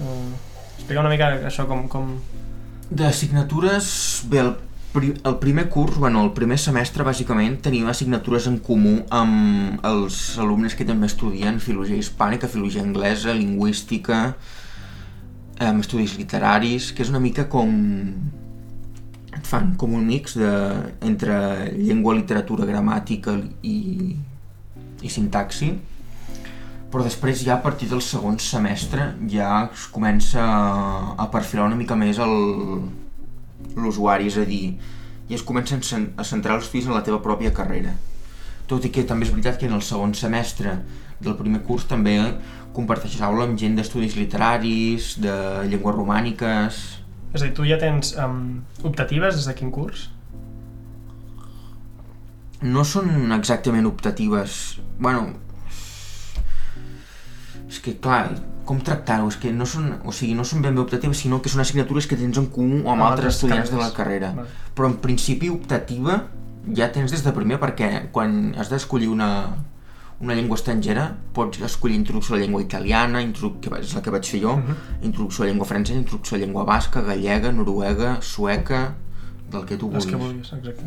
Uh, 0.00 0.30
explica 0.78 1.02
una 1.02 1.12
mica 1.12 1.28
això 1.50 1.68
com... 1.68 1.84
com... 1.92 2.14
D'assignatures, 2.86 3.90
bé, 4.30 4.40
el, 4.46 4.54
pri 4.94 5.12
el 5.28 5.36
primer 5.42 5.66
curs, 5.68 5.98
bueno, 6.00 6.22
el 6.24 6.32
primer 6.32 6.56
semestre 6.62 7.04
bàsicament 7.04 7.58
tenim 7.66 7.88
assignatures 7.90 8.46
en 8.48 8.56
comú 8.64 8.94
amb 9.12 9.84
els 9.84 10.38
alumnes 10.40 10.78
que 10.78 10.86
també 10.88 11.10
estudien 11.10 11.60
filologia 11.60 12.00
hispànica, 12.00 12.48
filologia 12.48 12.84
anglesa, 12.86 13.34
lingüística, 13.36 14.22
amb 15.60 15.84
estudis 15.84 16.16
literaris, 16.16 16.92
que 16.96 17.04
és 17.04 17.12
una 17.12 17.20
mica 17.20 17.44
com... 17.52 17.76
et 19.36 19.44
fan 19.46 19.74
com 19.76 19.92
un 19.94 20.06
mix 20.08 20.34
de, 20.38 20.50
entre 21.04 21.34
llengua, 21.76 22.14
literatura, 22.16 22.64
gramàtica 22.68 23.36
i, 23.62 24.16
i 25.02 25.08
sintaxi 25.12 25.74
però 26.90 27.02
després 27.04 27.42
ja 27.44 27.56
a 27.58 27.62
partir 27.62 27.88
del 27.90 28.00
segon 28.00 28.38
semestre 28.40 29.10
ja 29.28 29.68
es 29.68 29.86
comença 29.92 30.40
a, 30.40 31.26
perfilar 31.32 31.66
una 31.66 31.76
mica 31.76 31.96
més 31.98 32.16
l'usuari, 33.76 34.28
és 34.30 34.36
a 34.40 34.44
dir, 34.48 34.76
i 35.28 35.34
es 35.34 35.42
comencen 35.44 35.82
cen- 35.84 36.12
a 36.16 36.24
centrar 36.24 36.56
els 36.56 36.64
estudis 36.68 36.86
en 36.86 36.94
la 36.94 37.02
teva 37.04 37.18
pròpia 37.20 37.52
carrera. 37.52 37.92
Tot 38.70 38.84
i 38.86 38.90
que 38.94 39.04
també 39.06 39.26
és 39.26 39.32
veritat 39.34 39.58
que 39.60 39.66
en 39.68 39.74
el 39.76 39.82
segon 39.84 40.14
semestre 40.14 40.78
del 41.20 41.36
primer 41.36 41.60
curs 41.66 41.84
també 41.90 42.16
comparteixes 42.76 43.20
aula 43.26 43.44
amb 43.44 43.58
gent 43.58 43.76
d'estudis 43.76 44.16
literaris, 44.16 45.16
de 45.20 45.34
llengües 45.68 45.94
romàniques... 45.96 46.80
És 47.34 47.42
a 47.42 47.46
dir, 47.46 47.54
tu 47.56 47.66
ja 47.68 47.78
tens 47.80 48.14
um, 48.22 48.62
optatives 48.86 49.36
des 49.38 49.48
de 49.48 49.54
quin 49.58 49.72
curs? 49.74 50.08
No 52.64 52.84
són 52.88 53.32
exactament 53.36 53.88
optatives. 53.88 54.78
Bueno, 54.98 55.34
és 57.66 57.80
que 57.84 57.96
clar, 58.00 58.30
com 58.66 58.80
tractar-ho? 58.82 59.28
És 59.28 59.36
que 59.42 59.52
no 59.52 59.66
són, 59.68 59.90
o 60.06 60.14
sigui, 60.14 60.34
no 60.38 60.46
són 60.48 60.64
ben 60.64 60.74
bé 60.76 60.82
optatives, 60.82 61.20
sinó 61.24 61.42
que 61.42 61.52
són 61.52 61.62
assignatures 61.64 62.08
que 62.08 62.18
tens 62.18 62.40
en 62.40 62.48
comú 62.52 62.80
amb, 62.80 62.96
Amb 62.96 63.08
altres 63.10 63.28
altres 63.28 63.38
estudiants 63.38 63.72
de 63.74 63.80
la 63.82 63.92
carrera. 63.96 64.32
Vale. 64.38 64.54
Però 64.76 64.90
en 64.90 64.98
principi 65.02 65.52
optativa 65.52 66.22
ja 66.74 66.90
tens 66.94 67.12
des 67.14 67.22
de 67.22 67.32
primer 67.34 67.60
perquè 67.62 68.08
quan 68.14 68.54
has 68.58 68.72
d'escollir 68.72 69.10
una, 69.12 69.28
una 70.20 70.34
llengua 70.34 70.56
estrangera 70.56 71.10
pots 71.34 71.60
escollir 71.60 71.96
introducció 71.96 72.34
a 72.34 72.38
la 72.38 72.44
llengua 72.44 72.62
italiana, 72.62 73.20
que 73.60 73.70
és 73.80 73.94
la 73.94 74.00
que 74.02 74.10
vaig 74.10 74.24
fer 74.24 74.40
jo, 74.40 74.56
Mhm. 74.56 74.76
introducció 75.02 75.42
a 75.42 75.46
la 75.46 75.52
llengua 75.52 75.66
francesa, 75.66 75.98
introducció 75.98 76.36
a 76.36 76.38
la 76.40 76.46
llengua 76.46 76.64
basca, 76.64 77.02
gallega, 77.02 77.52
noruega, 77.52 78.18
sueca, 78.22 78.94
del 79.50 79.64
que 79.66 79.76
tu 79.76 79.90
Les 79.92 80.06
vulguis. 80.06 80.06
que 80.06 80.16
vulguis, 80.16 80.52
exacte. 80.52 80.84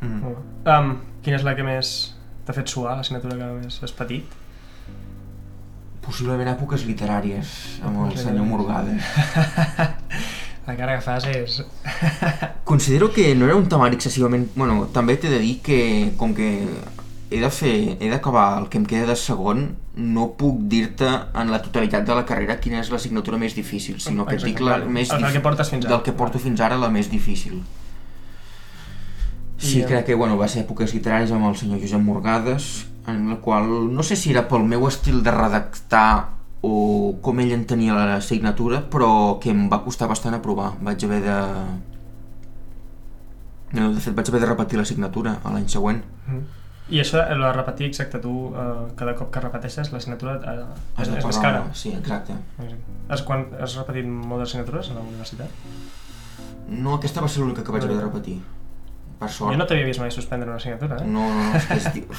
Mm. 0.00 0.20
Molt. 0.20 0.38
Um, 0.66 0.96
quina 1.22 1.36
és 1.36 1.42
la 1.44 1.54
que 1.56 1.62
més 1.62 2.14
t'ha 2.44 2.52
fet 2.52 2.68
suar, 2.68 2.96
l'assignatura 2.96 3.36
que 3.36 3.44
més 3.64 3.82
has 3.82 3.92
patit? 3.92 4.24
Possiblement 6.06 6.46
èpoques 6.52 6.84
literàries, 6.86 7.80
amb 7.82 8.04
el 8.06 8.16
senyor. 8.18 8.44
Morgades. 8.46 9.02
La 10.66 10.76
cara 10.78 10.94
que 10.96 11.02
fas 11.02 11.24
és... 11.26 11.64
Considero 12.64 13.10
que 13.12 13.34
no 13.34 13.46
era 13.46 13.56
un 13.56 13.66
temari 13.68 13.96
excessivament... 13.98 14.48
Bueno, 14.54 14.86
també 14.94 15.16
t'he 15.16 15.28
de 15.32 15.40
dir 15.42 15.56
que, 15.62 16.12
com 16.16 16.32
que 16.34 16.68
he 17.30 17.40
de 17.42 17.50
fer, 17.50 17.96
he 18.00 18.08
d'acabar 18.10 18.58
el 18.60 18.68
que 18.70 18.78
em 18.78 18.84
queda 18.86 19.06
de 19.10 19.16
segon, 19.18 19.64
no 19.96 20.28
puc 20.38 20.60
dir-te 20.70 21.08
en 21.34 21.50
la 21.50 21.58
totalitat 21.64 22.04
de 22.06 22.14
la 22.14 22.24
carrera 22.28 22.58
quina 22.62 22.78
és 22.80 22.90
l'assignatura 22.92 23.38
més 23.40 23.56
difícil, 23.56 23.98
sinó 24.00 24.26
que 24.26 24.36
et 24.36 24.42
Exacte, 24.42 24.52
dic 24.52 24.60
la 24.62 24.76
vale. 24.78 24.92
més 24.92 25.10
El 25.10 25.24
que 25.32 25.40
portes 25.42 25.70
fins 25.72 25.84
ara. 25.86 25.94
del 25.96 26.04
que 26.06 26.12
porto 26.12 26.38
fins 26.38 26.60
ara 26.60 26.76
la 26.78 26.88
més 26.92 27.10
difícil. 27.10 27.62
Sí, 29.58 29.78
I, 29.78 29.82
eh, 29.82 29.86
crec 29.86 30.06
que 30.06 30.14
bueno, 30.14 30.36
va 30.36 30.46
ser 30.48 30.62
èpoques 30.66 30.92
literàries 30.94 31.32
amb 31.32 31.48
el 31.48 31.56
senyor 31.56 31.80
Josep 31.80 32.00
Morgades, 32.04 32.86
en 33.08 33.28
la 33.30 33.36
qual 33.40 33.66
no 33.94 34.02
sé 34.02 34.16
si 34.16 34.30
era 34.30 34.46
pel 34.48 34.62
meu 34.68 34.86
estil 34.86 35.22
de 35.24 35.30
redactar 35.32 36.30
o 36.66 37.16
com 37.22 37.40
ell 37.40 37.52
entenia 37.54 37.94
l'assignatura, 37.94 38.82
però 38.90 39.38
que 39.40 39.50
em 39.50 39.68
va 39.70 39.82
costar 39.84 40.08
bastant 40.08 40.34
aprovar. 40.34 40.72
Vaig 40.82 41.04
haver 41.04 41.22
de... 41.22 41.36
No, 43.76 43.90
de 43.92 44.00
fet, 44.00 44.14
vaig 44.14 44.28
haver 44.30 44.40
de 44.44 44.48
repetir 44.50 44.78
l'assignatura 44.78 45.38
a 45.44 45.52
l'any 45.54 45.68
següent. 45.68 46.02
Mhm. 46.26 46.44
I 46.88 47.00
això, 47.02 47.18
el 47.32 47.40
de 47.42 47.52
repetir 47.52 47.86
exacte, 47.88 48.18
tu, 48.22 48.32
eh, 48.54 48.92
cada 48.96 49.14
cop 49.18 49.30
que 49.34 49.40
repeteixes, 49.42 49.90
l'assignatura 49.92 50.36
eh, 50.38 51.02
és, 51.02 51.08
és 51.08 51.24
més 51.26 51.38
cara. 51.42 51.64
Sí, 51.74 51.90
exacte. 51.98 52.36
Exacte. 52.62 52.98
Has, 53.08 53.22
quan, 53.26 53.46
has 53.60 53.74
repetit 53.80 54.06
moltes 54.06 54.50
assignatures 54.52 54.90
a 54.92 54.94
la 54.94 55.00
universitat? 55.00 55.48
No, 56.68 56.94
aquesta 56.98 57.20
va 57.22 57.28
ser 57.30 57.42
l'única 57.42 57.62
que 57.66 57.72
vaig 57.74 57.84
haver 57.86 57.96
de 57.98 58.04
repetir. 58.04 58.36
Per 59.18 59.28
sort. 59.32 59.52
Jo 59.54 59.58
no 59.58 59.66
t'havia 59.66 59.86
vist 59.88 60.00
mai 60.02 60.10
suspendre 60.14 60.46
una 60.50 60.58
assignatura, 60.60 60.98
eh? 61.02 61.06
No, 61.08 61.26
no, 61.32 61.48
no, 61.48 61.56
és 61.58 61.66
que 61.70 61.80
és... 61.80 61.90
di- 61.94 62.06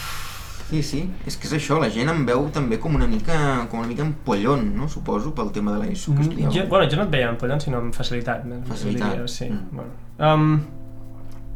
Sí, 0.68 0.82
sí, 0.84 0.98
és 1.24 1.38
que 1.40 1.48
és 1.48 1.54
això, 1.56 1.78
la 1.80 1.88
gent 1.88 2.10
em 2.12 2.26
veu 2.28 2.50
també 2.52 2.76
com 2.84 2.92
una 2.98 3.06
mica, 3.08 3.38
com 3.72 3.80
una 3.80 3.88
mica 3.88 4.04
empollon, 4.04 4.66
no? 4.76 4.90
Suposo, 4.92 5.32
pel 5.38 5.54
tema 5.56 5.72
de 5.78 5.86
l'ESO 5.86 6.12
que 6.18 6.26
estudiava. 6.26 6.52
Mm, 6.52 6.58
jo, 6.58 6.66
bueno, 6.74 6.90
jo 6.92 6.98
no 7.00 7.06
et 7.06 7.14
veia 7.14 7.30
en 7.32 7.38
pollant, 7.40 7.62
sinó 7.64 7.78
amb 7.80 7.96
facilitat. 7.96 8.44
eh, 8.44 8.58
Facilitat. 8.68 9.14
Diria, 9.14 9.28
sí. 9.32 9.48
Mm. 9.48 9.78
Bueno. 9.78 9.94
Um, 10.20 10.58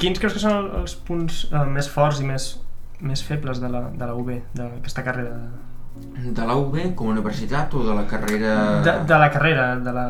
quins 0.00 0.16
creus 0.22 0.32
que 0.38 0.40
són 0.40 0.56
el- 0.62 0.70
els 0.80 0.94
punts 1.10 1.42
uh, 1.52 1.66
més 1.68 1.90
forts 1.92 2.22
i 2.24 2.30
més, 2.30 2.46
més 3.02 3.22
febles 3.26 3.60
de 3.60 3.68
la, 3.70 3.86
de 3.90 4.06
la 4.06 4.14
UB, 4.14 4.30
d'aquesta 4.54 5.04
carrera? 5.04 5.36
De 6.22 6.46
la 6.48 6.56
UB 6.56 6.78
com 6.96 7.10
a 7.10 7.16
universitat 7.16 7.74
o 7.74 7.82
de 7.86 7.96
la 7.96 8.06
carrera... 8.08 8.54
De, 8.86 8.94
de 9.08 9.18
la 9.18 9.30
carrera, 9.34 9.66
de 9.82 9.92
la, 9.92 10.06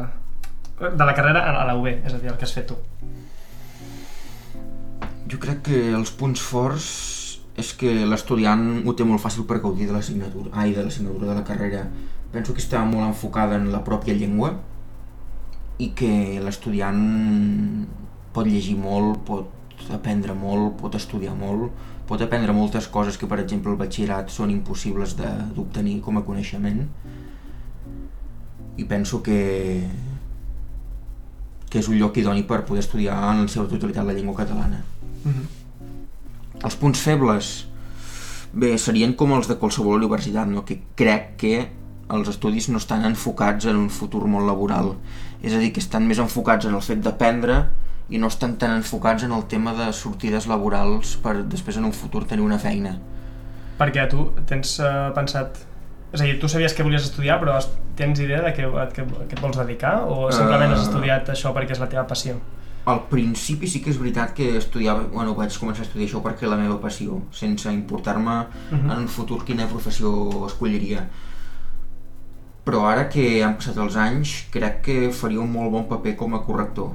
de 0.83 1.05
la 1.05 1.15
carrera 1.17 1.47
a 1.51 1.65
la 1.67 1.77
UB, 1.79 1.89
és 1.93 2.13
a 2.13 2.21
dir, 2.21 2.31
el 2.31 2.39
que 2.39 2.47
has 2.49 2.55
fet 2.55 2.69
tu. 2.71 2.79
Jo 5.33 5.41
crec 5.41 5.63
que 5.71 5.81
els 5.97 6.13
punts 6.13 6.43
forts 6.45 6.91
és 7.59 7.73
que 7.77 7.93
l'estudiant 8.09 8.83
ho 8.87 8.95
té 8.97 9.05
molt 9.05 9.21
fàcil 9.23 9.47
per 9.49 9.61
gaudir 9.65 9.89
de 9.89 9.97
l'assignatura, 9.97 10.53
ai, 10.57 10.73
de 10.77 10.85
l'assignatura 10.85 11.33
de 11.33 11.39
la 11.41 11.45
carrera. 11.49 11.87
Penso 12.33 12.55
que 12.57 12.63
està 12.65 12.81
molt 12.89 13.05
enfocada 13.07 13.59
en 13.61 13.71
la 13.73 13.83
pròpia 13.85 14.17
llengua 14.17 14.55
i 15.81 15.91
que 15.97 16.41
l'estudiant 16.45 17.03
pot 18.33 18.49
llegir 18.49 18.79
molt, 18.81 19.21
pot 19.29 19.91
aprendre 19.93 20.37
molt, 20.39 20.79
pot 20.81 20.95
estudiar 20.97 21.35
molt, 21.37 21.73
pot 22.13 22.21
aprendre 22.21 22.53
moltes 22.53 22.91
coses 22.93 23.17
que, 23.17 23.27
per 23.29 23.41
exemple, 23.41 23.73
al 23.73 23.81
batxillerat 23.81 24.29
són 24.29 24.51
impossibles 24.53 25.17
d'obtenir 25.17 26.01
com 26.05 26.21
a 26.21 26.25
coneixement 26.27 26.83
i 28.77 28.85
penso 28.89 29.23
que 29.25 29.39
que 31.73 31.81
és 31.81 31.89
un 31.89 31.97
lloc 31.97 32.19
idoni 32.21 32.43
per 32.45 32.67
poder 32.69 32.83
estudiar 32.85 33.17
en 33.31 33.47
la 33.47 33.49
seva 33.49 33.65
totalitat 33.65 34.05
la 34.05 34.13
llengua 34.13 34.37
catalana. 34.37 34.83
Mm 35.25 35.33
-hmm. 35.33 35.47
Els 36.67 36.77
punts 36.77 37.01
febles, 37.01 37.67
bé, 38.53 38.77
serien 38.77 39.15
com 39.15 39.33
els 39.33 39.49
de 39.49 39.57
qualsevol 39.57 39.97
universitat, 39.97 40.49
no? 40.49 40.65
que 40.67 40.83
crec 40.95 41.37
que 41.37 41.71
els 42.11 42.29
estudis 42.29 42.69
no 42.69 42.77
estan 42.77 43.07
enfocats 43.07 43.65
en 43.65 43.77
un 43.77 43.89
futur 43.89 44.27
molt 44.27 44.47
laboral. 44.47 44.97
És 45.43 45.55
a 45.55 45.59
dir, 45.59 45.73
que 45.73 45.81
estan 45.81 46.07
més 46.07 46.19
enfocats 46.19 46.67
en 46.67 46.75
el 46.75 46.83
fet 46.83 47.01
d'aprendre 47.01 47.69
i 48.11 48.19
no 48.19 48.27
estan 48.29 48.57
tan 48.59 48.77
enfocats 48.77 49.23
en 49.25 49.33
el 49.33 49.45
tema 49.47 49.73
de 49.75 49.93
sortides 49.93 50.47
laborals 50.47 51.17
per 51.17 51.43
després 51.45 51.77
en 51.77 51.85
un 51.85 51.93
futur 51.93 52.25
tenir 52.25 52.45
una 52.45 52.59
feina. 52.59 52.99
Perquè 53.79 54.09
tu 54.11 54.31
tens 54.47 54.79
uh, 54.81 55.13
pensat... 55.15 55.59
És 56.13 56.21
a 56.21 56.25
dir, 56.25 56.39
tu 56.39 56.49
sabies 56.49 56.75
que 56.77 56.83
volies 56.85 57.03
estudiar, 57.07 57.39
però 57.41 57.55
has- 57.57 57.71
tens 57.97 58.21
idea 58.21 58.43
de 58.43 58.51
què, 58.53 58.67
a 58.69 58.89
què, 58.93 59.01
a 59.03 59.25
què 59.29 59.33
et 59.33 59.41
vols 59.41 59.57
dedicar? 59.57 60.03
O 60.05 60.31
simplement 60.33 60.73
has 60.75 60.81
Eh. 60.83 60.89
estudiat 60.91 61.29
això 61.33 61.55
perquè 61.57 61.73
és 61.73 61.81
la 61.81 61.89
teva 61.89 62.07
passió? 62.07 62.37
Al 62.85 63.05
principi 63.09 63.67
sí 63.71 63.81
que 63.81 63.91
és 63.91 63.99
veritat 63.99 64.35
que 64.35 64.57
estudiava, 64.59 65.05
bueno, 65.13 65.35
vaig 65.39 65.55
començar 65.57 65.85
a 65.85 65.87
estudiar 65.87 66.09
això 66.11 66.21
perquè 66.23 66.49
la 66.51 66.57
meva 66.59 66.81
passió, 66.83 67.23
sense 67.31 67.71
importar-me 67.73 68.47
Mhm. 68.73 68.91
en 68.91 68.99
un 68.99 69.09
futur 69.09 69.45
quina 69.45 69.67
professió 69.69 70.47
escolliria. 70.47 71.07
però 72.65 72.85
ara 72.87 73.09
que 73.09 73.43
han 73.43 73.57
passat 73.59 73.77
els 73.83 73.97
anys 73.97 74.45
crec 74.55 74.83
que 74.87 75.11
faria 75.13 75.41
un 75.43 75.51
molt 75.53 75.73
bon 75.73 75.89
paper 75.91 76.13
com 76.17 76.35
a 76.37 76.43
corrector 76.47 76.93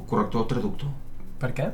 o 0.00 0.04
corrector 0.08 0.46
o 0.46 0.50
traductor 0.54 0.98
Per 1.40 1.54
què? 1.56 1.70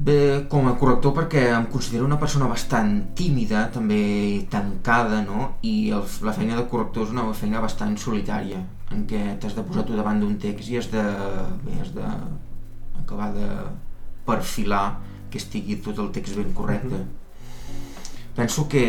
Bé, 0.00 0.46
com 0.48 0.68
a 0.70 0.76
corrector 0.80 1.12
perquè 1.12 1.40
em 1.52 1.64
considero 1.68 2.06
una 2.06 2.16
persona 2.20 2.46
bastant 2.48 2.92
tímida, 3.18 3.66
també 3.74 4.46
tancada, 4.52 5.18
no? 5.26 5.48
I 5.66 5.90
el, 5.96 6.04
la 6.24 6.32
feina 6.36 6.56
de 6.56 6.64
corrector 6.70 7.08
és 7.08 7.12
una 7.12 7.26
feina 7.36 7.60
bastant 7.60 7.96
solitària, 8.00 8.62
en 8.94 9.02
què 9.10 9.20
t'has 9.42 9.56
de 9.58 9.64
posar 9.66 9.84
tu 9.88 9.98
davant 9.98 10.22
d'un 10.22 10.38
text 10.40 10.70
i 10.70 10.78
has 10.78 10.88
de, 10.94 11.02
bé, 11.66 11.74
has 11.82 11.90
de 11.96 12.06
acabar 13.02 13.32
de 13.34 13.48
perfilar 14.28 14.84
que 15.30 15.42
estigui 15.42 15.80
tot 15.84 15.98
el 15.98 16.12
text 16.14 16.38
ben 16.38 16.54
correcte. 16.54 17.02
Penso 18.38 18.68
que 18.70 18.84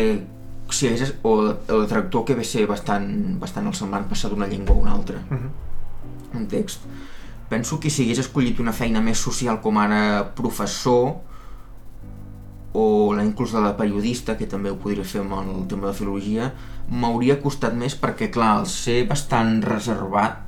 si 0.72 0.88
hagués, 0.88 1.16
o 1.28 1.34
el 1.50 1.90
traductor 1.90 2.24
que 2.30 2.38
ve 2.38 2.46
ser 2.48 2.68
bastant, 2.70 3.10
bastant 3.42 3.68
el 3.68 3.76
semblant 3.76 4.08
passar 4.08 4.32
d'una 4.32 4.48
llengua 4.48 4.78
a 4.78 4.86
una 4.86 4.96
altra, 4.96 5.26
Uh 5.28 5.42
-huh. 5.42 5.71
Un 6.34 6.48
text. 6.52 6.86
Penso 7.52 7.80
que 7.80 7.90
si 7.92 8.06
hagués 8.06 8.22
escollit 8.24 8.62
una 8.64 8.72
feina 8.72 9.02
més 9.04 9.20
social 9.20 9.60
com 9.64 9.78
ara 9.82 10.32
professor 10.38 11.18
o 12.72 13.12
la 13.12 13.26
inclús 13.28 13.52
de 13.52 13.60
la 13.60 13.76
periodista, 13.76 14.38
que 14.40 14.48
també 14.48 14.72
ho 14.72 14.78
podria 14.80 15.04
fer 15.04 15.20
amb 15.26 15.36
el 15.42 15.66
tema 15.68 15.90
de 15.90 15.98
filologia, 15.98 16.52
m'hauria 16.88 17.42
costat 17.44 17.76
més 17.76 17.98
perquè, 18.00 18.30
clar, 18.32 18.54
al 18.62 18.70
ser 18.72 19.02
bastant 19.10 19.60
reservat, 19.66 20.48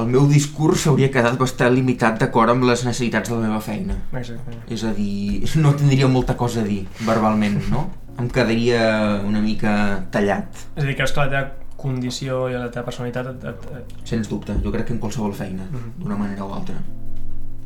el 0.00 0.06
meu 0.06 0.26
discurs 0.30 0.86
s'hauria 0.86 1.10
quedat 1.12 1.36
bastant 1.38 1.74
limitat 1.74 2.20
d'acord 2.22 2.54
amb 2.54 2.64
les 2.68 2.84
necessitats 2.86 3.28
de 3.28 3.36
la 3.36 3.48
meva 3.48 3.60
feina. 3.64 3.98
Exacte. 4.16 4.60
És 4.72 4.84
a 4.86 4.94
dir, 4.96 5.42
no 5.62 5.74
tindria 5.76 6.08
molta 6.08 6.38
cosa 6.40 6.64
a 6.64 6.68
dir 6.68 6.84
verbalment, 7.04 7.60
no? 7.72 7.88
Em 8.20 8.28
quedaria 8.32 8.82
una 9.26 9.40
mica 9.44 9.72
tallat. 10.12 10.68
És 10.76 10.84
a 10.84 10.86
dir, 10.86 10.96
que 10.96 11.04
la 11.04 11.26
teva 11.32 11.59
condició 11.80 12.42
i 12.50 12.54
la 12.58 12.68
teva 12.70 12.84
personalitat 12.86 13.26
et, 13.32 13.44
et, 13.50 13.68
et, 13.80 13.94
Sens 14.08 14.28
dubte, 14.30 14.54
jo 14.64 14.72
crec 14.74 14.86
que 14.90 14.94
en 14.96 15.00
qualsevol 15.02 15.32
feina, 15.34 15.64
Mhm. 15.70 15.92
d'una 16.02 16.16
manera 16.16 16.44
o 16.44 16.54
altra. 16.54 16.76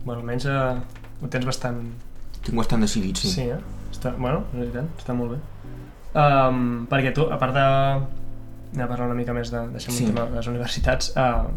bueno, 0.05 0.21
almenys 0.21 0.45
eh, 0.47 0.75
ho 1.23 1.29
tens 1.33 1.45
bastant... 1.47 1.79
Tinc 2.45 2.57
bastant 2.59 2.83
decidit, 2.85 3.17
sí. 3.17 3.31
Sí, 3.31 3.41
eh? 3.49 3.59
Està, 3.91 4.11
bueno, 4.19 4.43
és 4.53 4.59
veritat, 4.67 4.91
està 5.01 5.15
molt 5.17 5.33
bé. 5.33 5.39
Um, 6.15 6.87
perquè 6.91 7.13
tu, 7.15 7.25
a 7.33 7.39
part 7.41 7.55
de... 7.57 7.63
Anem 8.75 8.85
a 8.85 8.89
parlar 8.91 9.07
una 9.07 9.15
mica 9.17 9.33
més 9.33 9.51
de, 9.55 9.63
deixem 9.73 9.95
Sí. 9.95 10.07
tema 10.11 10.27
de 10.31 10.37
les 10.37 10.47
universitats. 10.51 11.13
Uh, 11.17 11.49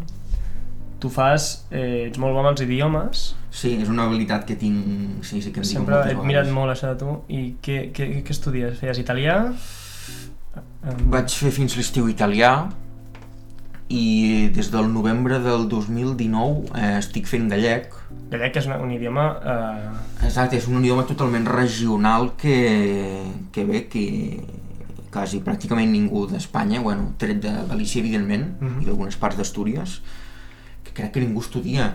tu 0.98 1.10
fas... 1.10 1.66
Eh, 1.70 2.06
ets 2.08 2.18
molt 2.18 2.32
bo 2.34 2.40
amb 2.40 2.52
els 2.54 2.62
idiomes. 2.64 3.34
Sí, 3.50 3.74
és 3.82 3.88
una 3.90 4.06
habilitat 4.08 4.46
que 4.48 4.56
tinc, 4.56 5.22
sí, 5.26 5.42
sí 5.42 5.52
que 5.52 5.60
em 5.60 5.66
Sempre 5.68 5.98
he 6.10 6.14
mirat 6.26 6.48
molt 6.54 6.72
això 6.72 6.90
de 6.94 6.96
tu. 7.04 7.18
I 7.28 7.56
què, 7.62 7.90
què, 7.92 8.08
què 8.24 8.30
estudies? 8.34 8.78
Feies 8.80 8.98
italià? 9.02 9.40
Vaig 11.12 11.32
fer 11.34 11.50
fins 11.54 11.74
l'estiu 11.76 12.08
italià 12.08 12.68
i 13.88 14.48
des 14.52 14.68
del 14.70 14.90
novembre 14.92 15.38
del 15.40 15.64
2019 15.68 16.68
eh, 16.76 16.98
estic 16.98 17.26
fent 17.28 17.48
gallec. 17.48 17.94
Gallec 18.30 18.58
és 18.60 18.66
una, 18.68 18.76
un 18.84 18.90
idioma... 18.92 19.24
Eh, 19.40 20.26
Exacte, 20.28 20.58
és 20.58 20.66
un 20.68 20.82
idioma 20.82 21.06
totalment 21.08 21.46
regional 21.48 22.32
que, 22.36 22.58
que 23.52 23.64
bé, 23.64 23.86
que 23.88 24.04
quasi 25.12 25.40
pràcticament 25.40 25.88
ningú 25.94 26.26
d'Espanya, 26.28 26.82
bueno, 26.84 27.14
tret 27.16 27.40
de 27.40 27.52
Galícia 27.70 28.02
evidentment, 28.02 28.50
Mhm. 28.60 28.82
i 28.82 28.84
d'algunes 28.90 29.16
parts 29.16 29.38
d'Astúries, 29.40 30.00
que 30.84 30.92
crec 30.92 31.12
que 31.14 31.20
ningú 31.24 31.40
estudia. 31.40 31.94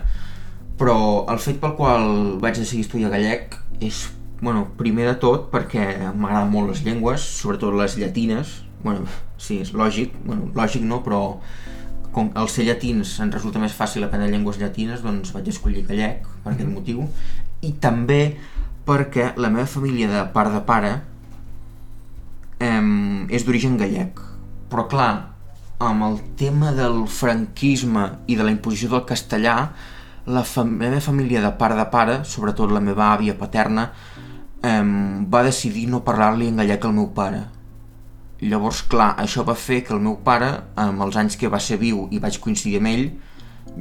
Però 0.78 1.24
el 1.30 1.38
fet 1.38 1.60
pel 1.62 1.76
qual 1.78 2.38
vaig 2.42 2.58
decidir 2.58 2.82
estudiar 2.88 3.12
gallec 3.14 3.54
és, 3.80 4.08
bueno, 4.42 4.66
primer 4.76 5.06
de 5.06 5.14
tot 5.22 5.46
perquè 5.52 6.10
m'agraden 6.12 6.50
molt 6.50 6.72
les 6.72 6.82
llengües, 6.82 7.22
sobretot 7.22 7.74
les 7.78 7.94
llatines, 7.96 8.63
bueno, 8.84 9.06
sí, 9.38 9.58
és 9.64 9.72
lògic, 9.74 10.12
bueno, 10.24 10.50
lògic 10.54 10.84
no, 10.86 11.00
però 11.02 11.40
com 12.14 12.30
al 12.38 12.46
ser 12.52 12.68
llatins 12.68 13.16
ens 13.24 13.34
resulta 13.34 13.58
més 13.58 13.74
fàcil 13.74 14.04
aprendre 14.06 14.30
llengües 14.30 14.60
llatines, 14.60 15.02
doncs 15.02 15.32
vaig 15.34 15.48
escollir 15.50 15.86
gallec 15.88 16.22
per 16.44 16.52
aquest 16.52 16.68
Mhm. 16.68 16.74
motiu, 16.74 17.08
i 17.62 17.72
també 17.72 18.36
perquè 18.86 19.32
la 19.36 19.50
meva 19.50 19.66
família 19.66 20.06
de 20.08 20.22
part 20.32 20.52
de 20.52 20.60
pare 20.60 21.00
em, 22.60 23.26
és 23.30 23.44
d'origen 23.44 23.76
gallec, 23.76 24.20
però 24.70 24.86
clar, 24.88 25.30
amb 25.78 26.04
el 26.06 26.20
tema 26.36 26.72
del 26.72 27.06
franquisme 27.08 28.18
i 28.26 28.36
de 28.36 28.44
la 28.44 28.52
imposició 28.54 28.88
del 28.90 29.04
castellà, 29.08 29.72
la, 30.26 30.44
fam 30.44 30.78
la 30.78 30.88
meva 30.88 31.00
família 31.00 31.42
de 31.42 31.50
part 31.58 31.76
de 31.76 31.84
pare, 31.92 32.20
sobretot 32.24 32.70
la 32.72 32.80
meva 32.80 33.10
àvia 33.12 33.36
paterna, 33.36 33.90
em, 34.62 35.26
va 35.28 35.42
decidir 35.42 35.88
no 35.88 36.04
parlar-li 36.04 36.48
en 36.48 36.56
gallec 36.62 36.84
al 36.84 36.94
meu 36.96 37.10
pare. 37.12 37.42
Llavors, 38.42 38.82
clar, 38.90 39.14
això 39.22 39.44
va 39.46 39.54
fer 39.54 39.82
que 39.86 39.94
el 39.94 40.02
meu 40.02 40.16
pare, 40.26 40.50
amb 40.80 41.04
els 41.06 41.16
anys 41.16 41.36
que 41.40 41.48
va 41.48 41.60
ser 41.62 41.78
viu 41.78 42.08
i 42.10 42.18
vaig 42.18 42.40
coincidir 42.42 42.80
amb 42.80 42.90
ell, 42.90 43.06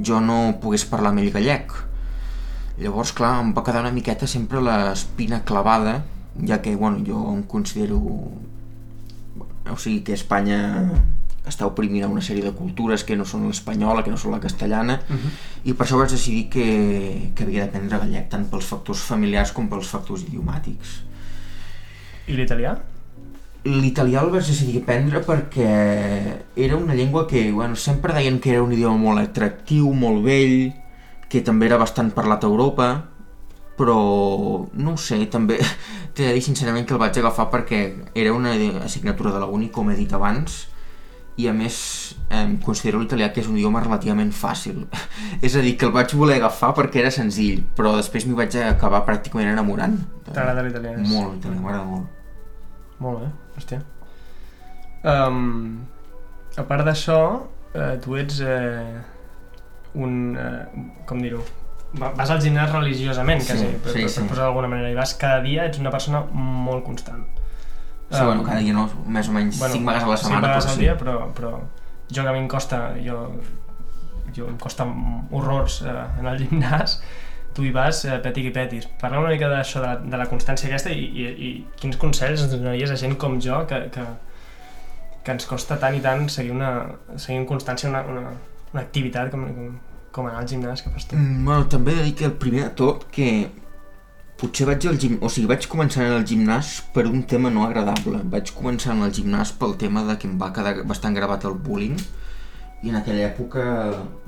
jo 0.06 0.20
no 0.22 0.38
pogués 0.62 0.86
parlar 0.90 1.12
amb 1.12 1.24
ell 1.24 1.34
gallec. 1.34 1.74
Llavors, 2.78 3.14
clar, 3.18 3.40
em 3.42 3.52
va 3.54 3.64
quedar 3.66 3.82
una 3.84 3.94
miqueta 3.94 4.30
sempre 4.30 4.62
l'espina 4.62 5.42
clavada, 5.46 6.04
ja 6.48 6.62
que, 6.62 6.76
bueno, 6.76 7.04
jo 7.06 7.26
em 7.34 7.44
considero... 7.50 8.00
O 9.72 9.78
sigui, 9.80 10.02
que 10.04 10.14
Espanya 10.14 10.60
està 11.48 11.68
oprimint 11.68 12.06
a 12.06 12.10
una 12.12 12.22
sèrie 12.24 12.44
de 12.44 12.54
cultures 12.56 13.04
que 13.04 13.18
no 13.20 13.26
són 13.28 13.48
l'espanyola, 13.48 14.04
que 14.04 14.12
no 14.12 14.20
són 14.20 14.36
la 14.36 14.42
castellana, 14.44 15.00
uh 15.02 15.16
-huh. 15.16 15.32
i 15.64 15.74
per 15.74 15.86
això 15.86 15.98
vaig 15.98 16.12
decidir 16.12 16.50
que, 16.50 17.32
que 17.36 17.44
havia 17.44 17.66
d'aprendre 17.66 18.00
gallec, 18.00 18.30
tant 18.30 18.46
pels 18.50 18.66
factors 18.66 19.00
familiars 19.00 19.52
com 19.52 19.68
pels 19.68 19.88
factors 19.88 20.24
idiomàtics. 20.24 21.04
I 22.28 22.34
l'italià? 22.34 22.78
L'italià 23.64 24.26
el 24.26 24.32
vaig 24.34 24.44
decidir 24.44 24.82
aprendre 24.82 25.22
perquè 25.24 25.68
era 26.60 26.76
una 26.76 26.96
llengua 26.98 27.24
que 27.30 27.46
bueno, 27.52 27.78
sempre 27.80 28.14
deien 28.14 28.42
que 28.44 28.52
era 28.52 28.64
un 28.64 28.74
idioma 28.76 29.00
molt 29.00 29.24
atractiu, 29.24 29.88
molt 29.96 30.20
vell, 30.26 30.74
que 31.32 31.42
també 31.42 31.70
era 31.70 31.80
bastant 31.80 32.12
parlat 32.12 32.44
a 32.44 32.50
Europa, 32.52 32.90
però 33.78 33.98
no 34.74 34.94
ho 34.94 35.00
sé, 35.00 35.22
també 35.32 35.58
t'he 36.14 36.28
de 36.28 36.36
dir 36.36 36.44
sincerament 36.46 36.86
que 36.86 36.94
el 36.98 37.02
vaig 37.02 37.18
agafar 37.18 37.48
perquè 37.54 37.82
era 38.14 38.36
una 38.36 38.54
assignatura 38.84 39.32
de 39.32 39.42
la 39.42 39.50
uni, 39.50 39.72
com 39.72 39.90
he 39.90 39.98
dit 39.98 40.12
abans, 40.14 40.68
i 41.42 41.48
a 41.50 41.54
més 41.58 41.78
eh, 42.30 42.46
considero 42.62 43.00
l'italià 43.02 43.32
que 43.34 43.42
és 43.42 43.48
un 43.50 43.58
idioma 43.58 43.82
relativament 43.82 44.30
fàcil. 44.38 44.84
és 45.46 45.56
a 45.56 45.64
dir, 45.66 45.78
que 45.78 45.88
el 45.90 45.96
vaig 45.96 46.14
voler 46.20 46.38
agafar 46.38 46.74
perquè 46.78 47.02
era 47.02 47.14
senzill, 47.14 47.64
però 47.78 47.96
després 47.98 48.28
m'hi 48.28 48.38
vaig 48.38 48.60
acabar 48.68 49.02
pràcticament 49.08 49.50
enamorant. 49.56 49.98
T'agrada 50.30 50.68
l'italià? 50.68 51.00
Molt, 51.00 51.38
l'italià, 51.38 51.64
m'agrada 51.64 51.88
molt. 51.90 52.20
Molt 53.02 53.24
bé, 53.24 53.32
hòstia. 53.58 53.82
Um, 55.04 55.84
a 56.58 56.64
part 56.70 56.86
d'això, 56.88 57.18
eh, 57.76 57.98
tu 58.04 58.16
ets 58.20 58.40
eh, 58.46 59.02
un... 60.00 60.36
Eh, 60.38 60.84
com 61.10 61.20
dir-ho? 61.22 61.42
Va- 62.00 62.14
Vas 62.18 62.32
al 62.34 62.40
gimnàs 62.42 62.72
religiosament, 62.74 63.42
Sí, 63.44 63.52
quasi, 63.52 63.66
per, 63.84 63.92
sí, 63.94 64.02
per, 64.06 64.10
sí. 64.10 64.20
per 64.22 64.30
posar 64.32 64.48
d'alguna 64.48 64.70
manera, 64.72 64.90
i 64.94 64.98
vas 64.98 65.14
cada 65.20 65.42
dia, 65.44 65.66
ets 65.70 65.82
una 65.82 65.92
persona 65.94 66.24
molt 66.34 66.86
constant. 66.88 67.26
Sí, 68.14 68.20
Um, 68.22 68.26
bueno, 68.28 68.44
cada 68.46 68.60
dia 68.62 68.74
no, 68.76 68.84
més 69.10 69.28
o 69.30 69.34
menys 69.34 69.58
bueno, 69.58 69.74
5 69.80 69.88
vegades 69.90 70.04
a 70.06 70.10
la 70.12 70.18
setmana, 70.22 70.40
cinc 70.40 70.48
vegades 70.48 70.66
però 70.66 70.72
al 70.72 70.76
sí. 70.78 70.82
dia, 70.84 70.96
però, 71.00 71.14
però 71.34 71.52
jo 72.14 72.22
que 72.24 72.30
a 72.30 72.34
mi 72.36 72.42
em 72.44 72.48
costa, 72.52 72.80
jo, 73.02 73.20
jo 74.36 74.48
em 74.52 74.58
costa 74.62 74.86
horrors 75.32 75.80
eh, 75.82 75.94
en 76.20 76.28
el 76.30 76.38
gimnàs, 76.44 77.00
tu 77.54 77.66
hi 77.66 77.72
vas 77.76 78.04
eh, 78.06 78.18
peti 78.24 78.44
i 78.48 78.52
petis. 78.54 78.88
Parla 79.02 79.22
una 79.22 79.32
mica 79.34 79.50
d'això, 79.52 79.82
de, 79.84 80.12
de 80.12 80.20
la 80.20 80.28
constància 80.30 80.70
aquesta 80.70 80.92
i, 80.92 81.06
i, 81.06 81.26
i 81.48 81.50
quins 81.80 81.98
consells 82.02 82.46
ens 82.46 82.54
donaries 82.56 82.92
a 82.92 83.00
gent 83.00 83.16
com 83.22 83.40
jo 83.42 83.64
que, 83.70 83.80
que, 83.94 84.06
que 85.24 85.36
ens 85.38 85.50
costa 85.50 85.78
tant 85.82 85.98
i 85.98 86.02
tant 86.04 86.28
seguir, 86.34 86.54
una, 86.56 86.74
seguir 87.16 87.42
en 87.42 87.50
constància 87.50 87.90
una, 87.92 88.04
una, 88.10 88.38
una 88.74 88.84
activitat 88.84 89.32
com, 89.34 89.46
com, 89.58 89.76
com 90.14 90.30
anar 90.30 90.44
al 90.44 90.50
gimnàs 90.50 90.86
que 90.86 90.94
fas 90.94 91.10
tu. 91.10 91.20
Mm, 91.20 91.44
bueno, 91.46 91.68
també 91.72 91.94
he 91.94 92.02
de 92.02 92.08
dir 92.10 92.16
que 92.22 92.30
el 92.32 92.40
primer 92.42 92.66
de 92.68 92.74
tot 92.84 93.06
que 93.14 93.30
potser 94.42 94.68
vaig 94.68 94.90
al 94.90 95.00
gim... 95.00 95.20
o 95.22 95.30
sigui, 95.30 95.48
vaig 95.52 95.70
començar 95.72 96.08
en 96.08 96.18
el 96.18 96.28
gimnàs 96.28 96.76
per 96.96 97.06
un 97.10 97.24
tema 97.30 97.54
no 97.54 97.68
agradable. 97.68 98.20
Vaig 98.34 98.52
començar 98.58 98.98
en 98.98 99.06
el 99.06 99.14
gimnàs 99.16 99.54
pel 99.60 99.78
tema 99.80 100.04
de 100.10 100.18
que 100.20 100.28
em 100.30 100.36
va 100.42 100.52
quedar 100.56 100.80
bastant 100.90 101.16
gravat 101.16 101.46
el 101.48 101.56
bullying 101.70 102.02
i 102.84 102.92
en 102.92 102.98
aquella 103.00 103.30
època 103.30 103.64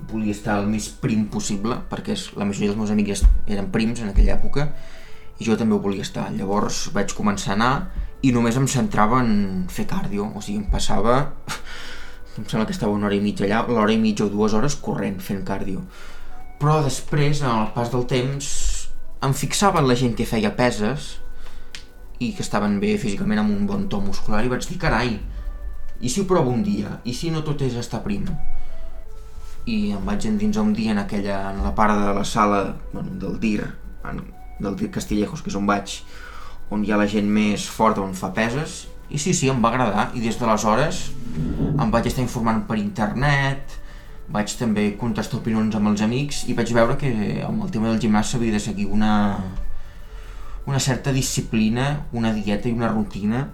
volia 0.10 0.32
estar 0.32 0.62
el 0.62 0.70
més 0.72 0.88
prim 1.02 1.26
possible 1.32 1.76
perquè 1.92 2.16
la 2.40 2.48
majoria 2.48 2.72
dels 2.72 2.80
meus 2.80 2.94
amics 2.94 3.26
eren 3.52 3.68
prims 3.74 4.00
en 4.00 4.14
aquella 4.14 4.38
època 4.38 4.70
i 5.40 5.44
jo 5.44 5.58
també 5.60 5.76
ho 5.76 5.82
volia 5.84 6.06
estar. 6.06 6.30
Llavors 6.32 6.86
vaig 6.96 7.12
començar 7.18 7.52
a 7.52 7.58
anar 7.58 7.74
i 8.24 8.32
només 8.32 8.56
em 8.56 8.68
centrava 8.72 9.20
en 9.20 9.66
fer 9.68 9.84
cardio, 9.90 10.30
o 10.32 10.42
sigui, 10.42 10.62
em 10.64 10.70
passava 10.72 11.18
em 12.40 12.48
sembla 12.48 12.66
que 12.66 12.76
estava 12.76 12.96
una 12.96 13.10
hora 13.10 13.18
i 13.20 13.24
mitja 13.24 13.44
allà, 13.46 13.66
l'hora 13.68 13.92
i 13.92 14.00
mitja 14.00 14.26
o 14.26 14.32
dues 14.32 14.56
hores 14.56 14.80
corrent 14.80 15.20
fent 15.24 15.44
cardio. 15.48 15.84
Però 16.60 16.80
després, 16.84 17.44
el 17.44 17.70
pas 17.76 17.92
del 17.92 18.08
temps, 18.08 18.48
em 19.24 19.36
fixava 19.36 19.82
en 19.84 19.90
la 19.90 20.00
gent 20.00 20.16
que 20.16 20.28
feia 20.28 20.56
peses 20.56 21.16
i 22.24 22.32
que 22.32 22.44
estaven 22.44 22.80
bé 22.80 22.96
físicament 23.00 23.44
amb 23.44 23.52
un 23.52 23.68
bon 23.68 23.90
to 23.92 24.00
muscular 24.04 24.46
i 24.46 24.52
vaig 24.52 24.68
dir, 24.68 24.80
carai, 24.80 25.18
i 26.06 26.10
si 26.10 26.22
ho 26.22 26.28
provo 26.30 26.52
un 26.54 26.62
dia? 26.62 27.00
I 27.04 27.16
si 27.18 27.32
no 27.34 27.42
tot 27.42 27.64
és 27.66 27.74
estar 27.82 28.04
prim? 28.06 28.28
I 29.66 29.78
em 29.98 30.04
vaig 30.06 30.28
endinsar 30.30 30.62
un 30.62 30.76
dia 30.78 30.94
en 30.94 31.02
aquella, 31.02 31.40
en 31.50 31.64
la 31.66 31.72
part 31.74 31.98
de 31.98 32.12
la 32.14 32.26
sala 32.30 32.76
bueno, 32.92 33.16
del 33.24 33.40
DIR, 33.42 33.66
en, 34.12 34.20
del 34.60 34.78
DIR 34.78 34.92
Castillejos, 34.94 35.42
que 35.42 35.50
és 35.50 35.58
on 35.58 35.66
vaig, 35.66 35.96
on 36.70 36.86
hi 36.86 36.94
ha 36.94 37.02
la 37.02 37.10
gent 37.10 37.26
més 37.26 37.66
forta, 37.66 38.06
on 38.06 38.14
fa 38.14 38.30
peses, 38.38 38.84
I 39.06 39.20
sí, 39.22 39.36
sí, 39.38 39.50
em 39.50 39.60
va 39.62 39.70
agradar, 39.70 40.08
i 40.18 40.22
des 40.22 40.38
d'aleshores 40.40 41.02
em 41.38 41.92
vaig 41.94 42.08
estar 42.10 42.24
informant 42.24 42.64
per 42.70 42.80
internet, 42.82 43.76
vaig 44.34 44.54
també 44.58 44.88
contestar 44.98 45.38
opinions 45.38 45.76
amb 45.78 45.92
els 45.92 46.02
amics 46.02 46.46
i 46.50 46.56
vaig 46.58 46.72
veure 46.74 46.96
que 46.98 47.12
amb 47.46 47.66
el 47.66 47.74
tema 47.74 47.92
del 47.92 48.02
gimnàs 48.02 48.34
s'havia 48.34 48.56
de 48.56 48.62
seguir 48.64 48.88
una, 48.90 49.12
una 50.66 50.82
certa 50.82 51.14
disciplina, 51.14 52.08
una 52.14 52.34
dieta 52.34 52.70
i 52.70 52.74
una 52.74 52.90
rutina 52.90 53.46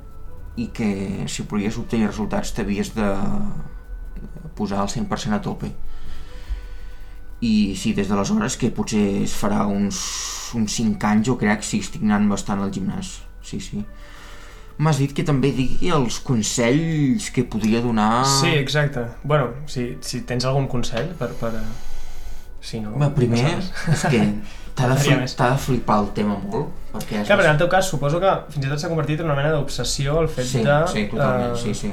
i 0.59 0.67
que 0.75 0.89
si 1.31 1.45
volies 1.47 1.77
obtenir 1.79 2.09
resultats 2.09 2.51
t'havies 2.55 2.91
de 2.95 3.07
posar 4.55 4.81
al 4.81 4.91
100% 4.91 5.37
a 5.37 5.41
tope. 5.41 5.71
I 7.41 7.73
sí, 7.79 7.93
des 7.97 8.09
d'aleshores, 8.11 8.57
que 8.59 8.69
potser 8.75 9.23
es 9.23 9.33
farà 9.33 9.63
uns, 9.65 9.97
uns 10.57 10.75
5 10.77 11.07
anys, 11.09 11.25
jo 11.31 11.37
crec, 11.41 11.63
sí, 11.65 11.79
estic 11.81 12.03
anant 12.05 12.27
bastant 12.29 12.61
al 12.61 12.73
gimnàs. 12.73 13.15
Sí, 13.41 13.57
sí. 13.63 13.81
M'has 14.81 14.99
dit 15.01 15.13
que 15.13 15.25
també 15.25 15.51
digui 15.55 15.89
els 15.93 16.19
consells 16.25 17.29
que 17.33 17.43
podria 17.45 17.81
donar... 17.81 18.25
Sí, 18.39 18.53
exacte. 18.57 19.07
Bueno, 19.23 19.51
si, 19.69 19.95
si 20.05 20.21
tens 20.27 20.45
algun 20.45 20.69
consell 20.71 21.13
per... 21.17 21.31
per... 21.41 21.55
Si 22.61 22.77
no... 22.81 22.93
Home, 22.93 23.09
primer, 23.17 23.41
no 23.57 23.93
és 23.95 24.03
que 24.13 24.21
t'ha 24.75 24.87
de, 24.91 24.95
fli 25.01 25.17
de 25.17 25.57
flipar 25.65 25.99
el 26.03 26.11
tema 26.15 26.37
molt, 26.41 26.71
perquè... 26.93 27.21
és 27.21 27.27
Clar, 27.27 27.37
però 27.39 27.49
en 27.49 27.55
el 27.55 27.59
teu 27.61 27.69
cas 27.71 27.89
suposo 27.91 28.21
que 28.23 28.31
fins 28.53 28.65
i 28.65 28.71
tot 28.71 28.81
s'ha 28.81 28.91
convertit 28.91 29.23
en 29.23 29.29
una 29.29 29.35
mena 29.37 29.51
d'obsessió 29.55 30.19
el 30.21 30.29
fet 30.31 30.47
Sí, 30.47 30.63
de... 30.65 30.79
sí, 30.91 31.05
totalment, 31.11 31.53
eh, 31.55 31.61
sí, 31.61 31.75
sí. 31.75 31.91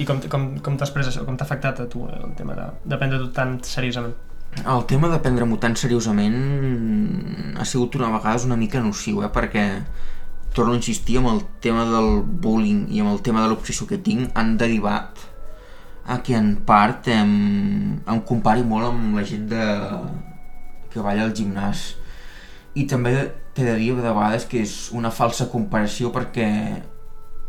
I 0.00 0.06
com, 0.08 0.20
com, 0.32 0.46
com 0.64 0.78
t'has 0.80 0.92
pres 0.94 1.10
això? 1.10 1.26
Com 1.28 1.36
t'ha 1.36 1.44
afectat 1.44 1.82
a 1.84 1.88
tu 1.90 2.06
eh, 2.08 2.18
el 2.24 2.34
tema 2.38 2.56
de, 2.56 2.66
de 2.88 3.00
prendre-t'ho 3.00 3.30
tan 3.36 3.58
seriosament? 3.66 4.16
El 4.60 4.86
tema 4.90 5.10
de 5.12 5.20
prendre-m'ho 5.22 5.60
tan 5.62 5.76
seriosament 5.78 6.38
ha 7.60 7.66
sigut 7.68 7.94
una 8.00 8.10
vegada 8.16 8.48
una 8.48 8.56
mica 8.58 8.80
nociu, 8.82 9.20
eh? 9.22 9.30
perquè 9.30 9.66
torno 10.56 10.72
a 10.74 10.80
insistir 10.80 11.20
amb 11.20 11.30
el 11.30 11.44
tema 11.62 11.84
del 11.86 12.22
bullying 12.24 12.88
i 12.90 13.02
amb 13.04 13.12
el 13.12 13.20
tema 13.22 13.44
de 13.44 13.52
l'obsessió 13.52 13.86
que 13.86 14.00
tinc 14.02 14.32
han 14.34 14.56
derivat 14.58 15.20
a 16.10 16.18
que 16.26 16.34
en 16.34 16.56
part 16.66 17.06
em, 17.12 18.00
em 18.02 18.20
compari 18.26 18.64
molt 18.66 18.88
amb 18.88 19.20
la 19.20 19.22
gent 19.28 19.46
de, 19.52 19.66
que 20.92 21.02
balla 21.04 21.26
al 21.26 21.34
gimnàs 21.36 21.94
i 22.78 22.86
també 22.90 23.14
t'he 23.54 23.66
de 23.66 23.74
dir 23.78 23.94
de 23.96 24.02
vegades 24.06 24.46
que 24.50 24.62
és 24.62 24.76
una 24.94 25.10
falsa 25.10 25.48
comparació 25.50 26.12
perquè 26.14 26.48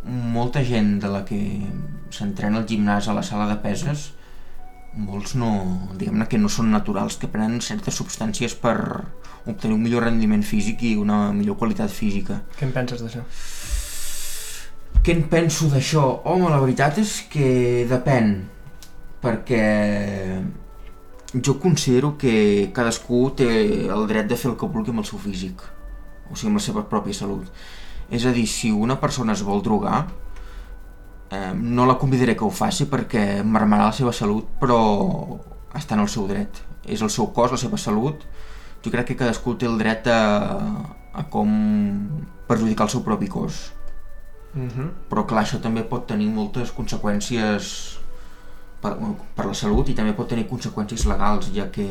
molta 0.06 0.64
gent 0.66 0.98
de 1.02 1.12
la 1.14 1.22
que 1.26 1.40
s'entrena 2.10 2.62
al 2.62 2.68
gimnàs 2.70 3.08
a 3.08 3.18
la 3.18 3.26
sala 3.26 3.48
de 3.52 3.60
peses 3.62 4.12
molts 4.94 5.36
no, 5.40 5.52
diguem-ne 5.96 6.28
que 6.28 6.40
no 6.40 6.50
són 6.52 6.72
naturals, 6.72 7.16
que 7.16 7.30
prenen 7.32 7.62
certes 7.64 7.96
substàncies 7.96 8.58
per 8.60 8.76
obtenir 9.48 9.76
un 9.78 9.84
millor 9.84 10.04
rendiment 10.04 10.44
físic 10.44 10.84
i 10.84 10.96
una 11.00 11.32
millor 11.32 11.58
qualitat 11.58 11.92
física. 11.96 12.42
Què 12.58 12.68
en 12.68 12.74
penses 12.76 13.04
d'això? 13.04 13.24
Què 15.02 15.16
en 15.16 15.24
penso 15.32 15.70
d'això? 15.72 16.04
Home, 16.28 16.50
la 16.52 16.60
veritat 16.62 17.00
és 17.02 17.22
que 17.32 17.86
depèn, 17.90 18.34
perquè 19.24 19.64
jo 21.34 21.60
considero 21.60 22.18
que 22.18 22.72
cadascú 22.76 23.30
té 23.36 23.48
el 23.88 24.08
dret 24.08 24.28
de 24.28 24.36
fer 24.36 24.52
el 24.52 24.58
que 24.60 24.68
vulgui 24.68 24.92
amb 24.92 25.04
el 25.04 25.08
seu 25.08 25.20
físic, 25.20 25.64
o 26.28 26.36
sigui, 26.36 26.52
amb 26.52 26.60
la 26.60 26.66
seva 26.66 26.84
pròpia 26.92 27.16
salut. 27.16 27.48
És 28.12 28.26
a 28.28 28.34
dir, 28.36 28.48
si 28.52 28.72
una 28.76 29.00
persona 29.00 29.32
es 29.32 29.44
vol 29.48 29.64
drogar, 29.64 30.10
eh, 31.32 31.54
no 31.56 31.86
la 31.88 31.96
convidaré 31.98 32.36
que 32.36 32.44
ho 32.44 32.52
faci 32.52 32.90
perquè 32.92 33.44
marmarà 33.48 33.88
la 33.88 33.96
seva 33.96 34.12
salut, 34.12 34.50
però 34.60 34.82
està 35.74 35.96
en 35.96 36.04
el 36.04 36.12
seu 36.12 36.28
dret. 36.28 36.60
És 36.84 37.02
el 37.02 37.10
seu 37.14 37.32
cos, 37.32 37.54
la 37.56 37.62
seva 37.62 37.80
salut. 37.80 38.26
Jo 38.84 38.92
crec 38.92 39.12
que 39.12 39.20
cadascú 39.20 39.56
té 39.56 39.70
el 39.70 39.78
dret 39.80 40.08
a, 40.12 40.20
a 41.14 41.24
com 41.32 41.52
perjudicar 42.48 42.90
el 42.90 42.96
seu 42.98 43.06
propi 43.08 43.28
cos. 43.28 43.72
Mm 44.54 44.68
-hmm. 44.68 44.90
Però 45.10 45.26
clar, 45.26 45.46
això 45.46 45.62
també 45.62 45.84
pot 45.84 46.08
tenir 46.08 46.28
moltes 46.28 46.74
conseqüències 46.76 48.01
per, 48.82 48.96
per 49.36 49.46
la 49.48 49.58
salut 49.58 49.90
i 49.90 49.96
també 49.98 50.14
pot 50.18 50.30
tenir 50.32 50.48
conseqüències 50.50 51.06
legals, 51.10 51.52
ja 51.56 51.70
que 51.74 51.88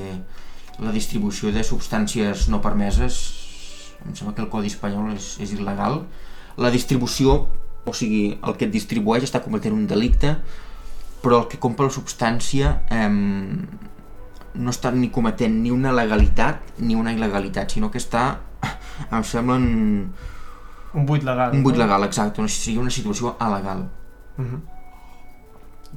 la 0.81 0.93
distribució 0.95 1.53
de 1.53 1.65
substàncies 1.67 2.49
no 2.53 2.61
permeses, 2.65 3.21
em 4.07 4.17
sembla 4.17 4.35
que 4.35 4.45
el 4.45 4.51
Codi 4.53 4.71
espanyol 4.73 5.13
és, 5.15 5.35
és 5.45 5.53
il·legal, 5.57 6.03
la 6.61 6.73
distribució, 6.73 7.37
o 7.85 7.95
sigui, 7.97 8.39
el 8.41 8.57
que 8.57 8.67
et 8.69 8.75
distribueix 8.75 9.25
està 9.27 9.43
cometent 9.45 9.77
un 9.77 9.87
delicte, 9.91 10.35
però 11.21 11.43
el 11.43 11.49
que 11.53 11.61
compra 11.61 11.89
la 11.89 11.95
substància 11.95 12.75
eh, 12.89 13.09
no 13.11 14.73
està 14.73 14.93
ni 14.95 15.11
cometent 15.13 15.61
ni 15.63 15.71
una 15.71 15.93
legalitat 15.93 16.81
ni 16.81 16.97
una 16.97 17.13
il·legalitat, 17.15 17.77
sinó 17.77 17.93
que 17.93 18.01
està, 18.01 18.25
em 19.13 19.25
sembla, 19.25 19.61
en 19.61 20.13
Un 20.93 21.07
buit 21.07 21.23
legal. 21.23 21.53
un 21.55 21.63
buit 21.63 21.77
no? 21.77 21.85
legal, 21.85 22.05
exacte, 22.09 22.41
una, 22.43 22.51
sigui 22.51 22.81
una 22.83 22.91
situació 22.91 23.37
alegal. 23.39 23.87
Mm 24.37 24.47
-hmm. 24.47 24.80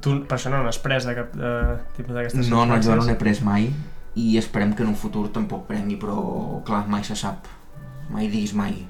Tu 0.02 0.14
per 0.28 0.36
això 0.38 0.50
no 0.50 0.62
n'has 0.64 0.78
pres 0.82 1.04
de 1.06 1.14
cap 1.14 1.34
de, 1.38 1.50
tipus 1.96 2.14
d'aquestes 2.16 2.48
No, 2.50 2.64
no, 2.66 2.80
jo 2.82 2.96
no 2.98 3.04
n'he 3.06 3.14
pres 3.20 3.40
mai 3.46 3.70
i 4.16 4.36
esperem 4.38 4.74
que 4.74 4.82
en 4.82 4.88
un 4.92 4.96
futur 4.98 5.28
tampoc 5.34 5.66
prengui, 5.66 5.96
però 5.98 6.62
clar, 6.66 6.84
mai 6.88 7.02
se 7.06 7.14
sap. 7.18 7.46
Mai 8.10 8.28
diguis 8.28 8.52
mai. 8.54 8.84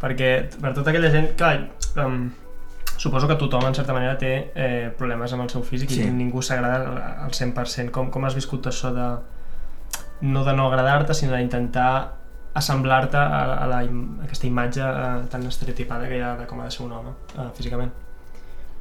perquè 0.00 0.48
per 0.60 0.74
tota 0.76 0.90
aquella 0.90 1.08
gent, 1.10 1.30
clar, 1.40 1.70
um, 2.04 2.26
suposo 3.00 3.28
que 3.28 3.36
tothom 3.40 3.64
en 3.66 3.74
certa 3.74 3.94
manera 3.96 4.18
té 4.20 4.50
eh, 4.54 4.90
problemes 4.98 5.32
amb 5.32 5.42
el 5.46 5.48
seu 5.50 5.62
físic 5.64 5.90
Sí. 5.90 6.02
i 6.04 6.10
ningú 6.10 6.42
s'agrada 6.42 7.16
al 7.24 7.30
100%. 7.32 7.90
Com, 7.90 8.10
com 8.10 8.24
has 8.24 8.34
viscut 8.36 8.66
això 8.66 8.92
de 8.92 9.06
no 10.20 10.44
de 10.44 10.52
no 10.56 10.66
agradar-te, 10.68 11.14
sinó 11.14 11.36
d'intentar 11.36 12.12
assemblar-te 12.56 13.16
a, 13.16 13.42
a, 13.62 13.66
la, 13.68 13.78
a 13.84 14.24
aquesta 14.24 14.46
imatge 14.46 14.80
eh, 14.80 15.24
tan 15.30 15.46
estereotipada 15.46 16.08
que 16.08 16.16
hi 16.18 16.20
ha 16.24 16.34
de 16.36 16.46
com 16.46 16.60
ha 16.60 16.64
de 16.64 16.70
ser 16.70 16.84
un 16.86 16.92
home 16.92 17.10
eh, 17.36 17.48
físicament. 17.56 17.92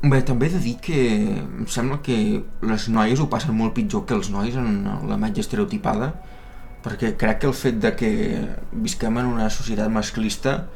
Bé, 0.05 0.19
també 0.21 0.45
he 0.47 0.53
de 0.53 0.59
dir 0.61 0.75
que 0.83 0.97
em 1.41 1.65
sembla 1.71 1.97
que 2.05 2.15
les 2.61 2.87
noies 2.93 3.19
ho 3.23 3.25
passen 3.31 3.55
molt 3.57 3.73
pitjor 3.73 4.03
que 4.05 4.13
els 4.13 4.27
nois 4.29 4.53
en 4.59 4.83
la 5.09 5.15
imatge 5.17 5.41
estereotipada 5.41 6.11
perquè 6.85 7.15
crec 7.17 7.39
que 7.41 7.47
el 7.49 7.55
fet 7.57 7.79
de 7.81 7.91
que 7.97 8.09
visquem 8.85 9.17
en 9.17 9.25
una 9.31 9.47
societat 9.49 9.89
masclista 9.89 10.67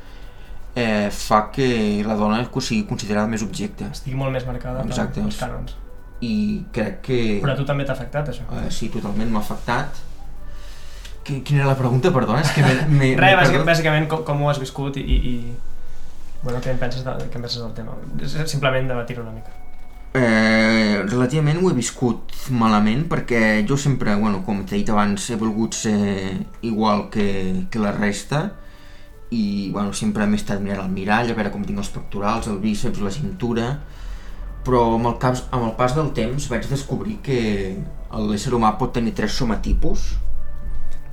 eh, 0.73 1.09
fa 1.13 1.43
que 1.53 2.01
la 2.07 2.15
dona 2.17 2.39
sigui 2.57 2.87
considerada 2.89 3.27
més 3.29 3.43
objecte 3.45 3.85
Estigui 3.91 4.17
molt 4.17 4.33
més 4.33 4.47
marcada 4.49 4.81
Exacte. 4.87 5.21
els 5.21 5.37
cànons. 5.37 5.75
i 6.25 6.63
crec 6.73 7.01
que 7.05 7.19
Però 7.43 7.53
a 7.53 7.55
tu 7.59 7.65
també 7.69 7.85
t'ha 7.85 7.93
afectat, 7.93 8.29
això. 8.33 8.47
eh, 8.63 8.71
sí, 8.71 8.89
totalment 8.89 9.29
m'ha 9.29 9.39
afectat 9.45 10.01
Qui- 11.23 11.43
Quina 11.45 11.59
era 11.61 11.67
la 11.69 11.77
pregunta, 11.77 12.09
perdona? 12.11 12.41
És 12.41 12.49
que 12.55 12.63
m'he- 12.63 12.87
m'he- 12.89 13.15
Res, 13.19 13.51
bàsicament 13.67 14.07
com, 14.09 14.23
com 14.25 14.41
ho 14.41 14.49
has 14.49 14.57
viscut 14.59 14.97
i, 14.97 15.01
i 15.01 15.53
bueno, 16.43 16.59
què 16.63 16.71
en 16.73 16.79
penses, 16.81 17.03
de, 17.05 17.15
què 17.27 17.39
en 17.39 17.45
penses 17.45 17.61
del 17.61 17.73
tema? 17.77 17.97
Simplement 18.47 18.87
debatir 18.87 19.19
una 19.19 19.33
mica. 19.35 19.55
Eh, 20.17 21.03
relativament 21.05 21.59
ho 21.61 21.69
he 21.69 21.75
viscut 21.77 22.33
malament 22.49 23.03
perquè 23.11 23.61
jo 23.69 23.77
sempre, 23.77 24.15
bueno, 24.17 24.41
com 24.45 24.63
t'he 24.65 24.79
dit 24.79 24.89
abans, 24.89 25.27
he 25.29 25.37
volgut 25.37 25.77
ser 25.77 25.99
igual 26.65 27.09
que, 27.13 27.27
que 27.69 27.81
la 27.83 27.93
resta 27.93 28.47
i 29.29 29.69
bueno, 29.69 29.93
sempre 29.93 30.25
m'he 30.25 30.39
estat 30.41 30.63
mirant 30.63 30.81
al 30.81 30.89
mirall 30.89 31.29
a 31.29 31.35
veure 31.37 31.51
com 31.53 31.61
tinc 31.61 31.77
els 31.83 31.93
pectorals, 31.93 32.49
el 32.49 32.57
bíceps, 32.63 33.03
la 33.05 33.13
cintura 33.13 33.67
però 34.65 34.95
amb 34.95 35.11
el, 35.11 35.19
cas, 35.21 35.45
amb 35.53 35.67
el 35.67 35.75
pas 35.77 35.93
del 35.95 36.09
temps 36.17 36.49
vaig 36.49 36.65
descobrir 36.71 37.19
que 37.25 37.39
l'ésser 38.25 38.55
humà 38.57 38.73
pot 38.81 38.95
tenir 38.97 39.13
tres 39.13 39.37
somatipus 39.37 40.15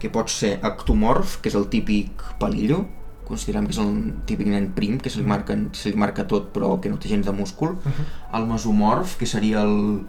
que 0.00 0.08
pot 0.12 0.32
ser 0.32 0.56
ectomorf, 0.64 1.38
que 1.40 1.52
és 1.52 1.56
el 1.56 1.68
típic 1.72 2.24
palillo 2.40 2.86
considerem 3.26 3.66
que 3.66 3.74
és 3.74 3.80
el 3.82 3.92
típic 4.28 4.48
nen 4.50 4.70
prim 4.76 5.00
que 5.02 5.10
se 5.10 5.20
li, 5.20 5.26
marca, 5.26 5.56
se 5.74 5.90
li 5.90 5.98
marca 5.98 6.26
tot 6.30 6.52
però 6.54 6.76
que 6.80 6.92
no 6.92 7.00
té 7.02 7.10
gens 7.10 7.26
de 7.26 7.34
múscul 7.34 7.76
Uh 7.76 7.92
-huh. 7.92 8.38
el 8.38 8.46
mesomorf, 8.46 9.16
que 9.16 9.26
seria 9.26 9.62
el 9.62 10.06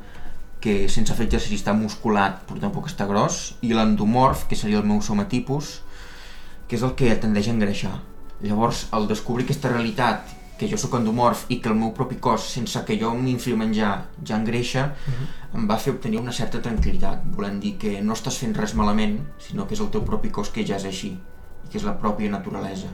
que 0.60 0.90
sense 0.90 1.14
fer 1.14 1.26
exercici 1.26 1.56
està 1.56 1.74
musculat 1.74 2.42
però 2.48 2.60
tampoc 2.60 2.88
està 2.88 3.08
gros, 3.08 3.56
i 3.62 3.74
l'endomorf, 3.74 4.48
que 4.48 4.56
seria 4.56 4.80
el 4.80 4.86
meu 4.86 5.02
somatipus, 5.02 5.82
que 6.68 6.76
és 6.76 6.84
el 6.84 6.96
que 6.96 7.16
tendeix 7.16 7.48
a 7.48 7.52
engreixar. 7.52 8.02
Llavors, 8.42 8.88
al 8.92 9.08
descobrir 9.08 9.46
aquesta 9.46 9.70
realitat, 9.70 10.38
que 10.58 10.68
jo 10.70 10.78
sóc 10.78 10.96
endomorf 10.98 11.46
i 11.54 11.60
que 11.62 11.70
el 11.70 11.78
meu 11.78 11.94
propi 11.94 12.18
cos, 12.22 12.50
sense 12.58 12.82
que 12.86 12.98
jo 13.00 13.14
m'infli 13.14 13.56
menjar, 13.56 13.94
ja 14.26 14.38
engreixa, 14.42 14.88
em 15.54 15.68
va 15.70 15.78
fer 15.78 15.94
obtenir 15.94 16.20
una 16.20 16.34
certa 16.34 16.62
tranquil·litat, 16.66 17.28
volent 17.38 17.60
dir 17.62 17.78
que 17.78 18.02
no 18.02 18.18
estàs 18.18 18.40
fent 18.42 18.56
res 18.58 18.74
malament, 18.74 19.20
sinó 19.38 19.68
que 19.68 19.78
és 19.78 19.84
el 19.86 19.92
teu 19.94 20.06
propi 20.06 20.34
cos 20.34 20.50
que 20.50 20.66
ja 20.66 20.82
és 20.82 20.86
així, 20.90 21.14
i 21.64 21.70
que 21.70 21.78
és 21.78 21.86
la 21.86 21.98
pròpia 22.02 22.34
naturalesa. 22.34 22.90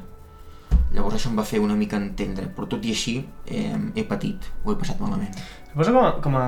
Llavors 0.93 1.17
això 1.17 1.31
em 1.31 1.39
va 1.39 1.45
fer 1.47 1.59
una 1.63 1.75
mica 1.77 1.97
entendre, 1.97 2.45
però 2.53 2.67
tot 2.69 2.83
i 2.85 2.93
així 2.93 3.17
eh, 3.49 3.73
he 3.97 4.05
patit, 4.05 4.45
ho 4.63 4.73
he 4.73 4.77
passat 4.77 4.99
malament. 5.01 5.33
Suposo 5.71 5.93
com 5.95 6.03
a, 6.05 6.09
com 6.21 6.35
a 6.37 6.45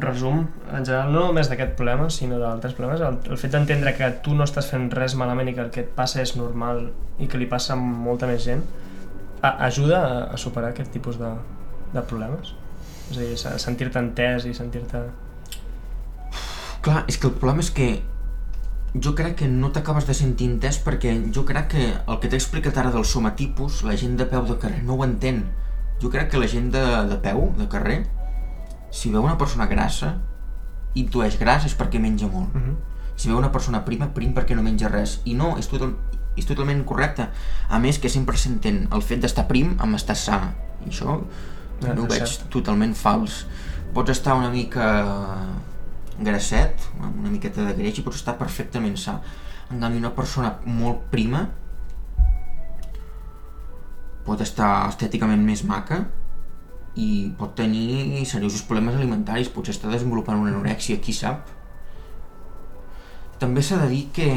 resum, 0.00 0.46
en 0.72 0.86
general, 0.86 1.10
no 1.12 1.26
només 1.26 1.50
d'aquest 1.50 1.74
problema, 1.76 2.08
sinó 2.10 2.38
d'altres 2.40 2.72
problemes, 2.78 3.02
el, 3.04 3.18
el 3.28 3.40
fet 3.40 3.52
d'entendre 3.52 3.92
que 3.98 4.08
tu 4.24 4.32
no 4.38 4.46
estàs 4.48 4.70
fent 4.72 4.88
res 4.96 5.16
malament 5.20 5.50
i 5.52 5.56
que 5.58 5.60
el 5.66 5.68
que 5.74 5.84
et 5.84 5.90
passa 5.96 6.22
és 6.22 6.32
normal 6.38 6.86
i 7.20 7.28
que 7.28 7.40
li 7.40 7.48
passa 7.50 7.74
a 7.76 7.80
molta 7.80 8.30
més 8.30 8.40
gent, 8.46 8.64
a, 9.42 9.58
ajuda 9.68 10.00
a, 10.00 10.14
a 10.32 10.40
superar 10.40 10.72
aquest 10.72 10.92
tipus 10.94 11.20
de, 11.20 11.34
de 11.92 12.04
problemes? 12.08 12.54
És 13.10 13.18
a 13.18 13.26
dir, 13.26 13.60
sentir-te 13.60 14.00
entès 14.00 14.48
i 14.48 14.54
sentir-te... 14.56 15.04
Clar, 16.82 17.04
és 17.06 17.20
que 17.20 17.28
el 17.28 17.36
problema 17.36 17.62
és 17.62 17.68
que 17.70 17.90
jo 18.94 19.14
crec 19.16 19.36
que 19.40 19.48
no 19.48 19.70
t'acabes 19.72 20.04
de 20.06 20.14
sentir 20.14 20.50
entès 20.50 20.78
perquè 20.84 21.14
jo 21.32 21.46
crec 21.48 21.68
que 21.72 21.84
el 21.96 22.18
que 22.20 22.28
t'he 22.28 22.36
explicat 22.36 22.76
ara 22.76 22.90
del 22.92 23.06
somatipus, 23.08 23.82
la 23.88 23.96
gent 23.96 24.18
de 24.20 24.26
peu 24.28 24.44
de 24.44 24.58
carrer 24.60 24.82
no 24.84 24.98
ho 24.98 25.04
entén. 25.04 25.46
Jo 26.02 26.10
crec 26.10 26.30
que 26.30 26.38
la 26.38 26.48
gent 26.50 26.70
de, 26.74 26.82
de 27.08 27.16
peu, 27.22 27.52
de 27.56 27.68
carrer, 27.72 28.02
si 28.90 29.10
veu 29.10 29.22
una 29.24 29.38
persona 29.40 29.66
grassa, 29.70 30.18
intueix 30.98 31.38
gras 31.40 31.64
és 31.64 31.76
perquè 31.78 32.00
menja 32.02 32.28
molt. 32.28 32.52
Mhm. 32.54 32.76
Si 33.16 33.28
veu 33.28 33.38
una 33.38 33.52
persona 33.52 33.84
prima, 33.84 34.10
prim 34.12 34.34
perquè 34.34 34.56
no 34.56 34.62
menja 34.64 34.88
res. 34.88 35.20
I 35.24 35.34
no, 35.34 35.56
és, 35.60 35.68
total, 35.68 35.94
és 36.36 36.44
totalment 36.48 36.78
incorrecte. 36.80 37.28
A 37.68 37.78
més, 37.78 37.98
que 37.98 38.08
sempre 38.10 38.36
s'entén 38.36 38.88
el 38.92 39.02
fet 39.04 39.20
d'estar 39.20 39.46
prim 39.48 39.76
amb 39.78 39.94
estar 39.94 40.16
sa. 40.16 40.40
I 40.84 40.88
això 40.90 41.20
Ja, 41.82 41.94
no 41.94 42.02
ho 42.04 42.06
veig 42.06 42.24
cert. 42.26 42.48
totalment 42.50 42.94
fals. 42.94 43.46
Pots 43.94 44.10
estar 44.10 44.34
una 44.34 44.50
mica 44.50 44.86
grasset, 46.20 46.86
amb 47.00 47.22
una 47.22 47.32
miqueta 47.32 47.64
de 47.66 47.74
greix, 47.78 47.98
i 47.98 48.04
pots 48.04 48.20
estar 48.20 48.36
perfectament 48.40 48.96
sa. 49.00 49.18
En 49.70 49.80
canvi, 49.80 50.00
una 50.02 50.12
persona 50.16 50.56
molt 50.66 51.06
prima 51.12 51.46
pot 54.26 54.42
estar 54.44 54.88
estèticament 54.88 55.40
més 55.42 55.64
maca 55.66 56.04
i 56.94 57.32
pot 57.38 57.56
tenir 57.58 58.22
seriosos 58.28 58.62
problemes 58.68 58.98
alimentaris, 58.98 59.50
potser 59.50 59.74
està 59.74 59.90
desenvolupant 59.90 60.38
una 60.38 60.52
anorèxia, 60.52 61.00
qui 61.02 61.14
sap. 61.16 61.48
També 63.40 63.64
s'ha 63.64 63.80
de 63.82 63.88
dir 63.90 64.04
que 64.14 64.28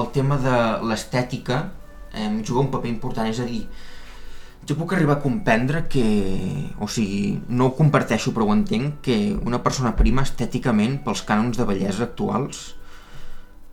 el 0.00 0.08
tema 0.16 0.38
de 0.40 0.56
l'estètica 0.88 1.66
eh, 2.14 2.30
juga 2.42 2.64
un 2.64 2.70
paper 2.72 2.90
important, 2.90 3.28
és 3.28 3.40
a 3.42 3.46
dir, 3.46 3.66
jo 4.68 4.76
puc 4.78 4.92
arribar 4.94 5.16
a 5.18 5.22
comprendre 5.22 5.86
que, 5.90 6.04
o 6.78 6.86
sigui, 6.86 7.40
no 7.48 7.70
ho 7.70 7.74
comparteixo 7.78 8.30
però 8.34 8.46
ho 8.46 8.54
entenc, 8.54 9.00
que 9.02 9.16
una 9.42 9.62
persona 9.64 9.96
prima 9.98 10.22
estèticament, 10.22 11.00
pels 11.02 11.24
cànons 11.26 11.58
de 11.58 11.66
bellesa 11.66 12.06
actuals, 12.06 12.62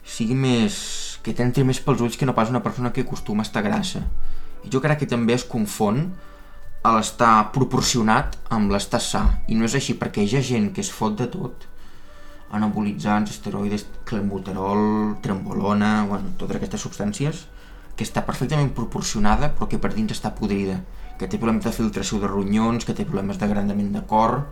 sigui 0.04 0.38
més... 0.38 0.80
que 1.20 1.36
t'entri 1.36 1.66
més 1.68 1.82
pels 1.84 2.02
ulls 2.02 2.16
que 2.18 2.26
no 2.26 2.34
pas 2.34 2.50
una 2.50 2.64
persona 2.64 2.94
que 2.96 3.04
acostuma 3.04 3.44
a 3.44 3.48
estar 3.48 3.62
grassa. 3.62 4.02
I 4.64 4.72
jo 4.74 4.80
crec 4.82 5.02
que 5.04 5.10
també 5.12 5.36
es 5.36 5.44
confon 5.46 6.06
a 6.82 6.94
l'estar 6.96 7.52
proporcionat 7.54 8.38
amb 8.56 8.72
l'estar 8.72 9.02
sa. 9.04 9.26
I 9.52 9.58
no 9.60 9.68
és 9.68 9.76
així, 9.76 9.98
perquè 10.00 10.24
hi 10.24 10.38
ha 10.40 10.46
gent 10.46 10.72
que 10.74 10.82
es 10.82 10.92
fot 10.96 11.18
de 11.20 11.28
tot, 11.30 11.68
anabolitzants, 12.56 13.36
esteroides, 13.36 13.86
clenbuterol, 14.10 15.20
trembolona, 15.22 16.06
bueno, 16.10 16.34
totes 16.40 16.58
aquestes 16.58 16.88
substàncies, 16.88 17.46
que 18.00 18.06
està 18.08 18.24
perfectament 18.24 18.70
proporcionada 18.72 19.50
però 19.52 19.68
que 19.68 19.78
per 19.82 19.92
dins 19.92 20.14
està 20.16 20.32
podrida, 20.36 20.78
que 21.20 21.28
té 21.28 21.36
problemes 21.38 21.66
de 21.68 21.74
filtració 21.76 22.22
de 22.24 22.30
ronyons, 22.32 22.86
que 22.88 22.96
té 22.96 23.04
problemes 23.04 23.36
d'agrandament 23.42 23.92
de 23.92 24.02
cor, 24.08 24.46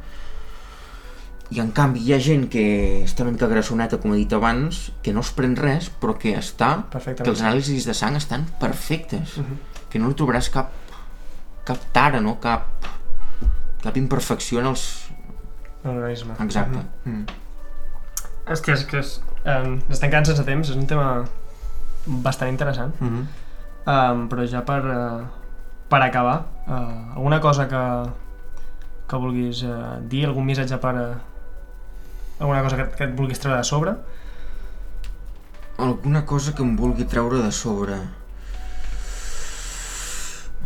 i 1.55 1.61
en 1.63 1.69
canvi 1.71 2.01
hi 2.03 2.11
ha 2.11 2.17
gent 2.19 2.49
que 2.51 2.63
està 3.05 3.23
una 3.23 3.31
mica 3.31 3.47
grassoneta, 3.47 4.01
com 4.03 4.11
he 4.11 4.17
dit 4.19 4.33
abans, 4.35 4.89
que 5.03 5.13
no 5.15 5.23
es 5.23 5.29
pren 5.31 5.55
res, 5.55 5.87
però 6.01 6.17
que 6.19 6.33
està... 6.35 6.73
Que 6.91 7.29
els 7.31 7.39
anàlisis 7.39 7.87
de 7.87 7.95
sang 7.95 8.19
estan 8.19 8.43
perfectes, 8.59 9.37
Mhm. 9.39 9.55
que 9.87 9.99
no 10.03 10.09
li 10.11 10.17
trobaràs 10.19 10.51
cap, 10.51 10.73
cap 11.63 11.79
tara, 11.95 12.19
no? 12.19 12.35
cap, 12.43 12.67
cap 13.81 13.95
imperfecció 13.95 14.59
en 14.59 14.73
els... 14.73 14.83
L'organisme. 15.85 16.35
Exacte. 16.43 16.83
Mm. 17.05 17.23
Hòstia, 18.51 18.73
és 18.73 18.83
que 18.83 18.99
és, 18.99 19.21
um, 19.45 19.77
estem 19.89 20.09
quedant 20.11 20.27
sense 20.27 20.43
temps, 20.43 20.67
és 20.69 20.75
un 20.75 20.87
tema 20.87 21.23
bastant 22.07 22.51
interessant. 22.51 22.95
Mm 23.01 23.07
-hmm. 23.07 23.25
Um, 23.87 24.27
però 24.27 24.43
ja 24.43 24.61
per, 24.67 24.83
uh, 24.83 25.23
per 25.87 26.01
acabar, 26.01 26.45
uh, 26.67 27.15
alguna 27.15 27.39
cosa 27.39 27.67
que, 27.67 28.11
que 29.07 29.15
vulguis 29.15 29.63
uh, 29.63 30.01
dir, 30.01 30.25
algun 30.27 30.45
missatge 30.45 30.77
per... 30.77 30.95
Uh, 30.95 31.15
alguna 32.39 32.61
cosa 32.61 32.75
que, 32.75 32.89
que 32.97 33.03
et 33.05 33.15
vulguis 33.15 33.39
treure 33.39 33.57
de 33.57 33.63
sobre? 33.63 33.95
Alguna 35.77 36.25
cosa 36.25 36.53
que 36.53 36.63
em 36.63 36.75
vulgui 36.75 37.05
treure 37.05 37.41
de 37.41 37.51
sobre. 37.51 37.95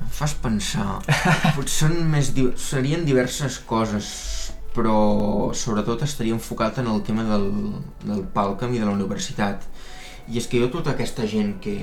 Em 0.01 0.10
fas 0.10 0.34
pensar. 0.34 1.01
Potser 1.56 1.91
són 1.91 2.10
més 2.10 2.34
di 2.34 2.47
serien 2.58 3.06
diverses 3.06 3.60
coses, 3.69 4.08
però 4.73 5.51
sobretot 5.54 6.01
estaria 6.08 6.34
enfocat 6.34 6.80
en 6.82 6.88
el 6.89 7.01
tema 7.04 7.27
del, 7.27 7.49
del 8.01 8.23
Palcam 8.34 8.73
i 8.73 8.80
de 8.80 8.88
la 8.88 8.95
universitat. 8.95 9.67
I 10.32 10.39
és 10.39 10.48
que 10.48 10.62
jo 10.62 10.72
tota 10.72 10.94
aquesta 10.96 11.28
gent 11.28 11.58
que 11.63 11.76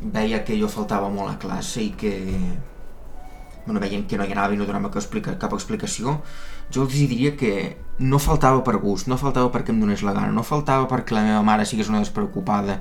veia 0.00 0.40
que 0.44 0.56
jo 0.56 0.68
faltava 0.72 1.10
molt 1.12 1.34
a 1.34 1.38
classe 1.40 1.82
i 1.84 1.90
que 1.92 2.14
bueno, 3.66 3.80
veien 3.80 4.06
que 4.08 4.16
no 4.16 4.24
hi 4.24 4.32
anava 4.32 4.54
i 4.54 4.58
no 4.58 4.66
donava 4.66 4.88
cap, 4.88 5.02
explica, 5.02 5.36
cap 5.38 5.52
explicació, 5.54 6.16
jo 6.72 6.86
els 6.86 6.96
diria 6.96 7.34
que 7.36 7.76
no 8.00 8.18
faltava 8.18 8.64
per 8.66 8.78
gust, 8.82 9.08
no 9.10 9.18
faltava 9.20 9.50
perquè 9.52 9.74
em 9.74 9.80
donés 9.82 10.02
la 10.06 10.14
gana, 10.16 10.32
no 10.32 10.44
faltava 10.46 10.88
perquè 10.90 11.14
la 11.14 11.26
meva 11.26 11.42
mare 11.46 11.66
sigués 11.68 11.90
una 11.92 12.00
despreocupada 12.00 12.80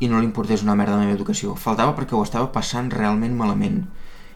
i 0.00 0.08
no 0.08 0.18
li 0.18 0.26
importés 0.26 0.64
una 0.66 0.74
merda 0.74 0.96
la 0.96 1.04
meva 1.04 1.16
educació, 1.16 1.54
faltava 1.54 1.94
perquè 1.96 2.16
ho 2.16 2.24
estava 2.24 2.50
passant 2.52 2.90
realment 2.90 3.36
malament. 3.36 3.84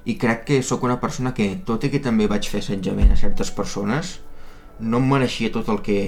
I 0.04 0.18
crec 0.20 0.44
que 0.44 0.62
sóc 0.62 0.84
una 0.84 1.00
persona 1.00 1.32
que, 1.34 1.48
tot 1.64 1.84
i 1.84 1.90
que 1.90 2.02
també 2.04 2.28
vaig 2.28 2.46
fer 2.52 2.60
assetjament 2.60 3.12
a 3.12 3.18
certes 3.18 3.50
persones, 3.50 4.18
no 4.78 5.00
em 5.00 5.08
mereixia 5.08 5.52
tot 5.52 5.68
el 5.72 5.80
que, 5.82 5.98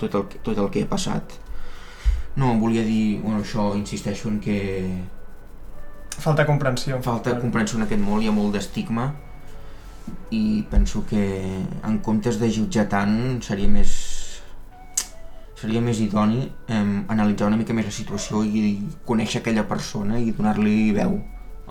tot 0.00 0.14
el, 0.18 0.26
tot 0.42 0.58
el 0.58 0.70
que 0.74 0.82
he 0.82 0.88
passat. 0.90 1.36
No, 2.36 2.52
em 2.52 2.60
volia 2.60 2.82
dir, 2.84 3.20
bueno, 3.22 3.40
això, 3.40 3.74
insisteixo 3.76 4.28
en 4.28 4.40
que 4.40 4.56
Falta 6.18 6.46
comprensió. 6.46 6.98
falta 7.02 7.38
comprensió 7.40 7.76
en 7.78 7.84
aquest 7.84 8.00
món, 8.02 8.22
hi 8.22 8.28
ha 8.28 8.32
molt 8.32 8.52
d'estigma 8.56 9.14
i 10.30 10.64
penso 10.70 11.04
que 11.08 11.22
en 11.84 11.98
comptes 11.98 12.38
de 12.40 12.48
jutjar 12.50 12.86
tant 12.88 13.42
seria 13.42 13.68
més 13.68 13.90
seria 15.56 15.80
més 15.80 16.00
idoni 16.00 16.44
eh, 16.68 17.04
analitzar 17.08 17.48
una 17.48 17.56
mica 17.56 17.74
més 17.74 17.86
la 17.88 17.92
situació 17.92 18.42
i 18.44 18.76
conèixer 19.08 19.40
aquella 19.40 19.64
persona 19.68 20.18
i 20.20 20.32
donar-li 20.36 20.92
veu 20.92 21.18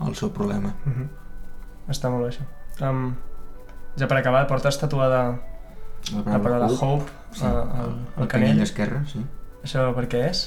al 0.02 0.16
seu 0.16 0.30
problema. 0.30 0.74
Uh 0.86 0.92
-huh. 0.92 1.08
Està 1.90 2.10
molt 2.10 2.26
bé 2.26 2.30
això. 2.34 2.44
Um, 2.90 3.16
ja 3.98 4.08
per 4.08 4.18
acabar, 4.18 4.48
portes 4.48 4.78
tatuada 4.78 5.40
La 6.12 6.32
la 6.32 6.42
paraula 6.42 6.66
hope, 6.66 6.86
hope 6.86 7.12
sí, 7.32 7.44
uh, 7.44 7.48
al, 7.48 7.90
el 7.90 7.96
al 8.22 8.28
canell 8.28 8.28
canell. 8.28 8.60
d'esquerra, 8.60 9.06
sí. 9.08 9.20
Això 9.66 9.88
per 9.98 10.06
què 10.06 10.20
és? 10.30 10.46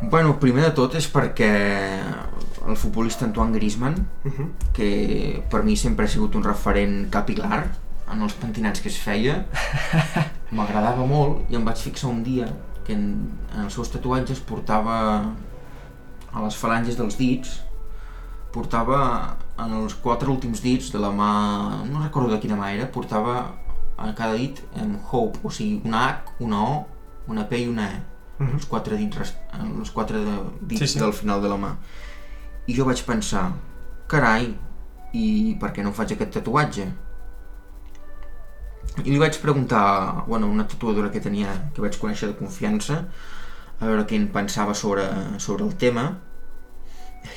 Bueno, 0.00 0.38
primer 0.40 0.62
de 0.64 0.72
tot 0.78 0.94
és 0.96 1.04
perquè 1.12 1.50
el 2.64 2.76
futbolista 2.80 3.26
Antoine 3.26 3.52
Griezmann 3.58 4.06
Uh 4.24 4.32
-huh. 4.32 4.48
que 4.72 5.42
per 5.50 5.62
mi 5.62 5.76
sempre 5.76 6.04
ha 6.04 6.08
sigut 6.08 6.34
un 6.34 6.44
referent 6.44 7.10
capilar 7.10 7.68
en 8.12 8.22
els 8.22 8.34
pentinats 8.34 8.80
que 8.80 8.88
es 8.88 8.98
feia 8.98 9.44
m'agradava 10.56 11.06
molt 11.06 11.50
i 11.50 11.56
em 11.56 11.64
vaig 11.64 11.76
fixar 11.76 12.10
un 12.10 12.22
dia 12.22 12.48
que 12.84 12.92
en, 12.92 13.28
en 13.54 13.64
els 13.64 13.74
seus 13.74 13.90
tatuatges 13.90 14.40
portava 14.40 15.34
a 16.32 16.42
les 16.42 16.56
falanges 16.56 16.96
dels 16.96 17.16
dits 17.18 17.60
portava 18.52 19.36
en 19.58 19.72
els 19.72 19.94
quatre 19.94 20.28
últims 20.30 20.62
dits 20.62 20.90
de 20.92 20.98
la 20.98 21.10
mà, 21.10 21.84
no 21.90 22.02
recordo 22.02 22.30
de 22.30 22.40
quina 22.40 22.56
mà 22.56 22.72
era, 22.74 22.86
portava 22.86 23.52
a 23.96 24.12
cada 24.16 24.34
dit 24.34 24.62
amb 24.80 24.98
hope, 25.12 25.38
o 25.42 25.50
sigui 25.50 25.80
una 25.84 26.08
H, 26.08 26.32
una 26.40 26.62
O, 26.62 26.86
una 27.30 27.46
P 27.48 27.62
i 27.64 27.68
una 27.70 27.90
E 27.90 28.00
Uh 28.40 28.46
-huh. 28.46 28.54
els 28.54 28.66
quatre 28.66 28.96
dits, 28.96 29.34
els 29.52 29.90
quatre 29.90 30.18
de... 30.18 30.34
dits 30.60 30.80
Sí, 30.80 30.86
sí, 30.86 30.98
del 30.98 31.12
final 31.12 31.42
de 31.42 31.48
la 31.48 31.56
mà. 31.56 31.76
I 32.66 32.74
jo 32.74 32.84
vaig 32.86 33.04
pensar, 33.04 33.52
carai, 34.06 34.56
i 35.12 35.56
per 35.60 35.72
què 35.74 35.82
no 35.82 35.92
faig 35.92 36.12
aquest 36.12 36.32
tatuatge? 36.32 36.86
I 39.04 39.10
li 39.10 39.18
vaig 39.18 39.36
preguntar, 39.42 40.24
bueno, 40.26 40.46
una 40.46 40.66
tatuadora 40.66 41.10
que 41.10 41.20
tenia, 41.20 41.70
que 41.74 41.82
vaig 41.82 41.98
conèixer 41.98 42.28
de 42.28 42.38
confiança, 42.38 43.04
a 43.80 43.86
veure 43.86 44.06
què 44.06 44.16
en 44.16 44.28
pensava 44.28 44.74
sobre, 44.74 45.04
sobre 45.38 45.64
el 45.64 45.76
tema, 45.76 46.18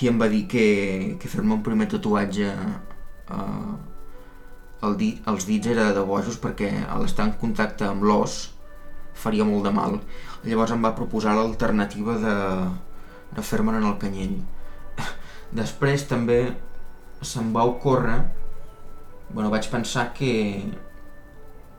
i 0.01 0.07
em 0.07 0.19
va 0.19 0.27
dir 0.29 0.47
que, 0.47 1.17
que 1.19 1.27
fer-me 1.27 1.53
un 1.53 1.63
primer 1.63 1.87
tatuatge 1.87 2.47
eh, 2.47 3.75
el 4.83 4.97
dit, 4.97 5.21
els 5.27 5.45
dits 5.45 5.67
era 5.67 5.91
de 5.93 6.03
bojos 6.07 6.37
perquè 6.37 6.71
a 6.87 6.97
l'estar 6.99 7.25
en 7.25 7.33
contacte 7.33 7.85
amb 7.85 8.03
l'os 8.03 8.53
faria 9.13 9.45
molt 9.47 9.67
de 9.67 9.73
mal. 9.73 9.99
Llavors 10.43 10.73
em 10.75 10.83
va 10.83 10.95
proposar 10.97 11.35
l'alternativa 11.37 12.17
de, 12.21 12.37
de 13.35 13.45
fer-me'n 13.45 13.79
en 13.79 13.89
el 13.89 13.97
canyell. 14.01 14.37
Després 15.61 16.07
també 16.09 16.39
se'm 17.23 17.53
va 17.55 17.65
ocórrer, 17.69 18.17
bueno, 19.29 19.49
vaig 19.53 19.69
pensar 19.71 20.09
que 20.17 20.33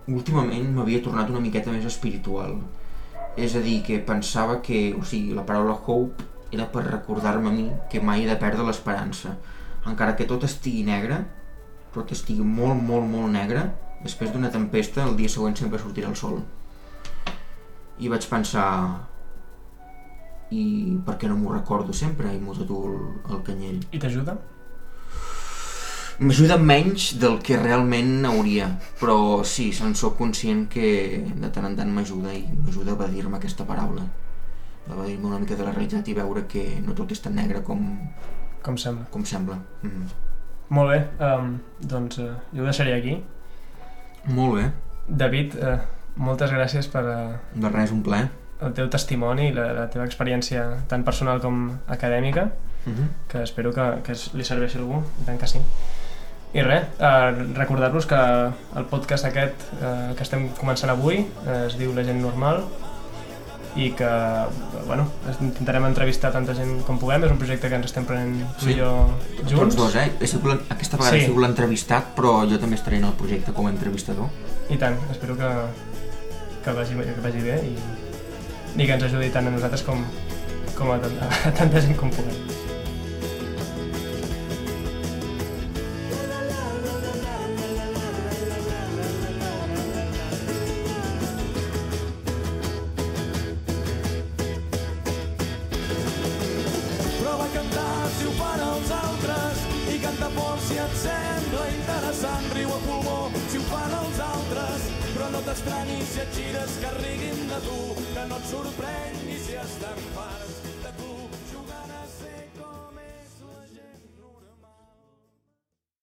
últimament 0.08 0.70
m'havia 0.74 1.02
tornat 1.04 1.30
una 1.32 1.42
miqueta 1.44 1.72
més 1.72 1.84
espiritual. 1.88 2.58
És 3.36 3.56
a 3.58 3.62
dir, 3.62 3.80
que 3.86 3.98
pensava 4.06 4.60
que, 4.62 4.86
o 4.94 5.02
sigui, 5.04 5.34
la 5.34 5.44
paraula 5.46 5.74
hope 5.74 6.30
era 6.54 6.66
per 6.70 6.84
recordar-me 6.86 7.50
a 7.50 7.54
mi 7.54 7.70
que 7.90 8.00
mai 8.00 8.24
he 8.24 8.28
de 8.30 8.36
perdre 8.40 8.66
l'esperança. 8.66 9.34
Encara 9.90 10.14
que 10.16 10.28
tot 10.28 10.44
estigui 10.46 10.84
negre, 10.86 11.24
tot 11.94 12.12
estigui 12.14 12.44
molt, 12.46 12.80
molt, 12.80 13.08
molt 13.10 13.32
negre, 13.32 13.66
després 14.04 14.30
d'una 14.32 14.52
tempesta 14.54 15.04
el 15.08 15.16
dia 15.18 15.32
següent 15.32 15.56
sempre 15.58 15.80
sortirà 15.82 16.10
el 16.12 16.18
sol. 16.20 16.42
I 17.98 18.08
vaig 18.12 18.26
pensar... 18.30 18.68
I 20.54 20.64
per 21.06 21.16
què 21.18 21.26
no 21.26 21.36
m'ho 21.40 21.52
recordo 21.54 21.92
sempre 21.96 22.30
i 22.34 22.38
m'ho 22.38 22.54
tatuo 22.54 22.90
el, 22.90 22.98
el 23.32 23.40
canyell? 23.46 23.80
I 23.90 23.98
t'ajuda? 23.98 24.36
M'ajuda 26.22 26.58
menys 26.62 27.08
del 27.18 27.40
que 27.42 27.56
realment 27.58 28.22
hauria, 28.28 28.68
però 29.00 29.16
sí, 29.42 29.72
se'n 29.74 29.96
sóc 29.98 30.14
conscient 30.20 30.68
que 30.70 31.24
de 31.26 31.50
tant 31.50 31.66
en 31.66 31.74
tant 31.80 31.90
m'ajuda 31.90 32.30
i 32.36 32.44
m'ajuda 32.52 32.92
a 32.92 32.94
evadir-me 32.94 33.40
aquesta 33.40 33.66
paraula. 33.66 34.04
Evadir-me 34.86 35.26
una 35.32 35.40
mica 35.42 35.56
de 35.58 35.66
la 35.66 35.72
realitat 35.72 36.06
i 36.06 36.14
veure 36.14 36.44
que 36.46 36.62
no 36.84 36.94
tot 36.94 37.10
és 37.10 37.24
tan 37.24 37.34
negre 37.34 37.64
com, 37.66 37.82
Com 38.62 38.78
sembla. 38.78 39.08
com 39.10 39.24
sembla. 39.26 39.58
Mm. 39.82 40.06
Molt 40.76 40.92
bé, 40.92 41.00
um, 41.26 41.58
doncs 41.80 42.20
uh, 42.22 42.30
jo 42.54 42.62
ho 42.62 42.68
deixaré 42.68 42.94
aquí. 42.94 43.18
Molt 44.30 44.54
bé. 44.60 44.68
David, 45.08 45.58
uh, 45.58 45.80
moltes 46.16 46.50
gràcies 46.52 46.86
per 46.90 47.02
uh, 47.04 47.32
De 47.54 47.68
res, 47.68 47.90
un 47.92 48.02
plaer. 48.02 48.28
el 48.64 48.72
teu 48.72 48.88
testimoni 48.88 49.48
i 49.48 49.52
la, 49.52 49.72
la 49.72 49.88
teva 49.90 50.04
experiència 50.06 50.84
tant 50.88 51.02
personal 51.04 51.40
com 51.40 51.72
acadèmica, 51.88 52.50
Uh 52.86 52.92
-huh. 52.92 53.08
que 53.28 53.42
espero 53.42 53.72
que, 53.72 54.02
que 54.04 54.12
li 54.34 54.44
serveixi 54.44 54.76
a 54.76 54.80
algú, 54.80 55.02
i 55.22 55.24
tant 55.24 55.38
que 55.40 55.46
sí. 55.46 55.58
I 56.52 56.60
res, 56.62 56.84
uh, 57.00 57.32
recordar-vos 57.56 58.04
que 58.06 58.14
el 58.76 58.84
podcast 58.90 59.24
aquest 59.24 59.54
uh, 59.80 60.14
que 60.14 60.22
estem 60.22 60.50
començant 60.50 60.90
avui 60.90 61.26
uh, 61.46 61.66
es 61.66 61.78
diu 61.78 61.94
La 61.94 62.04
gent 62.04 62.20
normal 62.20 62.62
i 63.76 63.90
que, 63.90 64.06
bueno, 64.86 65.06
intentarem 65.40 65.84
entrevistar 65.86 66.30
tanta 66.30 66.54
gent 66.54 66.82
com 66.86 66.98
puguem, 66.98 67.24
és 67.24 67.30
un 67.30 67.38
projecte 67.38 67.68
que 67.68 67.74
ens 67.74 67.86
estem 67.86 68.04
prenent 68.04 68.44
Sí. 68.58 68.74
jo 68.74 69.08
junts. 69.48 69.74
Tots 69.74 69.76
dos, 69.76 69.96
eh? 69.96 70.12
He 70.20 70.26
sigut, 70.26 70.44
la- 70.52 70.74
aquesta 70.74 70.96
vegada 70.98 71.16
Sí. 71.16 71.22
he 71.22 71.26
sigut 71.26 71.42
l'entrevistat, 71.42 72.14
però 72.14 72.48
jo 72.48 72.58
també 72.58 72.76
estaré 72.76 72.98
en 72.98 73.04
el 73.04 73.12
projecte 73.14 73.52
com 73.52 73.66
a 73.66 73.70
entrevistador. 73.70 74.26
I 74.70 74.76
tant, 74.76 74.96
espero 75.10 75.36
que, 75.36 75.48
que, 76.64 76.72
vagi, 76.76 76.94
que 76.96 77.20
vagi 77.24 77.42
bé 77.44 77.56
i, 77.70 77.74
i 78.82 78.86
que 78.86 78.92
ens 78.96 79.04
ajudi 79.10 79.30
tant 79.34 79.46
a 79.48 79.52
nosaltres 79.54 79.82
com, 79.86 80.00
com 80.78 80.92
a, 80.94 80.98
tant- 81.02 81.20
a 81.48 81.52
tanta 81.60 81.80
gent 81.84 81.96
com 82.00 82.10
puguem. 82.14 82.38